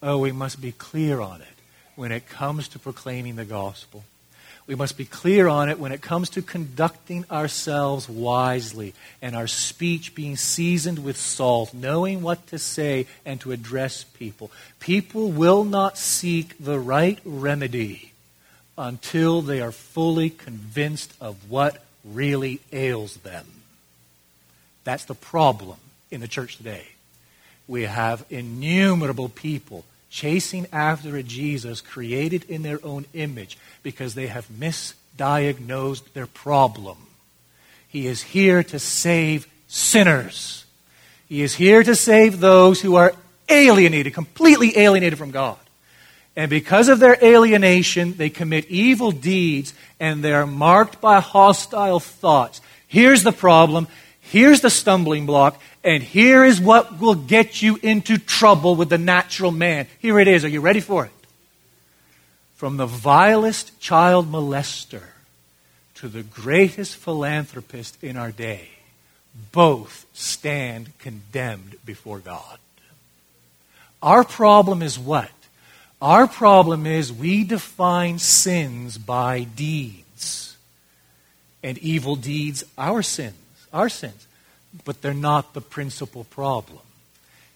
Oh, 0.01 0.17
we 0.17 0.31
must 0.31 0.61
be 0.61 0.71
clear 0.71 1.21
on 1.21 1.41
it 1.41 1.47
when 1.95 2.11
it 2.11 2.27
comes 2.27 2.67
to 2.69 2.79
proclaiming 2.79 3.35
the 3.35 3.45
gospel. 3.45 4.03
We 4.67 4.73
must 4.73 4.97
be 4.97 5.05
clear 5.05 5.47
on 5.47 5.69
it 5.69 5.79
when 5.79 5.91
it 5.91 6.01
comes 6.01 6.29
to 6.31 6.41
conducting 6.41 7.25
ourselves 7.29 8.09
wisely 8.09 8.95
and 9.21 9.35
our 9.35 9.45
speech 9.45 10.15
being 10.15 10.37
seasoned 10.37 11.03
with 11.03 11.17
salt, 11.17 11.71
knowing 11.73 12.23
what 12.23 12.47
to 12.47 12.57
say 12.57 13.05
and 13.25 13.39
to 13.41 13.51
address 13.51 14.03
people. 14.03 14.51
People 14.79 15.31
will 15.31 15.63
not 15.63 15.99
seek 15.99 16.55
the 16.57 16.79
right 16.79 17.19
remedy 17.23 18.11
until 18.75 19.43
they 19.43 19.61
are 19.61 19.71
fully 19.71 20.31
convinced 20.31 21.13
of 21.21 21.49
what 21.49 21.83
really 22.03 22.59
ails 22.73 23.17
them. 23.17 23.45
That's 24.83 25.05
the 25.05 25.15
problem 25.15 25.77
in 26.09 26.21
the 26.21 26.27
church 26.27 26.57
today. 26.57 26.87
We 27.67 27.83
have 27.83 28.25
innumerable 28.31 29.29
people 29.29 29.85
chasing 30.09 30.67
after 30.71 31.15
a 31.15 31.23
Jesus 31.23 31.81
created 31.81 32.43
in 32.49 32.63
their 32.63 32.79
own 32.83 33.05
image 33.13 33.57
because 33.83 34.15
they 34.15 34.27
have 34.27 34.47
misdiagnosed 34.49 36.13
their 36.13 36.27
problem. 36.27 36.97
He 37.87 38.07
is 38.07 38.21
here 38.21 38.63
to 38.63 38.79
save 38.79 39.47
sinners. 39.67 40.65
He 41.27 41.41
is 41.41 41.55
here 41.55 41.83
to 41.83 41.95
save 41.95 42.39
those 42.39 42.81
who 42.81 42.95
are 42.95 43.13
alienated, 43.49 44.13
completely 44.13 44.77
alienated 44.77 45.17
from 45.17 45.31
God. 45.31 45.57
And 46.35 46.49
because 46.49 46.89
of 46.89 46.99
their 46.99 47.17
alienation, 47.21 48.17
they 48.17 48.29
commit 48.29 48.65
evil 48.65 49.11
deeds 49.11 49.73
and 49.99 50.23
they 50.23 50.33
are 50.33 50.45
marked 50.45 50.99
by 50.99 51.21
hostile 51.21 51.99
thoughts. 51.99 52.59
Here's 52.87 53.23
the 53.23 53.31
problem. 53.31 53.87
Here's 54.31 54.61
the 54.61 54.69
stumbling 54.69 55.25
block. 55.25 55.61
And 55.83 56.01
here 56.01 56.43
is 56.43 56.59
what 56.59 56.99
will 56.99 57.15
get 57.15 57.61
you 57.61 57.77
into 57.81 58.17
trouble 58.17 58.75
with 58.75 58.89
the 58.89 58.97
natural 58.97 59.51
man. 59.51 59.87
Here 59.99 60.19
it 60.19 60.27
is. 60.27 60.43
Are 60.43 60.49
you 60.49 60.61
ready 60.61 60.79
for 60.79 61.05
it? 61.05 61.11
From 62.55 62.77
the 62.77 62.87
vilest 62.87 63.79
child 63.79 64.31
molester 64.31 65.03
to 65.95 66.07
the 66.07 66.23
greatest 66.23 66.95
philanthropist 66.95 68.03
in 68.03 68.17
our 68.17 68.31
day, 68.31 68.69
both 69.51 70.05
stand 70.13 70.97
condemned 70.97 71.75
before 71.85 72.19
God. 72.19 72.57
Our 74.01 74.23
problem 74.23 74.81
is 74.81 74.97
what? 74.97 75.29
Our 76.01 76.27
problem 76.27 76.85
is 76.85 77.13
we 77.13 77.43
define 77.43 78.19
sins 78.19 78.97
by 78.97 79.43
deeds. 79.43 80.57
And 81.61 81.77
evil 81.79 82.15
deeds, 82.15 82.63
our 82.77 83.01
sins, 83.01 83.35
our 83.75 83.89
sins 83.89 84.25
but 84.83 85.01
they're 85.01 85.13
not 85.13 85.53
the 85.53 85.61
principal 85.61 86.25
problem. 86.25 86.79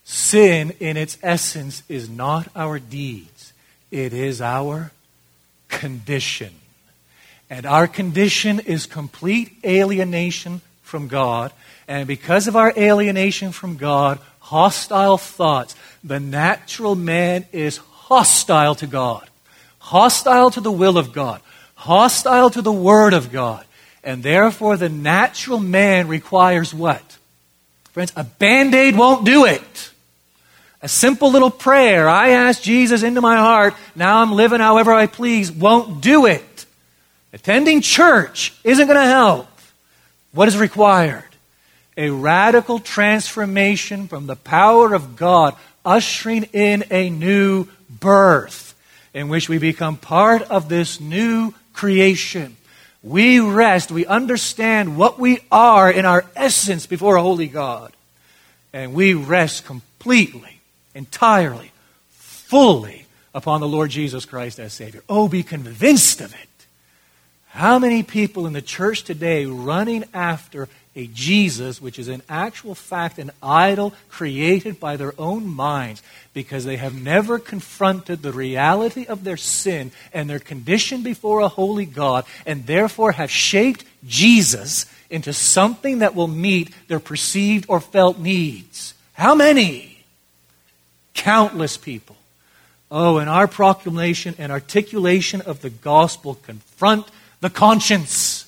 Sin, 0.06 0.74
in 0.80 0.96
its 0.96 1.18
essence, 1.22 1.84
is 1.90 2.10
not 2.10 2.48
our 2.56 2.80
deeds, 2.80 3.54
it 3.92 4.14
is 4.14 4.42
our 4.42 4.92
condition. 5.68 6.54
And 7.50 7.66
our 7.66 7.88
condition 7.88 8.60
is 8.60 8.86
complete 8.86 9.58
alienation 9.66 10.62
from 10.84 11.08
God. 11.08 11.52
And 11.88 12.08
because 12.08 12.48
of 12.48 12.56
our 12.56 12.72
alienation 12.78 13.52
from 13.52 13.78
God, 13.78 14.20
hostile 14.40 15.18
thoughts, 15.18 15.76
the 16.04 16.20
natural 16.20 16.96
man 16.96 17.46
is 17.52 17.78
hostile 17.78 18.76
to 18.76 18.88
God, 18.88 19.28
hostile 19.80 20.52
to 20.52 20.62
the 20.62 20.72
will 20.72 21.00
of 21.00 21.12
God, 21.12 21.42
hostile 21.74 22.52
to 22.52 22.62
the 22.62 22.72
Word 22.72 23.14
of 23.14 23.32
God. 23.32 23.66
And 24.10 24.24
therefore, 24.24 24.76
the 24.76 24.90
natural 24.90 25.60
man 25.60 26.08
requires 26.08 26.74
what? 26.74 27.20
Friends, 27.92 28.12
a 28.16 28.24
band 28.24 28.74
aid 28.74 28.98
won't 28.98 29.24
do 29.24 29.46
it. 29.46 29.92
A 30.82 30.90
simple 30.90 31.32
little 31.32 31.52
prayer, 31.52 32.10
I 32.10 32.30
ask 32.30 32.60
Jesus 32.60 33.04
into 33.04 33.22
my 33.22 33.36
heart, 33.36 33.76
now 33.96 34.24
I'm 34.24 34.32
living 34.32 34.62
however 34.62 34.92
I 34.92 35.06
please, 35.06 35.52
won't 35.52 36.02
do 36.02 36.26
it. 36.26 36.66
Attending 37.34 37.82
church 37.82 38.56
isn't 38.64 38.88
going 38.88 38.98
to 38.98 39.06
help. 39.06 39.48
What 40.32 40.48
is 40.48 40.58
required? 40.58 41.30
A 41.96 42.10
radical 42.10 42.80
transformation 42.80 44.08
from 44.08 44.26
the 44.26 44.36
power 44.36 44.96
of 44.96 45.18
God, 45.18 45.56
ushering 45.86 46.46
in 46.46 46.84
a 46.90 47.12
new 47.12 47.68
birth 47.88 48.74
in 49.14 49.30
which 49.30 49.50
we 49.50 49.60
become 49.60 49.98
part 49.98 50.42
of 50.42 50.68
this 50.68 51.00
new 51.00 51.54
creation. 51.74 52.56
We 53.02 53.40
rest, 53.40 53.92
we 53.92 54.06
understand 54.06 54.98
what 54.98 55.20
we 55.20 55.40
are 55.52 55.90
in 55.90 56.06
our 56.06 56.26
essence 56.36 56.86
before 56.86 57.16
a 57.16 57.22
holy 57.22 57.48
God. 57.48 57.94
And 58.74 58.94
we 58.94 59.14
rest 59.14 59.66
completely, 59.66 60.60
entirely, 60.94 61.72
fully 62.10 63.06
upon 63.34 63.62
the 63.62 63.68
Lord 63.68 63.90
Jesus 63.90 64.26
Christ 64.26 64.60
as 64.60 64.74
Savior. 64.74 65.02
Oh, 65.08 65.28
be 65.28 65.44
convinced 65.44 66.20
of 66.22 66.34
it. 66.34 66.50
How 67.50 67.80
many 67.80 68.04
people 68.04 68.46
in 68.46 68.54
the 68.54 68.62
church 68.62 69.04
today 69.04 69.46
running 69.46 70.04
after 70.14 70.68
a 71.00 71.08
Jesus 71.08 71.82
which 71.82 71.98
is 71.98 72.10
in 72.10 72.22
actual 72.28 72.76
fact 72.76 73.20
an 73.20 73.32
idol 73.42 73.94
created 74.10 74.82
by 74.82 74.98
their 74.98 75.14
own 75.18 75.48
minds 75.48 76.04
because 76.34 76.66
they 76.66 76.76
have 76.76 77.02
never 77.02 77.40
confronted 77.40 78.22
the 78.22 78.34
reality 78.34 79.06
of 79.06 79.24
their 79.24 79.38
sin 79.38 79.92
and 80.14 80.30
their 80.30 80.40
condition 80.40 81.02
before 81.02 81.40
a 81.40 81.48
holy 81.48 81.86
God 81.86 82.26
and 82.46 82.66
therefore 82.66 83.14
have 83.14 83.32
shaped 83.32 83.86
Jesus 84.06 84.86
into 85.10 85.32
something 85.32 86.00
that 86.00 86.16
will 86.16 86.28
meet 86.28 86.74
their 86.90 87.00
perceived 87.00 87.66
or 87.70 87.80
felt 87.80 88.20
needs. 88.20 88.94
How 89.14 89.34
many? 89.34 90.04
Countless 91.14 91.78
people. 91.78 92.18
Oh, 92.92 93.20
and 93.20 93.30
our 93.30 93.48
proclamation 93.48 94.36
and 94.38 94.52
articulation 94.52 95.40
of 95.42 95.62
the 95.62 95.70
gospel 95.70 96.36
confront 96.36 97.08
the 97.40 97.50
conscience. 97.50 98.39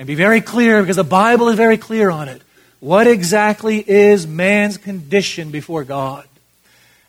And 0.00 0.06
be 0.06 0.14
very 0.14 0.40
clear, 0.40 0.80
because 0.80 0.96
the 0.96 1.04
Bible 1.04 1.50
is 1.50 1.56
very 1.56 1.76
clear 1.76 2.08
on 2.08 2.30
it. 2.30 2.40
What 2.80 3.06
exactly 3.06 3.84
is 3.86 4.26
man's 4.26 4.78
condition 4.78 5.50
before 5.50 5.84
God? 5.84 6.26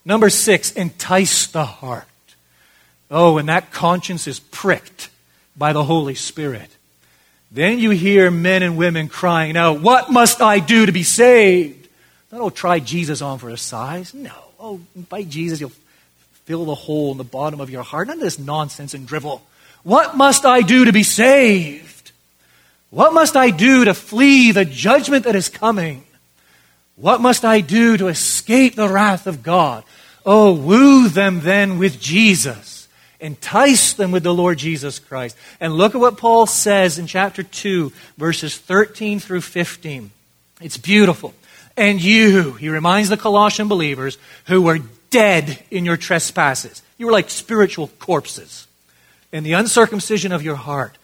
Number 0.03 0.29
six, 0.29 0.73
entice 0.73 1.47
the 1.47 1.63
heart. 1.63 2.03
Oh, 3.09 3.37
and 3.37 3.47
that 3.47 3.71
conscience 3.71 4.27
is 4.27 4.41
pricked 4.41 5.09
by 5.55 5.71
the 5.71 5.85
Holy 5.85 6.15
Spirit. 6.15 6.67
Then 7.49 7.79
you 7.79 7.91
hear 7.91 8.29
men 8.29 8.61
and 8.61 8.75
women 8.75 9.07
crying 9.07 9.55
out, 9.55 9.79
What 9.79 10.11
must 10.11 10.41
I 10.41 10.59
do 10.59 10.85
to 10.85 10.91
be 10.91 11.03
saved? 11.03 11.87
Not, 12.29 12.41
oh, 12.41 12.49
try 12.49 12.79
Jesus 12.79 13.21
on 13.21 13.39
for 13.39 13.47
a 13.47 13.57
size. 13.57 14.13
No. 14.13 14.35
Oh, 14.59 14.81
by 15.07 15.23
Jesus, 15.23 15.61
you'll 15.61 15.71
fill 16.43 16.65
the 16.65 16.75
hole 16.75 17.13
in 17.13 17.17
the 17.17 17.23
bottom 17.23 17.61
of 17.61 17.69
your 17.69 17.83
heart. 17.83 18.09
None 18.09 18.17
of 18.17 18.21
this 18.21 18.37
nonsense 18.37 18.93
and 18.93 19.07
drivel. 19.07 19.43
What 19.83 20.17
must 20.17 20.45
I 20.45 20.61
do 20.61 20.83
to 20.83 20.91
be 20.91 21.03
saved? 21.03 21.90
What 22.91 23.13
must 23.13 23.35
I 23.35 23.49
do 23.49 23.85
to 23.85 23.93
flee 23.93 24.51
the 24.51 24.65
judgment 24.65 25.25
that 25.25 25.35
is 25.35 25.49
coming? 25.49 26.03
What 26.95 27.21
must 27.21 27.43
I 27.43 27.61
do 27.61 27.97
to 27.97 28.09
escape 28.09 28.75
the 28.75 28.89
wrath 28.89 29.25
of 29.25 29.41
God? 29.41 29.83
Oh, 30.25 30.53
woo 30.53 31.07
them 31.07 31.41
then 31.41 31.79
with 31.79 31.99
Jesus. 31.99 32.87
Entice 33.19 33.93
them 33.93 34.11
with 34.11 34.23
the 34.23 34.33
Lord 34.33 34.57
Jesus 34.57 34.99
Christ. 34.99 35.37
And 35.59 35.73
look 35.73 35.95
at 35.95 36.01
what 36.01 36.17
Paul 36.17 36.45
says 36.45 36.99
in 36.99 37.07
chapter 37.07 37.43
2, 37.43 37.91
verses 38.17 38.57
13 38.57 39.19
through 39.19 39.41
15. 39.41 40.11
It's 40.59 40.77
beautiful. 40.77 41.33
And 41.77 42.01
you, 42.01 42.53
he 42.53 42.69
reminds 42.69 43.09
the 43.09 43.17
Colossian 43.17 43.67
believers, 43.67 44.17
who 44.45 44.61
were 44.61 44.79
dead 45.09 45.63
in 45.71 45.85
your 45.85 45.97
trespasses. 45.97 46.81
You 46.97 47.05
were 47.05 47.11
like 47.11 47.29
spiritual 47.29 47.87
corpses 47.99 48.67
in 49.31 49.43
the 49.43 49.53
uncircumcision 49.53 50.31
of 50.31 50.43
your 50.43 50.55
heart, 50.55 50.97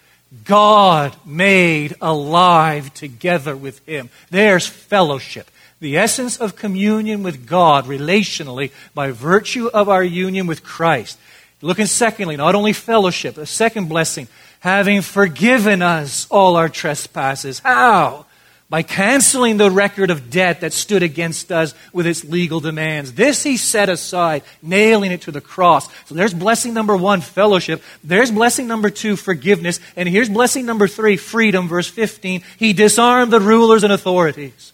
God 0.43 1.15
made 1.25 1.95
alive 2.01 2.93
together 2.93 3.55
with 3.55 3.85
Him. 3.85 4.09
There's 4.29 4.67
fellowship. 4.67 5.49
The 5.79 5.97
essence 5.97 6.37
of 6.37 6.55
communion 6.55 7.23
with 7.23 7.45
God 7.45 7.85
relationally 7.85 8.71
by 8.93 9.11
virtue 9.11 9.67
of 9.67 9.89
our 9.89 10.03
union 10.03 10.47
with 10.47 10.63
Christ. 10.63 11.19
Looking 11.61 11.85
secondly, 11.85 12.37
not 12.37 12.55
only 12.55 12.73
fellowship, 12.73 13.37
a 13.37 13.45
second 13.45 13.87
blessing, 13.87 14.27
having 14.59 15.01
forgiven 15.01 15.81
us 15.81 16.27
all 16.29 16.55
our 16.55 16.69
trespasses. 16.69 17.59
How? 17.59 18.26
By 18.69 18.81
canceling 18.81 19.57
the 19.57 19.71
record 19.71 20.09
of 20.09 20.29
debt 20.29 20.61
that 20.61 20.73
stood 20.73 21.01
against 21.01 21.51
us 21.51 21.73
with 21.93 22.05
its 22.05 22.25
legal 22.25 22.59
demands. 22.59 23.13
This 23.13 23.43
he 23.43 23.55
set 23.55 23.87
aside, 23.87 24.43
nailing 24.61 25.11
it 25.11 25.21
to 25.21 25.31
the 25.31 25.39
cross. 25.39 25.87
So 26.05 26.15
there's 26.15 26.33
blessing 26.33 26.73
number 26.73 26.97
one, 26.97 27.21
fellowship. 27.21 27.81
There's 28.03 28.29
blessing 28.29 28.67
number 28.67 28.89
two, 28.89 29.15
forgiveness. 29.15 29.79
And 29.95 30.09
here's 30.09 30.27
blessing 30.27 30.65
number 30.65 30.87
three, 30.87 31.15
freedom. 31.15 31.69
Verse 31.69 31.87
15. 31.87 32.43
He 32.57 32.73
disarmed 32.73 33.31
the 33.31 33.39
rulers 33.39 33.83
and 33.83 33.93
authorities. 33.93 34.73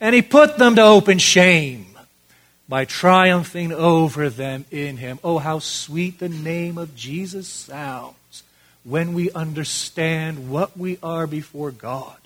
And 0.00 0.14
he 0.14 0.22
put 0.22 0.58
them 0.58 0.74
to 0.76 0.82
open 0.82 1.18
shame 1.18 1.86
by 2.68 2.84
triumphing 2.84 3.72
over 3.72 4.28
them 4.28 4.64
in 4.70 4.96
him. 4.96 5.20
Oh, 5.22 5.38
how 5.38 5.58
sweet 5.60 6.18
the 6.18 6.28
name 6.28 6.78
of 6.78 6.96
Jesus 6.96 7.46
sounds 7.46 8.42
when 8.82 9.12
we 9.12 9.30
understand 9.32 10.50
what 10.50 10.76
we 10.76 10.98
are 11.02 11.26
before 11.26 11.70
God. 11.70 12.16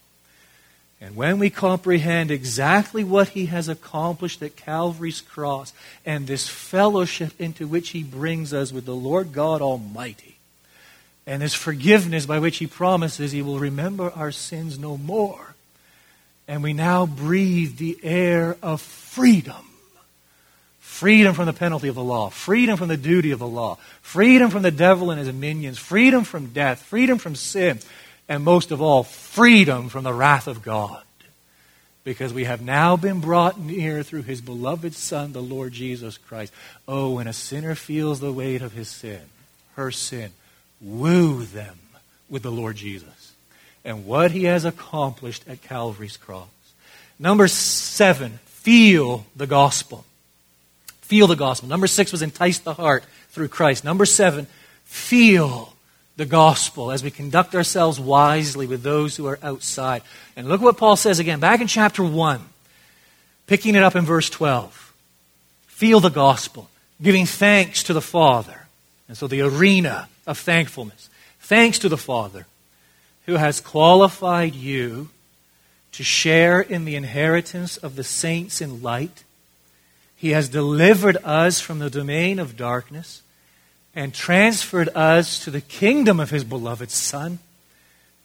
And 1.05 1.17
when 1.17 1.39
we 1.39 1.51
comprehend 1.51 2.31
exactly 2.31 3.05
what 3.05 3.29
he 3.29 3.45
has 3.47 3.69
accomplished 3.69 4.41
at 4.41 4.57
Calvary's 4.57 5.21
cross 5.21 5.75
and 6.07 6.27
this 6.27 6.49
fellowship 6.49 7.39
into 7.39 7.67
which 7.67 7.91
he 7.91 8.03
brings 8.03 8.55
us 8.55 8.73
with 8.73 8.87
the 8.87 8.95
Lord 8.95 9.35
God 9.35 9.61
Almighty, 9.61 10.39
and 11.27 11.43
this 11.43 11.53
forgiveness 11.53 12.25
by 12.25 12.39
which 12.39 12.57
he 12.57 12.67
promises 12.67 13.33
he 13.33 13.43
will 13.43 13.59
remember 13.59 14.13
our 14.13 14.33
sins 14.33 14.79
no 14.79 14.97
more, 14.97 15.55
and 16.49 16.63
we 16.63 16.73
now 16.73 17.05
breathe 17.05 17.77
the 17.77 17.99
air 18.03 18.57
of 18.63 18.81
freedom. 18.81 19.69
Freedom 20.81 21.35
from 21.35 21.45
the 21.45 21.53
penalty 21.53 21.89
of 21.89 21.97
the 21.97 22.03
law, 22.03 22.31
freedom 22.31 22.79
from 22.79 22.89
the 22.89 22.97
duty 22.97 23.31
of 23.31 23.41
the 23.41 23.47
law, 23.47 23.77
freedom 24.01 24.49
from 24.49 24.63
the 24.63 24.71
devil 24.71 25.11
and 25.11 25.21
his 25.21 25.31
minions, 25.35 25.77
freedom 25.77 26.25
from 26.25 26.47
death, 26.47 26.81
freedom 26.83 27.19
from 27.19 27.35
sin, 27.35 27.79
and 28.29 28.43
most 28.43 28.71
of 28.71 28.81
all, 28.81 29.03
freedom 29.03 29.89
from 29.89 30.05
the 30.05 30.13
wrath 30.13 30.47
of 30.47 30.63
God. 30.63 31.03
Because 32.05 32.35
we 32.35 32.45
have 32.45 32.61
now 32.61 32.97
been 32.97 33.21
brought 33.21 33.59
near 33.59 34.03
through 34.03 34.23
his 34.23 34.41
beloved 34.41 34.95
Son, 34.95 35.33
the 35.33 35.43
Lord 35.43 35.73
Jesus 35.73 36.19
Christ. 36.19 36.53
Oh, 36.87 37.15
when 37.15 37.27
a 37.27 37.33
sinner 37.33 37.75
feels 37.75 38.21
the 38.21 38.33
weight 38.33 38.61
of 38.61 38.73
his 38.73 38.89
sin, 38.89 39.23
her 39.77 39.91
sin, 39.91 40.33
woo 40.81 41.45
them 41.45 41.79
with 42.29 42.43
the 42.43 42.53
Lord 42.53 42.77
Jesus 42.77 43.33
and 43.85 44.07
what 44.07 44.31
he 44.31 44.45
has 44.45 44.65
accomplished 44.65 45.45
at 45.47 45.63
Calvary's 45.63 46.17
cross. 46.17 46.49
Number 47.19 47.47
seven, 47.49 48.39
feel 48.47 49.27
the 49.37 49.47
gospel. 49.47 50.05
Feel 51.03 51.27
the 51.27 51.37
gospel. 51.37 51.69
Number 51.69 51.87
six 51.87 52.11
was 52.11 52.23
entice 52.23 52.59
the 52.59 52.75
heart 52.75 53.05
through 53.31 53.49
Christ. 53.49 53.85
Number 53.85 54.07
seven, 54.07 54.47
feel 54.85 55.74
the 56.17 56.27
gospel 56.27 56.93
as 56.93 57.03
we 57.03 57.11
conduct 57.11 57.55
ourselves 57.55 57.99
wisely 57.99 58.67
with 58.67 58.83
those 58.83 59.17
who 59.17 59.27
are 59.27 59.39
outside. 59.43 60.03
And 60.37 60.49
look 60.49 60.61
what 60.61 60.77
Paul 60.77 60.97
says 60.97 61.19
again, 61.19 61.41
back 61.41 61.61
in 61.61 61.67
chapter 61.67 62.05
1, 62.05 62.41
picking 63.47 63.75
it 63.75 63.83
up 63.83 63.97
in 63.97 64.05
verse 64.05 64.31
12. 64.31 64.93
Feel 65.67 66.01
the 66.01 66.09
gospel, 66.09 66.71
giving 67.03 67.27
thanks 67.27 67.83
to 67.85 67.93
the 67.93 68.01
Father. 68.01 68.67
And 69.09 69.17
so 69.17 69.27
the 69.27 69.43
arena 69.43 70.09
of 70.27 70.39
thankfulness. 70.39 71.11
Thanks 71.41 71.79
to 71.81 71.89
the 71.89 71.99
Father 71.99 72.47
who 73.27 73.35
has 73.35 73.61
qualified 73.61 74.55
you 74.55 75.09
to 75.93 76.03
share 76.03 76.61
in 76.61 76.85
the 76.85 76.97
inheritance 76.97 77.77
of 77.77 77.97
the 77.97 78.05
saints 78.05 78.61
in 78.61 78.83
light. 78.83 79.25
He 80.17 80.31
has 80.31 80.49
delivered 80.49 81.17
us 81.25 81.61
from 81.61 81.79
the 81.79 81.91
domain 81.91 82.39
of 82.39 82.57
darkness 82.57 83.23
and 83.95 84.13
transferred 84.13 84.89
us 84.95 85.45
to 85.45 85.51
the 85.51 85.61
kingdom 85.61 86.21
of 86.21 86.31
his 86.31 86.45
beloved 86.45 86.91
Son, 86.91 87.39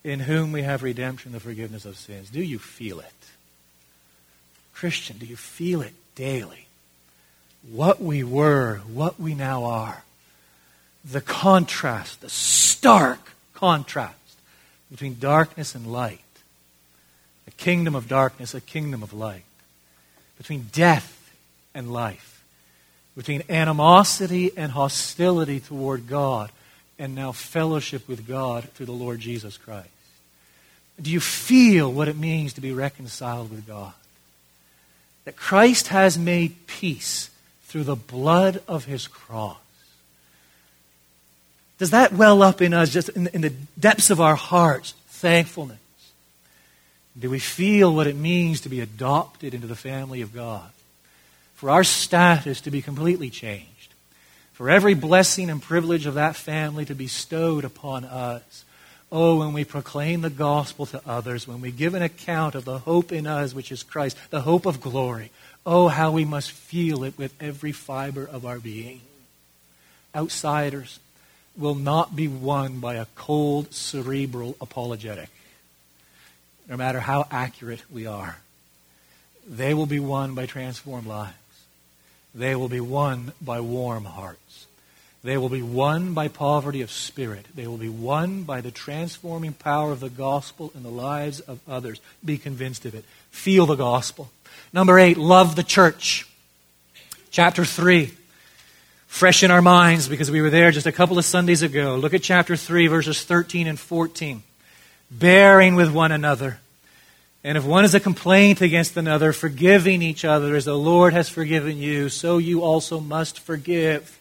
in 0.03 0.21
whom 0.21 0.51
we 0.51 0.63
have 0.63 0.81
redemption, 0.81 1.31
the 1.31 1.39
forgiveness 1.39 1.85
of 1.85 1.97
sins. 1.97 2.29
Do 2.29 2.41
you 2.41 2.57
feel 2.59 2.99
it? 2.99 3.13
Christian, 4.73 5.17
do 5.17 5.25
you 5.25 5.35
feel 5.35 5.81
it 5.81 5.93
daily? 6.15 6.67
What 7.69 8.01
we 8.01 8.23
were, 8.23 8.77
what 8.87 9.19
we 9.19 9.35
now 9.35 9.65
are. 9.65 10.03
The 11.03 11.21
contrast, 11.21 12.21
the 12.21 12.29
stark 12.29 13.33
contrast 13.53 14.15
between 14.89 15.19
darkness 15.19 15.75
and 15.75 15.91
light, 15.91 16.21
a 17.47 17.51
kingdom 17.51 17.93
of 17.93 18.07
darkness, 18.07 18.53
a 18.53 18.61
kingdom 18.61 19.03
of 19.03 19.13
light, 19.13 19.43
between 20.37 20.69
death 20.71 21.33
and 21.75 21.91
life, 21.91 22.28
between 23.19 23.43
animosity 23.49 24.49
and 24.55 24.71
hostility 24.71 25.59
toward 25.59 26.07
God, 26.07 26.49
and 26.97 27.13
now 27.13 27.33
fellowship 27.33 28.07
with 28.07 28.25
God 28.25 28.63
through 28.69 28.85
the 28.85 28.93
Lord 28.93 29.19
Jesus 29.19 29.57
Christ. 29.57 29.89
Do 31.01 31.11
you 31.11 31.19
feel 31.19 31.91
what 31.91 32.07
it 32.07 32.15
means 32.15 32.53
to 32.53 32.61
be 32.61 32.71
reconciled 32.71 33.51
with 33.51 33.67
God? 33.67 33.91
That 35.25 35.35
Christ 35.35 35.89
has 35.89 36.17
made 36.17 36.65
peace 36.65 37.29
through 37.63 37.83
the 37.83 37.97
blood 37.97 38.63
of 38.69 38.85
his 38.85 39.05
cross. 39.05 39.57
Does 41.77 41.89
that 41.89 42.13
well 42.13 42.41
up 42.41 42.61
in 42.61 42.73
us, 42.73 42.89
just 42.89 43.09
in, 43.09 43.27
in 43.27 43.41
the 43.41 43.53
depths 43.77 44.09
of 44.09 44.21
our 44.21 44.35
hearts, 44.37 44.93
thankfulness? 45.09 45.77
Do 47.19 47.29
we 47.29 47.39
feel 47.39 47.93
what 47.93 48.07
it 48.07 48.15
means 48.15 48.61
to 48.61 48.69
be 48.69 48.79
adopted 48.79 49.53
into 49.53 49.67
the 49.67 49.75
family 49.75 50.21
of 50.21 50.33
God? 50.33 50.71
For 51.59 51.69
our 51.69 51.83
status 51.83 52.61
to 52.61 52.71
be 52.71 52.81
completely 52.81 53.29
changed. 53.29 53.93
For 54.53 54.69
every 54.69 54.93
blessing 54.93 55.49
and 55.49 55.61
privilege 55.61 56.05
of 56.05 56.13
that 56.13 56.37
family 56.37 56.85
to 56.85 56.95
be 56.95 57.03
bestowed 57.03 57.65
upon 57.65 58.05
us. 58.05 58.63
Oh, 59.11 59.39
when 59.39 59.51
we 59.51 59.65
proclaim 59.65 60.21
the 60.21 60.29
gospel 60.29 60.85
to 60.85 61.01
others, 61.05 61.49
when 61.49 61.59
we 61.59 61.71
give 61.71 61.95
an 61.95 62.01
account 62.01 62.55
of 62.55 62.63
the 62.63 62.77
hope 62.77 63.11
in 63.11 63.27
us, 63.27 63.53
which 63.53 63.73
is 63.73 63.83
Christ, 63.83 64.15
the 64.29 64.39
hope 64.39 64.65
of 64.65 64.79
glory, 64.79 65.31
oh, 65.65 65.89
how 65.89 66.11
we 66.11 66.23
must 66.23 66.49
feel 66.49 67.03
it 67.03 67.17
with 67.17 67.33
every 67.41 67.73
fiber 67.73 68.23
of 68.23 68.45
our 68.45 68.59
being. 68.59 69.01
Outsiders 70.15 70.99
will 71.57 71.75
not 71.75 72.15
be 72.15 72.29
won 72.29 72.79
by 72.79 72.95
a 72.95 73.07
cold, 73.15 73.73
cerebral 73.73 74.55
apologetic, 74.61 75.29
no 76.69 76.77
matter 76.77 77.01
how 77.01 77.27
accurate 77.29 77.83
we 77.91 78.07
are. 78.07 78.37
They 79.45 79.73
will 79.73 79.87
be 79.87 79.99
won 79.99 80.35
by 80.35 80.45
transformed 80.45 81.05
lives. 81.05 81.33
They 82.33 82.55
will 82.55 82.69
be 82.69 82.79
won 82.79 83.33
by 83.41 83.59
warm 83.59 84.05
hearts. 84.05 84.67
They 85.21 85.37
will 85.37 85.49
be 85.49 85.61
won 85.61 86.13
by 86.13 86.29
poverty 86.29 86.81
of 86.81 86.91
spirit. 86.91 87.45
They 87.53 87.67
will 87.67 87.77
be 87.77 87.89
won 87.89 88.43
by 88.43 88.61
the 88.61 88.71
transforming 88.71 89.53
power 89.53 89.91
of 89.91 89.99
the 89.99 90.09
gospel 90.09 90.71
in 90.73 90.83
the 90.83 90.89
lives 90.89 91.41
of 91.41 91.59
others. 91.67 91.99
Be 92.23 92.37
convinced 92.37 92.85
of 92.85 92.95
it. 92.95 93.03
Feel 93.29 93.65
the 93.65 93.75
gospel. 93.75 94.29
Number 94.71 94.97
eight, 94.97 95.17
love 95.17 95.55
the 95.55 95.63
church. 95.63 96.25
Chapter 97.31 97.65
3. 97.65 98.13
Fresh 99.07 99.43
in 99.43 99.51
our 99.51 99.61
minds 99.61 100.07
because 100.07 100.31
we 100.31 100.41
were 100.41 100.51
there 100.51 100.71
just 100.71 100.85
a 100.87 100.91
couple 100.91 101.17
of 101.17 101.25
Sundays 101.25 101.63
ago. 101.63 101.95
Look 101.95 102.13
at 102.13 102.21
chapter 102.21 102.55
3, 102.55 102.87
verses 102.87 103.23
13 103.23 103.67
and 103.67 103.79
14. 103.79 104.43
Bearing 105.11 105.75
with 105.75 105.91
one 105.91 106.11
another. 106.11 106.59
And 107.43 107.57
if 107.57 107.63
one 107.63 107.85
is 107.85 107.95
a 107.95 107.99
complaint 107.99 108.61
against 108.61 108.97
another, 108.97 109.31
forgiving 109.31 110.01
each 110.01 110.25
other 110.25 110.55
as 110.55 110.65
the 110.65 110.77
Lord 110.77 111.13
has 111.13 111.29
forgiven 111.29 111.77
you, 111.77 112.09
so 112.09 112.37
you 112.37 112.63
also 112.63 112.99
must 112.99 113.39
forgive. 113.39 114.19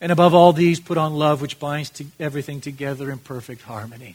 And 0.00 0.12
above 0.12 0.34
all 0.34 0.52
these, 0.52 0.78
put 0.78 0.98
on 0.98 1.14
love, 1.14 1.42
which 1.42 1.58
binds 1.58 1.90
to 1.90 2.06
everything 2.20 2.60
together 2.60 3.10
in 3.10 3.18
perfect 3.18 3.62
harmony. 3.62 4.14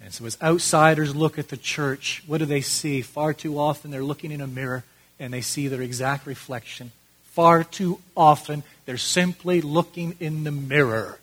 And 0.00 0.12
so, 0.12 0.26
as 0.26 0.36
outsiders 0.42 1.14
look 1.14 1.38
at 1.38 1.48
the 1.48 1.56
church, 1.56 2.22
what 2.26 2.38
do 2.38 2.46
they 2.46 2.60
see? 2.60 3.00
Far 3.00 3.32
too 3.32 3.58
often, 3.58 3.90
they're 3.90 4.02
looking 4.02 4.32
in 4.32 4.40
a 4.40 4.46
mirror 4.46 4.84
and 5.18 5.32
they 5.32 5.40
see 5.40 5.68
their 5.68 5.82
exact 5.82 6.26
reflection. 6.26 6.90
Far 7.26 7.64
too 7.64 8.00
often, 8.16 8.62
they're 8.84 8.96
simply 8.96 9.60
looking 9.60 10.16
in 10.20 10.44
the 10.44 10.50
mirror 10.50 11.18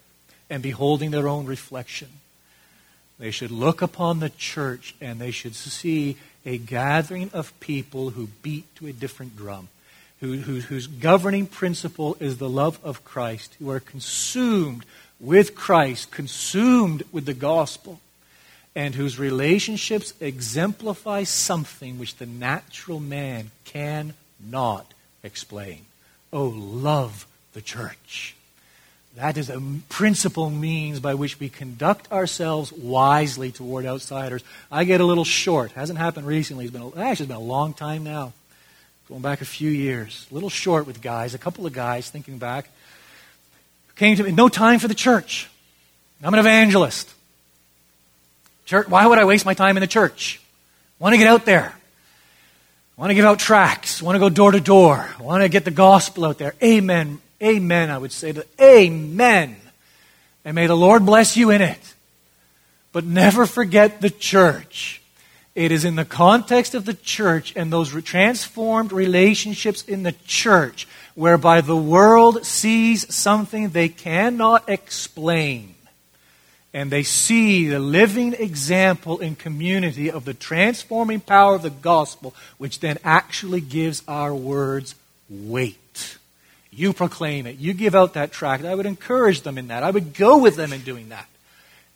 and 0.49 0.63
beholding 0.63 1.11
their 1.11 1.27
own 1.27 1.45
reflection. 1.45 2.07
They 3.19 3.31
should 3.31 3.51
look 3.51 3.81
upon 3.81 4.19
the 4.19 4.29
church 4.29 4.95
and 4.99 5.19
they 5.19 5.31
should 5.31 5.55
see 5.55 6.17
a 6.45 6.57
gathering 6.57 7.29
of 7.33 7.57
people 7.59 8.11
who 8.11 8.27
beat 8.41 8.75
to 8.75 8.87
a 8.87 8.93
different 8.93 9.37
drum 9.37 9.69
who, 10.23 10.37
who, 10.37 10.61
whose 10.61 10.87
governing 10.87 11.45
principle 11.45 12.15
is 12.21 12.37
the 12.37 12.47
love 12.47 12.79
of 12.81 13.03
Christ, 13.03 13.57
who 13.59 13.69
are 13.69 13.81
consumed 13.81 14.85
with 15.19 15.53
Christ, 15.53 16.11
consumed 16.11 17.03
with 17.11 17.25
the 17.25 17.33
gospel, 17.33 17.99
and 18.73 18.95
whose 18.95 19.19
relationships 19.19 20.13
exemplify 20.21 21.23
something 21.23 21.99
which 21.99 22.15
the 22.15 22.25
natural 22.25 23.01
man 23.01 23.51
cannot 23.65 24.93
explain. 25.23 25.79
Oh, 26.31 26.45
love 26.45 27.27
the 27.51 27.61
church. 27.61 28.37
That 29.15 29.37
is 29.37 29.49
a 29.49 29.61
principal 29.89 30.49
means 30.49 30.99
by 30.99 31.13
which 31.13 31.39
we 31.39 31.47
conduct 31.47 32.11
ourselves 32.11 32.71
wisely 32.71 33.51
toward 33.51 33.85
outsiders. 33.85 34.43
I 34.71 34.85
get 34.85 35.01
a 35.01 35.05
little 35.05 35.25
short. 35.25 35.71
Hasn't 35.73 35.99
happened 35.99 36.25
recently. 36.25 36.65
It's 36.65 36.73
been 36.73 36.81
a, 36.81 36.87
actually 36.87 37.25
it's 37.25 37.27
been 37.27 37.37
a 37.37 37.39
long 37.39 37.73
time 37.73 38.03
now 38.03 38.33
going 39.09 39.21
back 39.21 39.41
a 39.41 39.45
few 39.45 39.69
years, 39.69 40.25
a 40.31 40.33
little 40.33 40.49
short 40.49 40.87
with 40.87 41.01
guys, 41.01 41.33
a 41.33 41.37
couple 41.37 41.65
of 41.65 41.73
guys 41.73 42.09
thinking 42.09 42.37
back, 42.37 42.69
came 43.95 44.15
to 44.15 44.23
me, 44.23 44.31
no 44.31 44.49
time 44.49 44.79
for 44.79 44.87
the 44.87 44.95
church. 44.95 45.49
I'm 46.23 46.33
an 46.33 46.39
evangelist. 46.39 47.13
Church, 48.65 48.87
why 48.87 49.05
would 49.05 49.19
I 49.19 49.25
waste 49.25 49.45
my 49.45 49.53
time 49.53 49.75
in 49.75 49.81
the 49.81 49.87
church? 49.87 50.41
I 50.99 51.03
want 51.03 51.13
to 51.13 51.17
get 51.17 51.27
out 51.27 51.45
there. 51.45 51.75
I 52.97 53.01
want 53.01 53.11
to 53.11 53.13
give 53.13 53.25
out 53.25 53.39
tracts. 53.39 54.01
I 54.01 54.05
want 54.05 54.15
to 54.15 54.19
go 54.19 54.29
door 54.29 54.51
to 54.53 54.61
door. 54.61 55.07
I 55.19 55.21
want 55.21 55.43
to 55.43 55.49
get 55.49 55.65
the 55.65 55.71
gospel 55.71 56.25
out 56.25 56.37
there. 56.37 56.55
Amen. 56.63 57.19
Amen, 57.41 57.89
I 57.89 57.97
would 57.97 58.11
say 58.11 58.31
that. 58.31 58.47
Amen. 58.61 59.55
And 60.45 60.55
may 60.55 60.67
the 60.67 60.75
Lord 60.75 61.05
bless 61.05 61.37
you 61.37 61.49
in 61.49 61.61
it. 61.61 61.93
But 62.91 63.05
never 63.05 63.45
forget 63.45 64.01
the 64.01 64.09
church. 64.09 65.01
It 65.55 65.71
is 65.71 65.85
in 65.85 65.95
the 65.95 66.05
context 66.05 66.73
of 66.73 66.85
the 66.85 66.93
church 66.95 67.53
and 67.55 67.71
those 67.71 67.91
transformed 68.03 68.91
relationships 68.91 69.83
in 69.83 70.03
the 70.03 70.15
church 70.25 70.87
whereby 71.15 71.61
the 71.61 71.77
world 71.77 72.45
sees 72.45 73.13
something 73.13 73.69
they 73.69 73.89
cannot 73.89 74.67
explain. 74.67 75.75
And 76.73 76.91
they 76.91 77.03
see 77.03 77.67
the 77.67 77.79
living 77.79 78.33
example 78.33 79.19
in 79.19 79.35
community 79.35 80.09
of 80.09 80.25
the 80.25 80.33
transforming 80.33 81.19
power 81.19 81.53
of 81.53 81.61
the 81.61 81.69
gospel, 81.69 82.33
which 82.57 82.79
then 82.79 82.97
actually 83.03 83.61
gives 83.61 84.01
our 84.07 84.33
words 84.33 84.95
weight. 85.29 85.77
You 86.75 86.93
proclaim 86.93 87.45
it. 87.45 87.57
You 87.57 87.73
give 87.73 87.95
out 87.95 88.13
that 88.13 88.31
tract. 88.31 88.65
I 88.65 88.73
would 88.73 88.85
encourage 88.85 89.41
them 89.41 89.57
in 89.57 89.67
that. 89.67 89.83
I 89.83 89.91
would 89.91 90.13
go 90.13 90.37
with 90.37 90.55
them 90.55 90.73
in 90.73 90.81
doing 90.81 91.09
that 91.09 91.27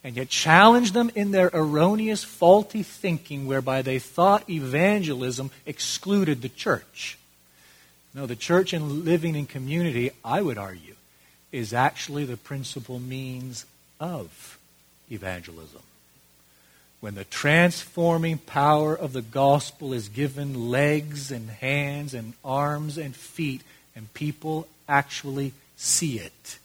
and 0.04 0.16
yet 0.16 0.30
challenge 0.30 0.94
them 0.94 1.12
in 1.16 1.32
their 1.32 1.50
erroneous, 1.54 2.24
faulty 2.24 2.82
thinking 2.82 3.46
whereby 3.46 3.82
they 3.82 4.00
thought 4.00 4.50
evangelism 4.50 5.52
excluded 5.66 6.42
the 6.42 6.48
church. 6.48 7.18
No, 8.14 8.26
the 8.26 8.36
church 8.36 8.72
and 8.72 9.04
living 9.04 9.36
in 9.36 9.48
community, 9.48 10.12
I 10.24 10.42
would 10.42 10.58
argue, 10.58 10.96
is 11.52 11.74
actually 11.74 12.24
the 12.24 12.38
principal 12.38 13.00
means 13.00 13.66
of 14.00 14.58
evangelism. 15.12 15.82
When 17.00 17.16
the 17.16 17.26
transforming 17.26 18.38
power 18.38 18.96
of 18.96 19.14
the 19.14 19.22
gospel 19.22 19.94
is 19.94 20.10
given 20.10 20.70
legs 20.72 21.32
and 21.32 21.50
hands 21.50 22.14
and 22.14 22.34
arms 22.46 22.98
and 22.98 23.16
feet, 23.16 23.62
and 23.98 24.14
people 24.14 24.68
actually 24.88 25.54
see 25.76 26.20
it. 26.20 26.60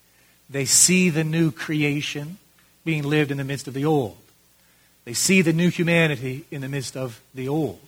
They 0.51 0.67
see 0.67 1.09
the 1.09 1.25
new 1.25 1.51
creation 1.51 2.37
being 2.85 3.05
lived 3.05 3.31
in 3.31 3.39
the 3.39 3.45
midst 3.45 3.67
of 3.67 3.75
the 3.75 3.87
old. 3.87 4.19
They 5.07 5.15
see 5.15 5.41
the 5.41 5.55
new 5.55 5.71
humanity 5.71 6.45
in 6.51 6.61
the 6.61 6.69
midst 6.69 6.95
of 6.95 7.21
the 7.35 7.49
old. 7.49 7.81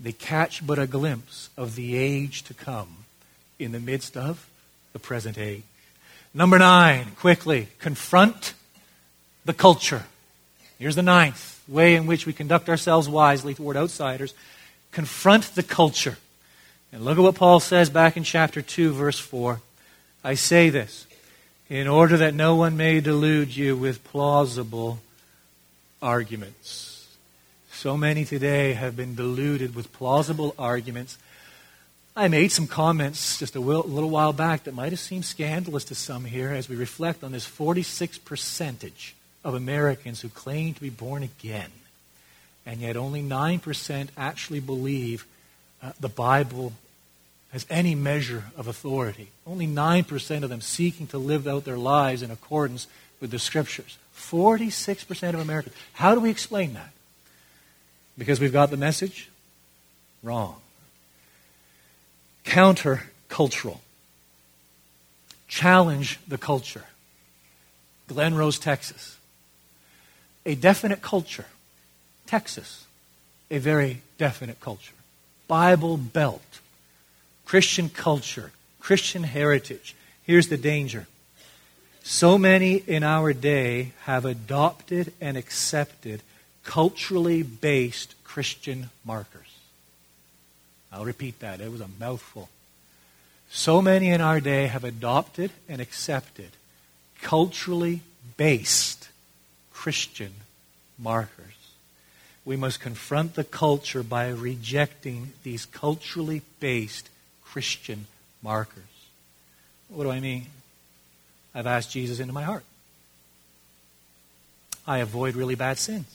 They 0.00 0.10
catch 0.10 0.66
but 0.66 0.80
a 0.80 0.88
glimpse 0.88 1.50
of 1.56 1.76
the 1.76 1.96
age 1.96 2.42
to 2.42 2.54
come 2.54 3.04
in 3.60 3.70
the 3.70 3.78
midst 3.78 4.16
of 4.16 4.46
the 4.92 4.98
present 4.98 5.38
age. 5.38 5.62
Number 6.34 6.58
nine, 6.58 7.12
quickly, 7.16 7.68
confront 7.78 8.54
the 9.44 9.54
culture. 9.54 10.02
Here's 10.80 10.96
the 10.96 11.02
ninth 11.02 11.62
way 11.68 11.94
in 11.94 12.06
which 12.06 12.26
we 12.26 12.32
conduct 12.32 12.68
ourselves 12.68 13.08
wisely 13.08 13.54
toward 13.54 13.76
outsiders. 13.76 14.34
Confront 14.90 15.54
the 15.54 15.62
culture. 15.62 16.18
And 16.94 17.04
look 17.04 17.18
at 17.18 17.22
what 17.22 17.34
Paul 17.34 17.58
says 17.58 17.90
back 17.90 18.16
in 18.16 18.22
chapter 18.22 18.62
2, 18.62 18.92
verse 18.92 19.18
4. 19.18 19.60
I 20.22 20.34
say 20.34 20.70
this 20.70 21.08
in 21.68 21.88
order 21.88 22.16
that 22.18 22.34
no 22.34 22.54
one 22.54 22.76
may 22.76 23.00
delude 23.00 23.56
you 23.56 23.76
with 23.76 24.04
plausible 24.04 25.00
arguments. 26.00 27.08
So 27.72 27.96
many 27.96 28.24
today 28.24 28.74
have 28.74 28.94
been 28.94 29.16
deluded 29.16 29.74
with 29.74 29.92
plausible 29.92 30.54
arguments. 30.56 31.18
I 32.14 32.28
made 32.28 32.52
some 32.52 32.68
comments 32.68 33.40
just 33.40 33.56
a 33.56 33.60
little 33.60 34.10
while 34.10 34.32
back 34.32 34.62
that 34.62 34.74
might 34.74 34.92
have 34.92 35.00
seemed 35.00 35.24
scandalous 35.24 35.82
to 35.86 35.96
some 35.96 36.24
here 36.24 36.50
as 36.50 36.68
we 36.68 36.76
reflect 36.76 37.24
on 37.24 37.32
this 37.32 37.44
46 37.44 38.18
percentage 38.18 39.16
of 39.42 39.54
Americans 39.54 40.20
who 40.20 40.28
claim 40.28 40.74
to 40.74 40.80
be 40.80 40.90
born 40.90 41.24
again, 41.24 41.72
and 42.64 42.80
yet 42.80 42.96
only 42.96 43.20
9% 43.20 44.08
actually 44.16 44.60
believe 44.60 45.26
uh, 45.82 45.90
the 45.98 46.08
Bible 46.08 46.72
has 47.54 47.64
any 47.70 47.94
measure 47.94 48.42
of 48.56 48.66
authority. 48.66 49.28
Only 49.46 49.68
9% 49.68 50.42
of 50.42 50.50
them 50.50 50.60
seeking 50.60 51.06
to 51.06 51.18
live 51.18 51.46
out 51.46 51.64
their 51.64 51.78
lives 51.78 52.20
in 52.20 52.32
accordance 52.32 52.88
with 53.20 53.30
the 53.30 53.38
Scriptures. 53.38 53.96
46% 54.16 55.34
of 55.34 55.38
Americans. 55.38 55.76
How 55.92 56.16
do 56.16 56.20
we 56.20 56.30
explain 56.30 56.74
that? 56.74 56.90
Because 58.18 58.40
we've 58.40 58.52
got 58.52 58.70
the 58.70 58.76
message 58.76 59.30
wrong. 60.24 60.56
Counter 62.42 63.04
cultural. 63.28 63.80
Challenge 65.46 66.18
the 66.26 66.38
culture. 66.38 66.86
Glen 68.08 68.34
Rose, 68.34 68.58
Texas. 68.58 69.16
A 70.44 70.56
definite 70.56 71.02
culture. 71.02 71.46
Texas. 72.26 72.84
A 73.48 73.58
very 73.58 74.02
definite 74.18 74.58
culture. 74.58 74.94
Bible 75.46 75.96
Belt. 75.96 76.42
Christian 77.44 77.88
culture. 77.88 78.52
Christian 78.80 79.22
heritage. 79.22 79.94
Here's 80.24 80.48
the 80.48 80.56
danger. 80.56 81.06
So 82.02 82.36
many 82.36 82.74
in 82.74 83.02
our 83.02 83.32
day 83.32 83.92
have 84.02 84.24
adopted 84.24 85.12
and 85.20 85.36
accepted 85.36 86.22
culturally 86.64 87.42
based 87.42 88.14
Christian 88.24 88.90
markers. 89.04 89.46
I'll 90.92 91.04
repeat 91.04 91.40
that. 91.40 91.60
It 91.60 91.70
was 91.70 91.80
a 91.80 91.88
mouthful. 91.98 92.48
So 93.50 93.80
many 93.80 94.10
in 94.10 94.20
our 94.20 94.40
day 94.40 94.66
have 94.66 94.84
adopted 94.84 95.50
and 95.68 95.80
accepted 95.80 96.50
culturally 97.22 98.02
based 98.36 99.08
Christian 99.72 100.32
markers. 100.98 101.54
We 102.44 102.56
must 102.56 102.80
confront 102.80 103.34
the 103.34 103.44
culture 103.44 104.02
by 104.02 104.28
rejecting 104.28 105.32
these 105.42 105.64
culturally 105.64 106.42
based 106.60 107.08
Christian 107.54 108.08
markers. 108.42 108.82
What 109.88 110.02
do 110.02 110.10
I 110.10 110.18
mean? 110.18 110.46
I've 111.54 111.68
asked 111.68 111.92
Jesus 111.92 112.18
into 112.18 112.32
my 112.32 112.42
heart. 112.42 112.64
I 114.88 114.98
avoid 114.98 115.36
really 115.36 115.54
bad 115.54 115.78
sins. 115.78 116.12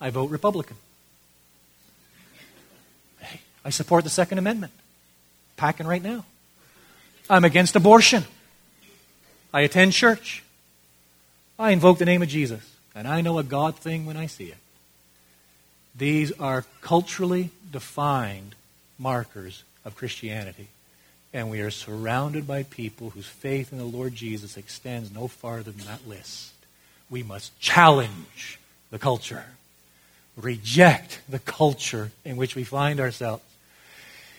I 0.00 0.10
vote 0.10 0.30
Republican. 0.30 0.76
I 3.64 3.70
support 3.70 4.02
the 4.02 4.10
Second 4.10 4.38
Amendment. 4.38 4.72
Packing 5.56 5.86
right 5.86 6.02
now. 6.02 6.24
I'm 7.28 7.44
against 7.44 7.76
abortion. 7.76 8.24
I 9.54 9.60
attend 9.60 9.92
church. 9.92 10.42
I 11.56 11.70
invoke 11.70 11.98
the 11.98 12.04
name 12.04 12.20
of 12.20 12.28
Jesus. 12.28 12.68
And 12.96 13.06
I 13.06 13.20
know 13.20 13.38
a 13.38 13.44
God 13.44 13.76
thing 13.76 14.06
when 14.06 14.16
I 14.16 14.26
see 14.26 14.46
it. 14.46 14.58
These 15.96 16.32
are 16.32 16.64
culturally 16.80 17.50
defined 17.70 18.56
markers 18.98 19.62
of 19.84 19.96
Christianity. 19.96 20.68
And 21.32 21.50
we 21.50 21.60
are 21.60 21.70
surrounded 21.70 22.46
by 22.46 22.64
people 22.64 23.10
whose 23.10 23.26
faith 23.26 23.72
in 23.72 23.78
the 23.78 23.84
Lord 23.84 24.14
Jesus 24.14 24.56
extends 24.56 25.12
no 25.12 25.28
farther 25.28 25.70
than 25.70 25.86
that 25.86 26.06
list. 26.08 26.52
We 27.08 27.22
must 27.22 27.58
challenge 27.60 28.58
the 28.90 28.98
culture, 28.98 29.44
reject 30.36 31.20
the 31.28 31.38
culture 31.38 32.10
in 32.24 32.36
which 32.36 32.56
we 32.56 32.64
find 32.64 33.00
ourselves. 33.00 33.42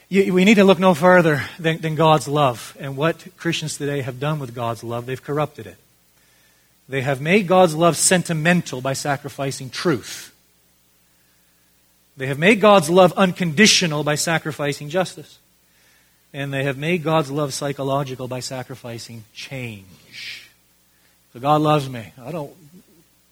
We 0.09 0.43
need 0.43 0.55
to 0.55 0.65
look 0.65 0.79
no 0.79 0.93
further 0.93 1.45
than, 1.57 1.77
than 1.79 1.95
God's 1.95 2.27
love 2.27 2.75
and 2.79 2.97
what 2.97 3.25
Christians 3.37 3.77
today 3.77 4.01
have 4.01 4.19
done 4.19 4.39
with 4.39 4.53
God's 4.53 4.83
love. 4.83 5.05
They've 5.05 5.23
corrupted 5.23 5.67
it. 5.67 5.77
They 6.89 7.01
have 7.01 7.21
made 7.21 7.47
God's 7.47 7.73
love 7.73 7.95
sentimental 7.95 8.81
by 8.81 8.91
sacrificing 8.91 9.69
truth. 9.69 10.30
They 12.17 12.27
have 12.27 12.39
made 12.39 12.61
God's 12.61 12.89
love 12.89 13.13
unconditional 13.13 14.03
by 14.03 14.15
sacrificing 14.15 14.89
justice. 14.89 15.39
And 16.33 16.53
they 16.53 16.63
have 16.63 16.77
made 16.77 17.03
God's 17.03 17.31
love 17.31 17.53
psychological 17.53 18.27
by 18.27 18.39
sacrificing 18.39 19.23
change. 19.33 20.49
So 21.33 21.39
God 21.39 21.61
loves 21.61 21.89
me. 21.89 22.13
I 22.21 22.31
don't 22.31 22.53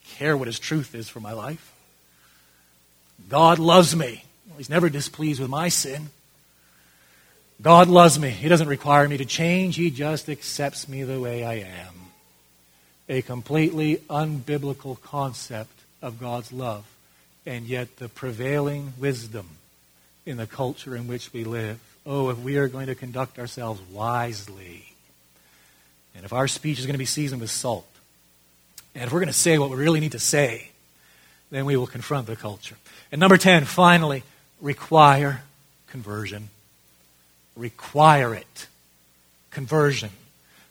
care 0.05 0.35
what 0.35 0.47
His 0.47 0.59
truth 0.59 0.95
is 0.95 1.07
for 1.09 1.19
my 1.19 1.33
life. 1.33 1.73
God 3.27 3.59
loves 3.59 3.95
me. 3.95 4.23
Well, 4.47 4.57
he's 4.57 4.69
never 4.69 4.89
displeased 4.89 5.39
with 5.39 5.49
my 5.49 5.69
sin. 5.69 6.09
God 7.61 7.89
loves 7.89 8.17
me. 8.17 8.29
He 8.29 8.47
doesn't 8.47 8.67
require 8.67 9.07
me 9.07 9.17
to 9.17 9.25
change, 9.25 9.75
He 9.75 9.91
just 9.91 10.29
accepts 10.29 10.87
me 10.87 11.03
the 11.03 11.19
way 11.19 11.43
I 11.43 11.55
am. 11.55 11.95
A 13.09 13.21
completely 13.21 13.97
unbiblical 14.09 15.01
concept 15.01 15.73
of 16.01 16.19
God's 16.19 16.53
love, 16.53 16.85
and 17.49 17.65
yet 17.65 17.97
the 17.97 18.07
prevailing 18.07 18.93
wisdom 18.99 19.47
in 20.25 20.37
the 20.37 20.45
culture 20.45 20.95
in 20.95 21.07
which 21.07 21.33
we 21.33 21.43
live. 21.43 21.79
Oh, 22.05 22.29
if 22.29 22.37
we 22.39 22.57
are 22.57 22.67
going 22.67 22.87
to 22.87 22.95
conduct 22.95 23.39
ourselves 23.39 23.81
wisely, 23.91 24.93
and 26.15 26.23
if 26.23 26.31
our 26.31 26.47
speech 26.47 26.79
is 26.79 26.85
going 26.85 26.93
to 26.93 26.99
be 26.99 27.05
seasoned 27.05 27.41
with 27.41 27.49
salt, 27.49 27.87
and 28.93 29.03
if 29.03 29.11
we're 29.11 29.19
going 29.19 29.27
to 29.27 29.33
say 29.33 29.57
what 29.57 29.69
we 29.69 29.75
really 29.75 29.99
need 29.99 30.13
to 30.13 30.19
say, 30.19 30.69
then 31.51 31.65
we 31.65 31.75
will 31.75 31.87
confront 31.87 32.27
the 32.27 32.35
culture. 32.35 32.77
And 33.11 33.19
number 33.19 33.37
10, 33.37 33.65
finally, 33.65 34.23
require 34.61 35.41
conversion 35.87 36.49
require 37.59 38.33
it. 38.33 38.67
Conversion. 39.51 40.09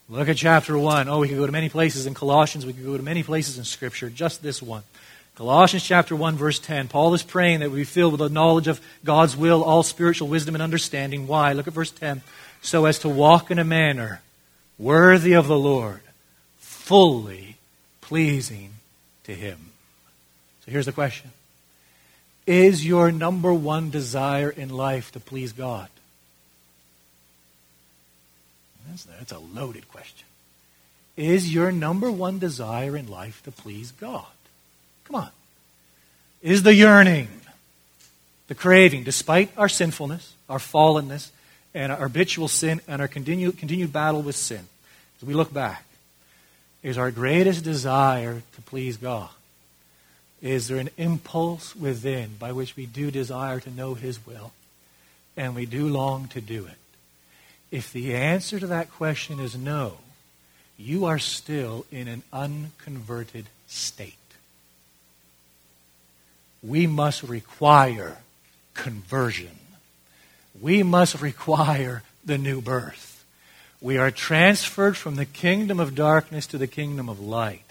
Look 0.08 0.28
at 0.28 0.38
chapter 0.38 0.76
1. 0.76 1.08
Oh, 1.08 1.20
we 1.20 1.28
could 1.28 1.36
go 1.36 1.46
to 1.46 1.52
many 1.52 1.68
places 1.68 2.06
in 2.06 2.14
Colossians. 2.14 2.64
We 2.64 2.72
could 2.72 2.84
go 2.84 2.96
to 2.96 3.02
many 3.02 3.22
places 3.22 3.58
in 3.58 3.64
Scripture. 3.64 4.08
Just 4.08 4.42
this 4.42 4.62
one. 4.62 4.82
Colossians 5.38 5.84
chapter 5.84 6.16
1, 6.16 6.34
verse 6.34 6.58
10. 6.58 6.88
Paul 6.88 7.14
is 7.14 7.22
praying 7.22 7.60
that 7.60 7.70
we 7.70 7.78
be 7.78 7.84
filled 7.84 8.10
with 8.10 8.18
the 8.18 8.28
knowledge 8.28 8.66
of 8.66 8.80
God's 9.04 9.36
will, 9.36 9.62
all 9.62 9.84
spiritual 9.84 10.26
wisdom 10.26 10.56
and 10.56 10.62
understanding. 10.62 11.28
Why? 11.28 11.52
Look 11.52 11.68
at 11.68 11.74
verse 11.74 11.92
10. 11.92 12.22
So 12.60 12.86
as 12.86 12.98
to 12.98 13.08
walk 13.08 13.52
in 13.52 13.60
a 13.60 13.64
manner 13.64 14.20
worthy 14.78 15.34
of 15.34 15.46
the 15.46 15.56
Lord, 15.56 16.00
fully 16.56 17.56
pleasing 18.00 18.70
to 19.22 19.32
Him. 19.32 19.70
So 20.64 20.72
here's 20.72 20.86
the 20.86 20.92
question 20.92 21.30
Is 22.44 22.84
your 22.84 23.12
number 23.12 23.54
one 23.54 23.90
desire 23.90 24.50
in 24.50 24.70
life 24.70 25.12
to 25.12 25.20
please 25.20 25.52
God? 25.52 25.88
That's, 28.88 29.04
that's 29.04 29.30
a 29.30 29.38
loaded 29.38 29.88
question. 29.88 30.26
Is 31.16 31.54
your 31.54 31.70
number 31.70 32.10
one 32.10 32.40
desire 32.40 32.96
in 32.96 33.06
life 33.06 33.40
to 33.44 33.52
please 33.52 33.92
God? 33.92 34.26
Come 35.08 35.22
on. 35.22 35.30
Is 36.42 36.62
the 36.62 36.74
yearning, 36.74 37.28
the 38.46 38.54
craving, 38.54 39.04
despite 39.04 39.50
our 39.56 39.68
sinfulness, 39.68 40.34
our 40.50 40.58
fallenness, 40.58 41.30
and 41.74 41.90
our 41.90 41.98
habitual 41.98 42.48
sin, 42.48 42.82
and 42.86 43.00
our 43.00 43.08
continued, 43.08 43.56
continued 43.56 43.92
battle 43.92 44.20
with 44.20 44.36
sin, 44.36 44.68
as 45.16 45.26
we 45.26 45.32
look 45.32 45.52
back, 45.52 45.84
is 46.82 46.98
our 46.98 47.10
greatest 47.10 47.64
desire 47.64 48.42
to 48.54 48.62
please 48.62 48.98
God? 48.98 49.30
Is 50.42 50.68
there 50.68 50.78
an 50.78 50.90
impulse 50.98 51.74
within 51.74 52.36
by 52.38 52.52
which 52.52 52.76
we 52.76 52.84
do 52.84 53.10
desire 53.10 53.60
to 53.60 53.70
know 53.70 53.94
His 53.94 54.24
will, 54.26 54.52
and 55.38 55.54
we 55.54 55.64
do 55.64 55.88
long 55.88 56.28
to 56.28 56.40
do 56.40 56.66
it? 56.66 56.76
If 57.70 57.92
the 57.92 58.14
answer 58.14 58.60
to 58.60 58.66
that 58.66 58.90
question 58.90 59.40
is 59.40 59.56
no, 59.56 59.98
you 60.76 61.06
are 61.06 61.18
still 61.18 61.86
in 61.90 62.08
an 62.08 62.22
unconverted 62.30 63.46
state. 63.66 64.17
We 66.62 66.86
must 66.86 67.22
require 67.22 68.18
conversion. 68.74 69.56
We 70.60 70.82
must 70.82 71.20
require 71.20 72.02
the 72.24 72.38
new 72.38 72.60
birth. 72.60 73.24
We 73.80 73.96
are 73.96 74.10
transferred 74.10 74.96
from 74.96 75.14
the 75.14 75.24
kingdom 75.24 75.78
of 75.78 75.94
darkness 75.94 76.46
to 76.48 76.58
the 76.58 76.66
kingdom 76.66 77.08
of 77.08 77.20
light. 77.20 77.62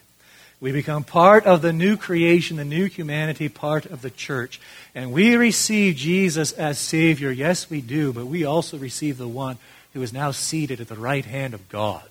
We 0.59 0.71
become 0.71 1.03
part 1.03 1.45
of 1.45 1.61
the 1.61 1.73
new 1.73 1.97
creation, 1.97 2.57
the 2.57 2.65
new 2.65 2.85
humanity, 2.85 3.47
part 3.47 3.85
of 3.85 4.01
the 4.01 4.09
church. 4.09 4.59
And 4.95 5.11
we 5.11 5.35
receive 5.35 5.95
Jesus 5.95 6.51
as 6.53 6.79
Savior. 6.79 7.29
Yes, 7.29 7.69
we 7.69 7.81
do, 7.81 8.11
but 8.11 8.25
we 8.25 8.43
also 8.43 8.77
receive 8.77 9.17
the 9.17 9.27
one 9.27 9.57
who 9.93 10.01
is 10.01 10.13
now 10.13 10.31
seated 10.31 10.81
at 10.81 10.87
the 10.87 10.95
right 10.95 11.25
hand 11.25 11.53
of 11.53 11.69
God. 11.69 12.07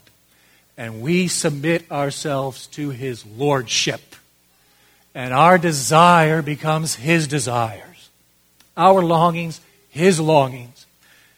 And 0.77 1.01
we 1.01 1.27
submit 1.27 1.91
ourselves 1.91 2.66
to 2.68 2.91
his 2.91 3.27
lordship. 3.27 4.14
And 5.17 5.33
our 5.33 5.57
desire 5.57 6.43
becomes 6.43 6.95
his 6.95 7.27
desires. 7.27 8.11
Our 8.77 9.03
longings, 9.03 9.62
his 9.89 10.21
longings. 10.21 10.85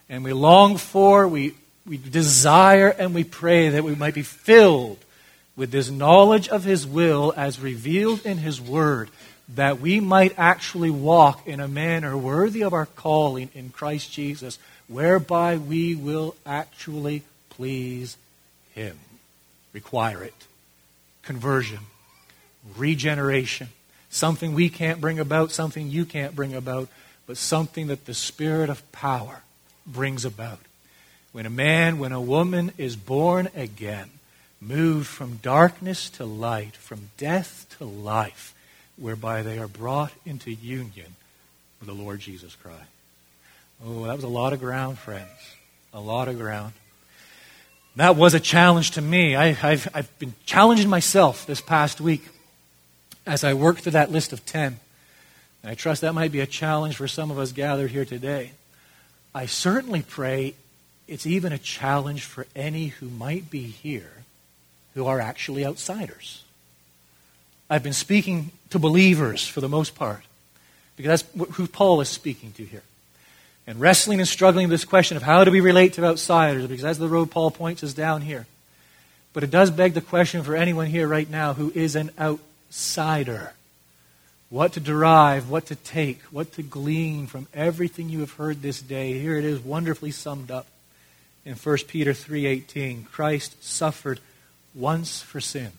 And 0.08 0.24
we 0.24 0.32
long 0.32 0.78
for, 0.78 1.28
we, 1.28 1.54
we 1.86 1.96
desire, 1.96 2.88
and 2.88 3.14
we 3.14 3.22
pray 3.22 3.68
that 3.68 3.84
we 3.84 3.94
might 3.94 4.14
be 4.14 4.22
filled 4.22 4.98
with 5.54 5.70
this 5.70 5.90
knowledge 5.90 6.48
of 6.48 6.64
his 6.64 6.84
will 6.84 7.32
as 7.36 7.60
revealed 7.60 8.26
in 8.26 8.38
his 8.38 8.60
word, 8.60 9.10
that 9.54 9.80
we 9.80 10.00
might 10.00 10.36
actually 10.36 10.90
walk 10.90 11.46
in 11.46 11.60
a 11.60 11.68
manner 11.68 12.18
worthy 12.18 12.62
of 12.62 12.72
our 12.72 12.86
calling 12.86 13.48
in 13.54 13.70
Christ 13.70 14.10
Jesus 14.10 14.58
whereby 14.88 15.56
we 15.56 15.94
will 15.94 16.34
actually 16.44 17.22
please 17.50 18.16
Him. 18.74 18.98
Require 19.72 20.24
it. 20.24 20.34
Conversion, 21.22 21.80
regeneration, 22.76 23.68
something 24.10 24.54
we 24.54 24.68
can't 24.68 25.00
bring 25.00 25.18
about, 25.18 25.50
something 25.50 25.88
you 25.88 26.04
can't 26.04 26.34
bring 26.34 26.54
about, 26.54 26.88
but 27.26 27.36
something 27.36 27.88
that 27.88 28.06
the 28.06 28.14
Spirit 28.14 28.70
of 28.70 28.90
power 28.92 29.42
brings 29.86 30.24
about. 30.24 30.60
When 31.32 31.46
a 31.46 31.50
man, 31.50 31.98
when 31.98 32.12
a 32.12 32.20
woman 32.20 32.72
is 32.78 32.96
born 32.96 33.48
again, 33.54 34.10
moved 34.60 35.06
from 35.06 35.36
darkness 35.36 36.10
to 36.10 36.24
light, 36.24 36.74
from 36.74 37.10
death 37.16 37.66
to 37.78 37.84
life, 37.84 38.54
whereby 38.96 39.42
they 39.42 39.58
are 39.58 39.68
brought 39.68 40.12
into 40.24 40.50
union 40.50 41.14
with 41.80 41.88
the 41.88 41.94
Lord 41.94 42.20
Jesus 42.20 42.56
Christ. 42.56 42.82
Oh, 43.84 44.04
that 44.04 44.16
was 44.16 44.24
a 44.24 44.28
lot 44.28 44.52
of 44.52 44.60
ground, 44.60 44.98
friends. 44.98 45.28
A 45.94 46.00
lot 46.00 46.28
of 46.28 46.36
ground. 46.36 46.72
That 47.96 48.16
was 48.16 48.34
a 48.34 48.40
challenge 48.40 48.92
to 48.92 49.02
me. 49.02 49.36
I, 49.36 49.52
have 49.52 49.88
I've 49.94 50.18
been 50.18 50.34
challenging 50.46 50.88
myself 50.88 51.46
this 51.46 51.60
past 51.60 52.00
week 52.00 52.28
as 53.28 53.44
I 53.44 53.52
work 53.52 53.78
through 53.78 53.92
that 53.92 54.10
list 54.10 54.32
of 54.32 54.44
10. 54.46 54.80
And 55.62 55.70
I 55.70 55.74
trust 55.74 56.00
that 56.00 56.14
might 56.14 56.32
be 56.32 56.40
a 56.40 56.46
challenge 56.46 56.96
for 56.96 57.06
some 57.06 57.30
of 57.30 57.38
us 57.38 57.52
gathered 57.52 57.90
here 57.90 58.06
today. 58.06 58.52
I 59.34 59.44
certainly 59.46 60.02
pray 60.02 60.54
it's 61.06 61.26
even 61.26 61.52
a 61.52 61.58
challenge 61.58 62.24
for 62.24 62.46
any 62.56 62.88
who 62.88 63.08
might 63.08 63.50
be 63.50 63.64
here 63.64 64.12
who 64.94 65.06
are 65.06 65.20
actually 65.20 65.64
outsiders. 65.64 66.42
I've 67.68 67.82
been 67.82 67.92
speaking 67.92 68.50
to 68.70 68.78
believers 68.78 69.46
for 69.46 69.60
the 69.60 69.68
most 69.68 69.94
part, 69.94 70.22
because 70.96 71.22
that's 71.22 71.56
who 71.56 71.66
Paul 71.66 72.00
is 72.00 72.08
speaking 72.08 72.52
to 72.52 72.64
here. 72.64 72.82
And 73.66 73.78
wrestling 73.78 74.20
and 74.20 74.28
struggling 74.28 74.68
with 74.68 74.80
this 74.80 74.86
question 74.86 75.18
of 75.18 75.22
how 75.22 75.44
do 75.44 75.50
we 75.50 75.60
relate 75.60 75.92
to 75.94 76.04
outsiders, 76.04 76.66
because 76.66 76.82
that's 76.82 76.98
the 76.98 77.08
road 77.08 77.30
Paul 77.30 77.50
points 77.50 77.84
us 77.84 77.92
down 77.92 78.22
here. 78.22 78.46
But 79.34 79.44
it 79.44 79.50
does 79.50 79.70
beg 79.70 79.92
the 79.92 80.00
question 80.00 80.42
for 80.42 80.56
anyone 80.56 80.86
here 80.86 81.06
right 81.06 81.28
now 81.28 81.52
who 81.52 81.70
is 81.74 81.94
an 81.94 82.10
outsider 82.68 83.52
what 84.50 84.72
to 84.72 84.80
derive, 84.80 85.50
what 85.50 85.66
to 85.66 85.74
take, 85.74 86.22
what 86.24 86.52
to 86.52 86.62
glean 86.62 87.26
from 87.26 87.46
everything 87.52 88.08
you 88.08 88.20
have 88.20 88.32
heard 88.32 88.62
this 88.62 88.80
day. 88.80 89.18
Here 89.18 89.36
it 89.36 89.44
is 89.44 89.60
wonderfully 89.60 90.10
summed 90.10 90.50
up 90.50 90.66
in 91.44 91.54
1 91.54 91.88
Peter 91.88 92.14
3:18. 92.14 93.04
Christ 93.04 93.62
suffered 93.62 94.20
once 94.74 95.20
for 95.20 95.40
sins. 95.40 95.74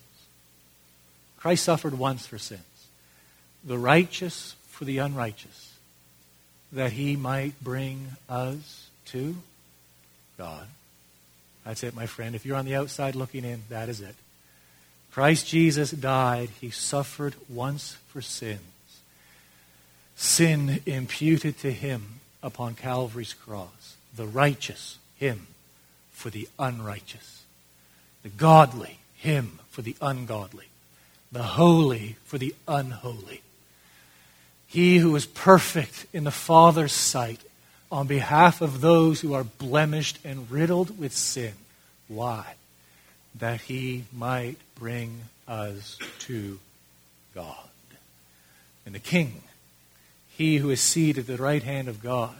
Christ 1.37 1.63
suffered 1.63 1.97
once 1.97 2.27
for 2.27 2.37
sins. 2.37 2.61
The 3.63 3.77
righteous 3.77 4.55
for 4.69 4.85
the 4.85 4.99
unrighteous, 4.99 5.73
that 6.71 6.91
he 6.91 7.15
might 7.15 7.61
bring 7.63 8.17
us 8.27 8.87
to 9.05 9.41
God. 10.37 10.67
That's 11.65 11.83
it, 11.83 11.95
my 11.95 12.05
friend. 12.05 12.35
If 12.35 12.45
you're 12.45 12.55
on 12.55 12.65
the 12.65 12.75
outside 12.75 13.15
looking 13.15 13.43
in, 13.43 13.63
that 13.69 13.89
is 13.89 13.99
it. 13.99 14.15
Christ 15.11 15.47
Jesus 15.47 15.91
died. 15.91 16.49
He 16.61 16.69
suffered 16.69 17.35
once 17.49 17.97
for 18.07 18.21
sins. 18.21 18.61
Sin 20.15 20.81
imputed 20.85 21.57
to 21.59 21.71
him 21.71 22.19
upon 22.43 22.75
Calvary's 22.75 23.33
cross. 23.33 23.95
The 24.15 24.27
righteous, 24.27 24.97
him 25.15 25.47
for 26.11 26.29
the 26.29 26.47
unrighteous. 26.57 27.43
The 28.23 28.29
godly, 28.29 28.99
him 29.15 29.59
for 29.69 29.81
the 29.81 29.95
ungodly. 30.01 30.67
The 31.31 31.43
holy 31.43 32.17
for 32.25 32.37
the 32.37 32.53
unholy. 32.67 33.41
He 34.67 34.97
who 34.97 35.15
is 35.15 35.25
perfect 35.25 36.05
in 36.13 36.25
the 36.25 36.31
Father's 36.31 36.93
sight 36.93 37.41
on 37.91 38.07
behalf 38.07 38.61
of 38.61 38.81
those 38.81 39.21
who 39.21 39.33
are 39.33 39.43
blemished 39.43 40.19
and 40.23 40.49
riddled 40.51 40.99
with 40.99 41.13
sin. 41.13 41.53
Why? 42.07 42.55
That 43.35 43.61
he 43.61 44.05
might 44.11 44.57
bring 44.75 45.21
us 45.47 45.97
to 46.19 46.59
God. 47.35 47.55
And 48.85 48.95
the 48.95 48.99
King, 48.99 49.43
he 50.35 50.57
who 50.57 50.69
is 50.69 50.81
seated 50.81 51.29
at 51.29 51.37
the 51.37 51.43
right 51.43 51.63
hand 51.63 51.87
of 51.87 52.01
God, 52.01 52.35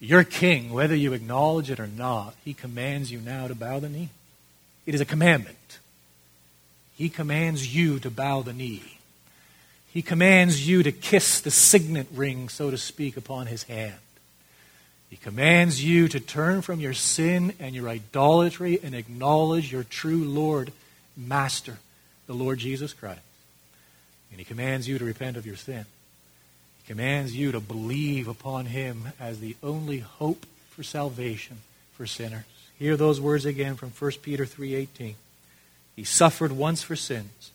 your 0.00 0.24
King, 0.24 0.72
whether 0.72 0.94
you 0.94 1.12
acknowledge 1.12 1.70
it 1.70 1.80
or 1.80 1.86
not, 1.86 2.34
he 2.44 2.54
commands 2.54 3.10
you 3.10 3.20
now 3.20 3.48
to 3.48 3.54
bow 3.54 3.80
the 3.80 3.88
knee. 3.88 4.10
It 4.86 4.94
is 4.94 5.00
a 5.00 5.04
commandment. 5.04 5.78
He 6.96 7.08
commands 7.08 7.74
you 7.74 7.98
to 8.00 8.10
bow 8.10 8.42
the 8.42 8.52
knee. 8.52 8.98
He 9.92 10.02
commands 10.02 10.68
you 10.68 10.82
to 10.82 10.92
kiss 10.92 11.40
the 11.40 11.50
signet 11.50 12.06
ring, 12.12 12.48
so 12.48 12.70
to 12.70 12.78
speak, 12.78 13.16
upon 13.16 13.46
his 13.46 13.64
hand. 13.64 13.94
He 15.10 15.16
commands 15.16 15.82
you 15.82 16.08
to 16.08 16.20
turn 16.20 16.60
from 16.62 16.80
your 16.80 16.92
sin 16.92 17.54
and 17.58 17.74
your 17.74 17.88
idolatry 17.88 18.78
and 18.82 18.94
acknowledge 18.94 19.72
your 19.72 19.84
true 19.84 20.22
Lord, 20.24 20.72
Master, 21.16 21.78
the 22.26 22.34
Lord 22.34 22.58
Jesus 22.58 22.92
Christ. 22.92 23.20
And 24.30 24.38
he 24.38 24.44
commands 24.44 24.86
you 24.86 24.98
to 24.98 25.04
repent 25.04 25.36
of 25.36 25.46
your 25.46 25.56
sin. 25.56 25.86
He 26.82 26.86
commands 26.86 27.34
you 27.34 27.52
to 27.52 27.60
believe 27.60 28.28
upon 28.28 28.66
him 28.66 29.12
as 29.18 29.40
the 29.40 29.56
only 29.62 30.00
hope 30.00 30.44
for 30.70 30.82
salvation 30.82 31.58
for 31.94 32.06
sinners. 32.06 32.44
Hear 32.78 32.96
those 32.96 33.20
words 33.20 33.46
again 33.46 33.74
from 33.76 33.90
1 33.90 34.22
Peter 34.22 34.44
3:18. 34.44 35.16
He 35.96 36.04
suffered 36.04 36.52
once 36.52 36.82
for 36.82 36.94
sins, 36.94 37.50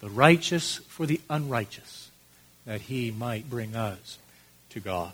the 0.00 0.08
righteous 0.08 0.80
for 0.88 1.06
the 1.06 1.20
unrighteous, 1.30 2.08
that 2.64 2.82
he 2.82 3.12
might 3.12 3.48
bring 3.48 3.76
us 3.76 4.18
to 4.70 4.80
God. 4.80 5.12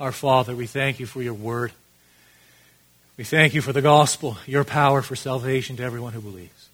Our 0.00 0.10
Father, 0.10 0.56
we 0.56 0.66
thank 0.66 0.98
you 0.98 1.06
for 1.06 1.22
your 1.22 1.34
word. 1.34 1.70
We 3.16 3.22
thank 3.22 3.54
you 3.54 3.62
for 3.62 3.72
the 3.72 3.80
gospel, 3.80 4.36
your 4.44 4.64
power 4.64 5.02
for 5.02 5.14
salvation 5.14 5.76
to 5.76 5.84
everyone 5.84 6.12
who 6.12 6.20
believes. 6.20 6.68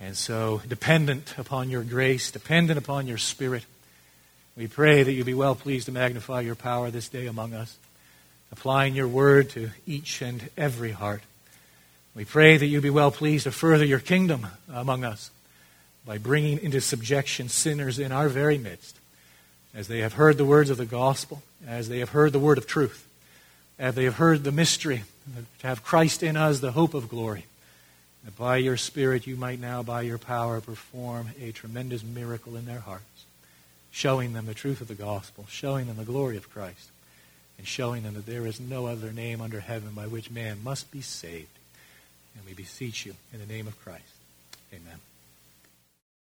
And 0.00 0.16
so, 0.16 0.60
dependent 0.66 1.38
upon 1.38 1.70
your 1.70 1.84
grace, 1.84 2.32
dependent 2.32 2.76
upon 2.76 3.06
your 3.06 3.18
spirit, 3.18 3.64
we 4.56 4.66
pray 4.66 5.04
that 5.04 5.12
you 5.12 5.22
be 5.22 5.34
well 5.34 5.54
pleased 5.54 5.86
to 5.86 5.92
magnify 5.92 6.40
your 6.40 6.56
power 6.56 6.90
this 6.90 7.08
day 7.08 7.26
among 7.26 7.54
us, 7.54 7.76
applying 8.50 8.96
your 8.96 9.06
word 9.06 9.50
to 9.50 9.70
each 9.86 10.20
and 10.20 10.50
every 10.56 10.90
heart. 10.90 11.22
We 12.16 12.24
pray 12.24 12.56
that 12.56 12.66
you 12.66 12.80
be 12.80 12.90
well 12.90 13.12
pleased 13.12 13.44
to 13.44 13.52
further 13.52 13.84
your 13.84 14.00
kingdom 14.00 14.48
among 14.72 15.04
us 15.04 15.30
by 16.04 16.18
bringing 16.18 16.58
into 16.58 16.80
subjection 16.80 17.48
sinners 17.48 18.00
in 18.00 18.10
our 18.10 18.28
very 18.28 18.58
midst 18.58 18.98
as 19.72 19.86
they 19.86 20.00
have 20.00 20.14
heard 20.14 20.36
the 20.36 20.44
words 20.44 20.70
of 20.70 20.78
the 20.78 20.86
gospel, 20.86 21.44
as 21.66 21.88
they 21.88 21.98
have 21.98 22.10
heard 22.10 22.32
the 22.32 22.38
word 22.38 22.58
of 22.58 22.66
truth, 22.66 23.06
as 23.78 23.94
they 23.94 24.04
have 24.04 24.16
heard 24.16 24.44
the 24.44 24.52
mystery, 24.52 25.04
to 25.60 25.66
have 25.66 25.84
Christ 25.84 26.22
in 26.22 26.36
us, 26.36 26.60
the 26.60 26.72
hope 26.72 26.94
of 26.94 27.08
glory. 27.08 27.46
That 28.24 28.36
by 28.36 28.56
your 28.56 28.76
Spirit 28.76 29.26
you 29.26 29.36
might 29.36 29.60
now, 29.60 29.82
by 29.82 30.02
your 30.02 30.18
power, 30.18 30.60
perform 30.60 31.28
a 31.40 31.52
tremendous 31.52 32.02
miracle 32.02 32.56
in 32.56 32.66
their 32.66 32.80
hearts, 32.80 33.24
showing 33.90 34.32
them 34.32 34.46
the 34.46 34.54
truth 34.54 34.80
of 34.80 34.88
the 34.88 34.94
gospel, 34.94 35.46
showing 35.48 35.86
them 35.86 35.96
the 35.96 36.04
glory 36.04 36.36
of 36.36 36.52
Christ, 36.52 36.90
and 37.58 37.66
showing 37.66 38.02
them 38.02 38.14
that 38.14 38.26
there 38.26 38.46
is 38.46 38.60
no 38.60 38.86
other 38.86 39.12
name 39.12 39.40
under 39.40 39.60
heaven 39.60 39.90
by 39.94 40.06
which 40.06 40.30
man 40.30 40.58
must 40.62 40.90
be 40.90 41.00
saved. 41.00 41.48
And 42.36 42.44
we 42.46 42.54
beseech 42.54 43.06
you 43.06 43.14
in 43.32 43.40
the 43.40 43.46
name 43.46 43.66
of 43.66 43.80
Christ. 43.82 44.04
Amen. 44.72 45.07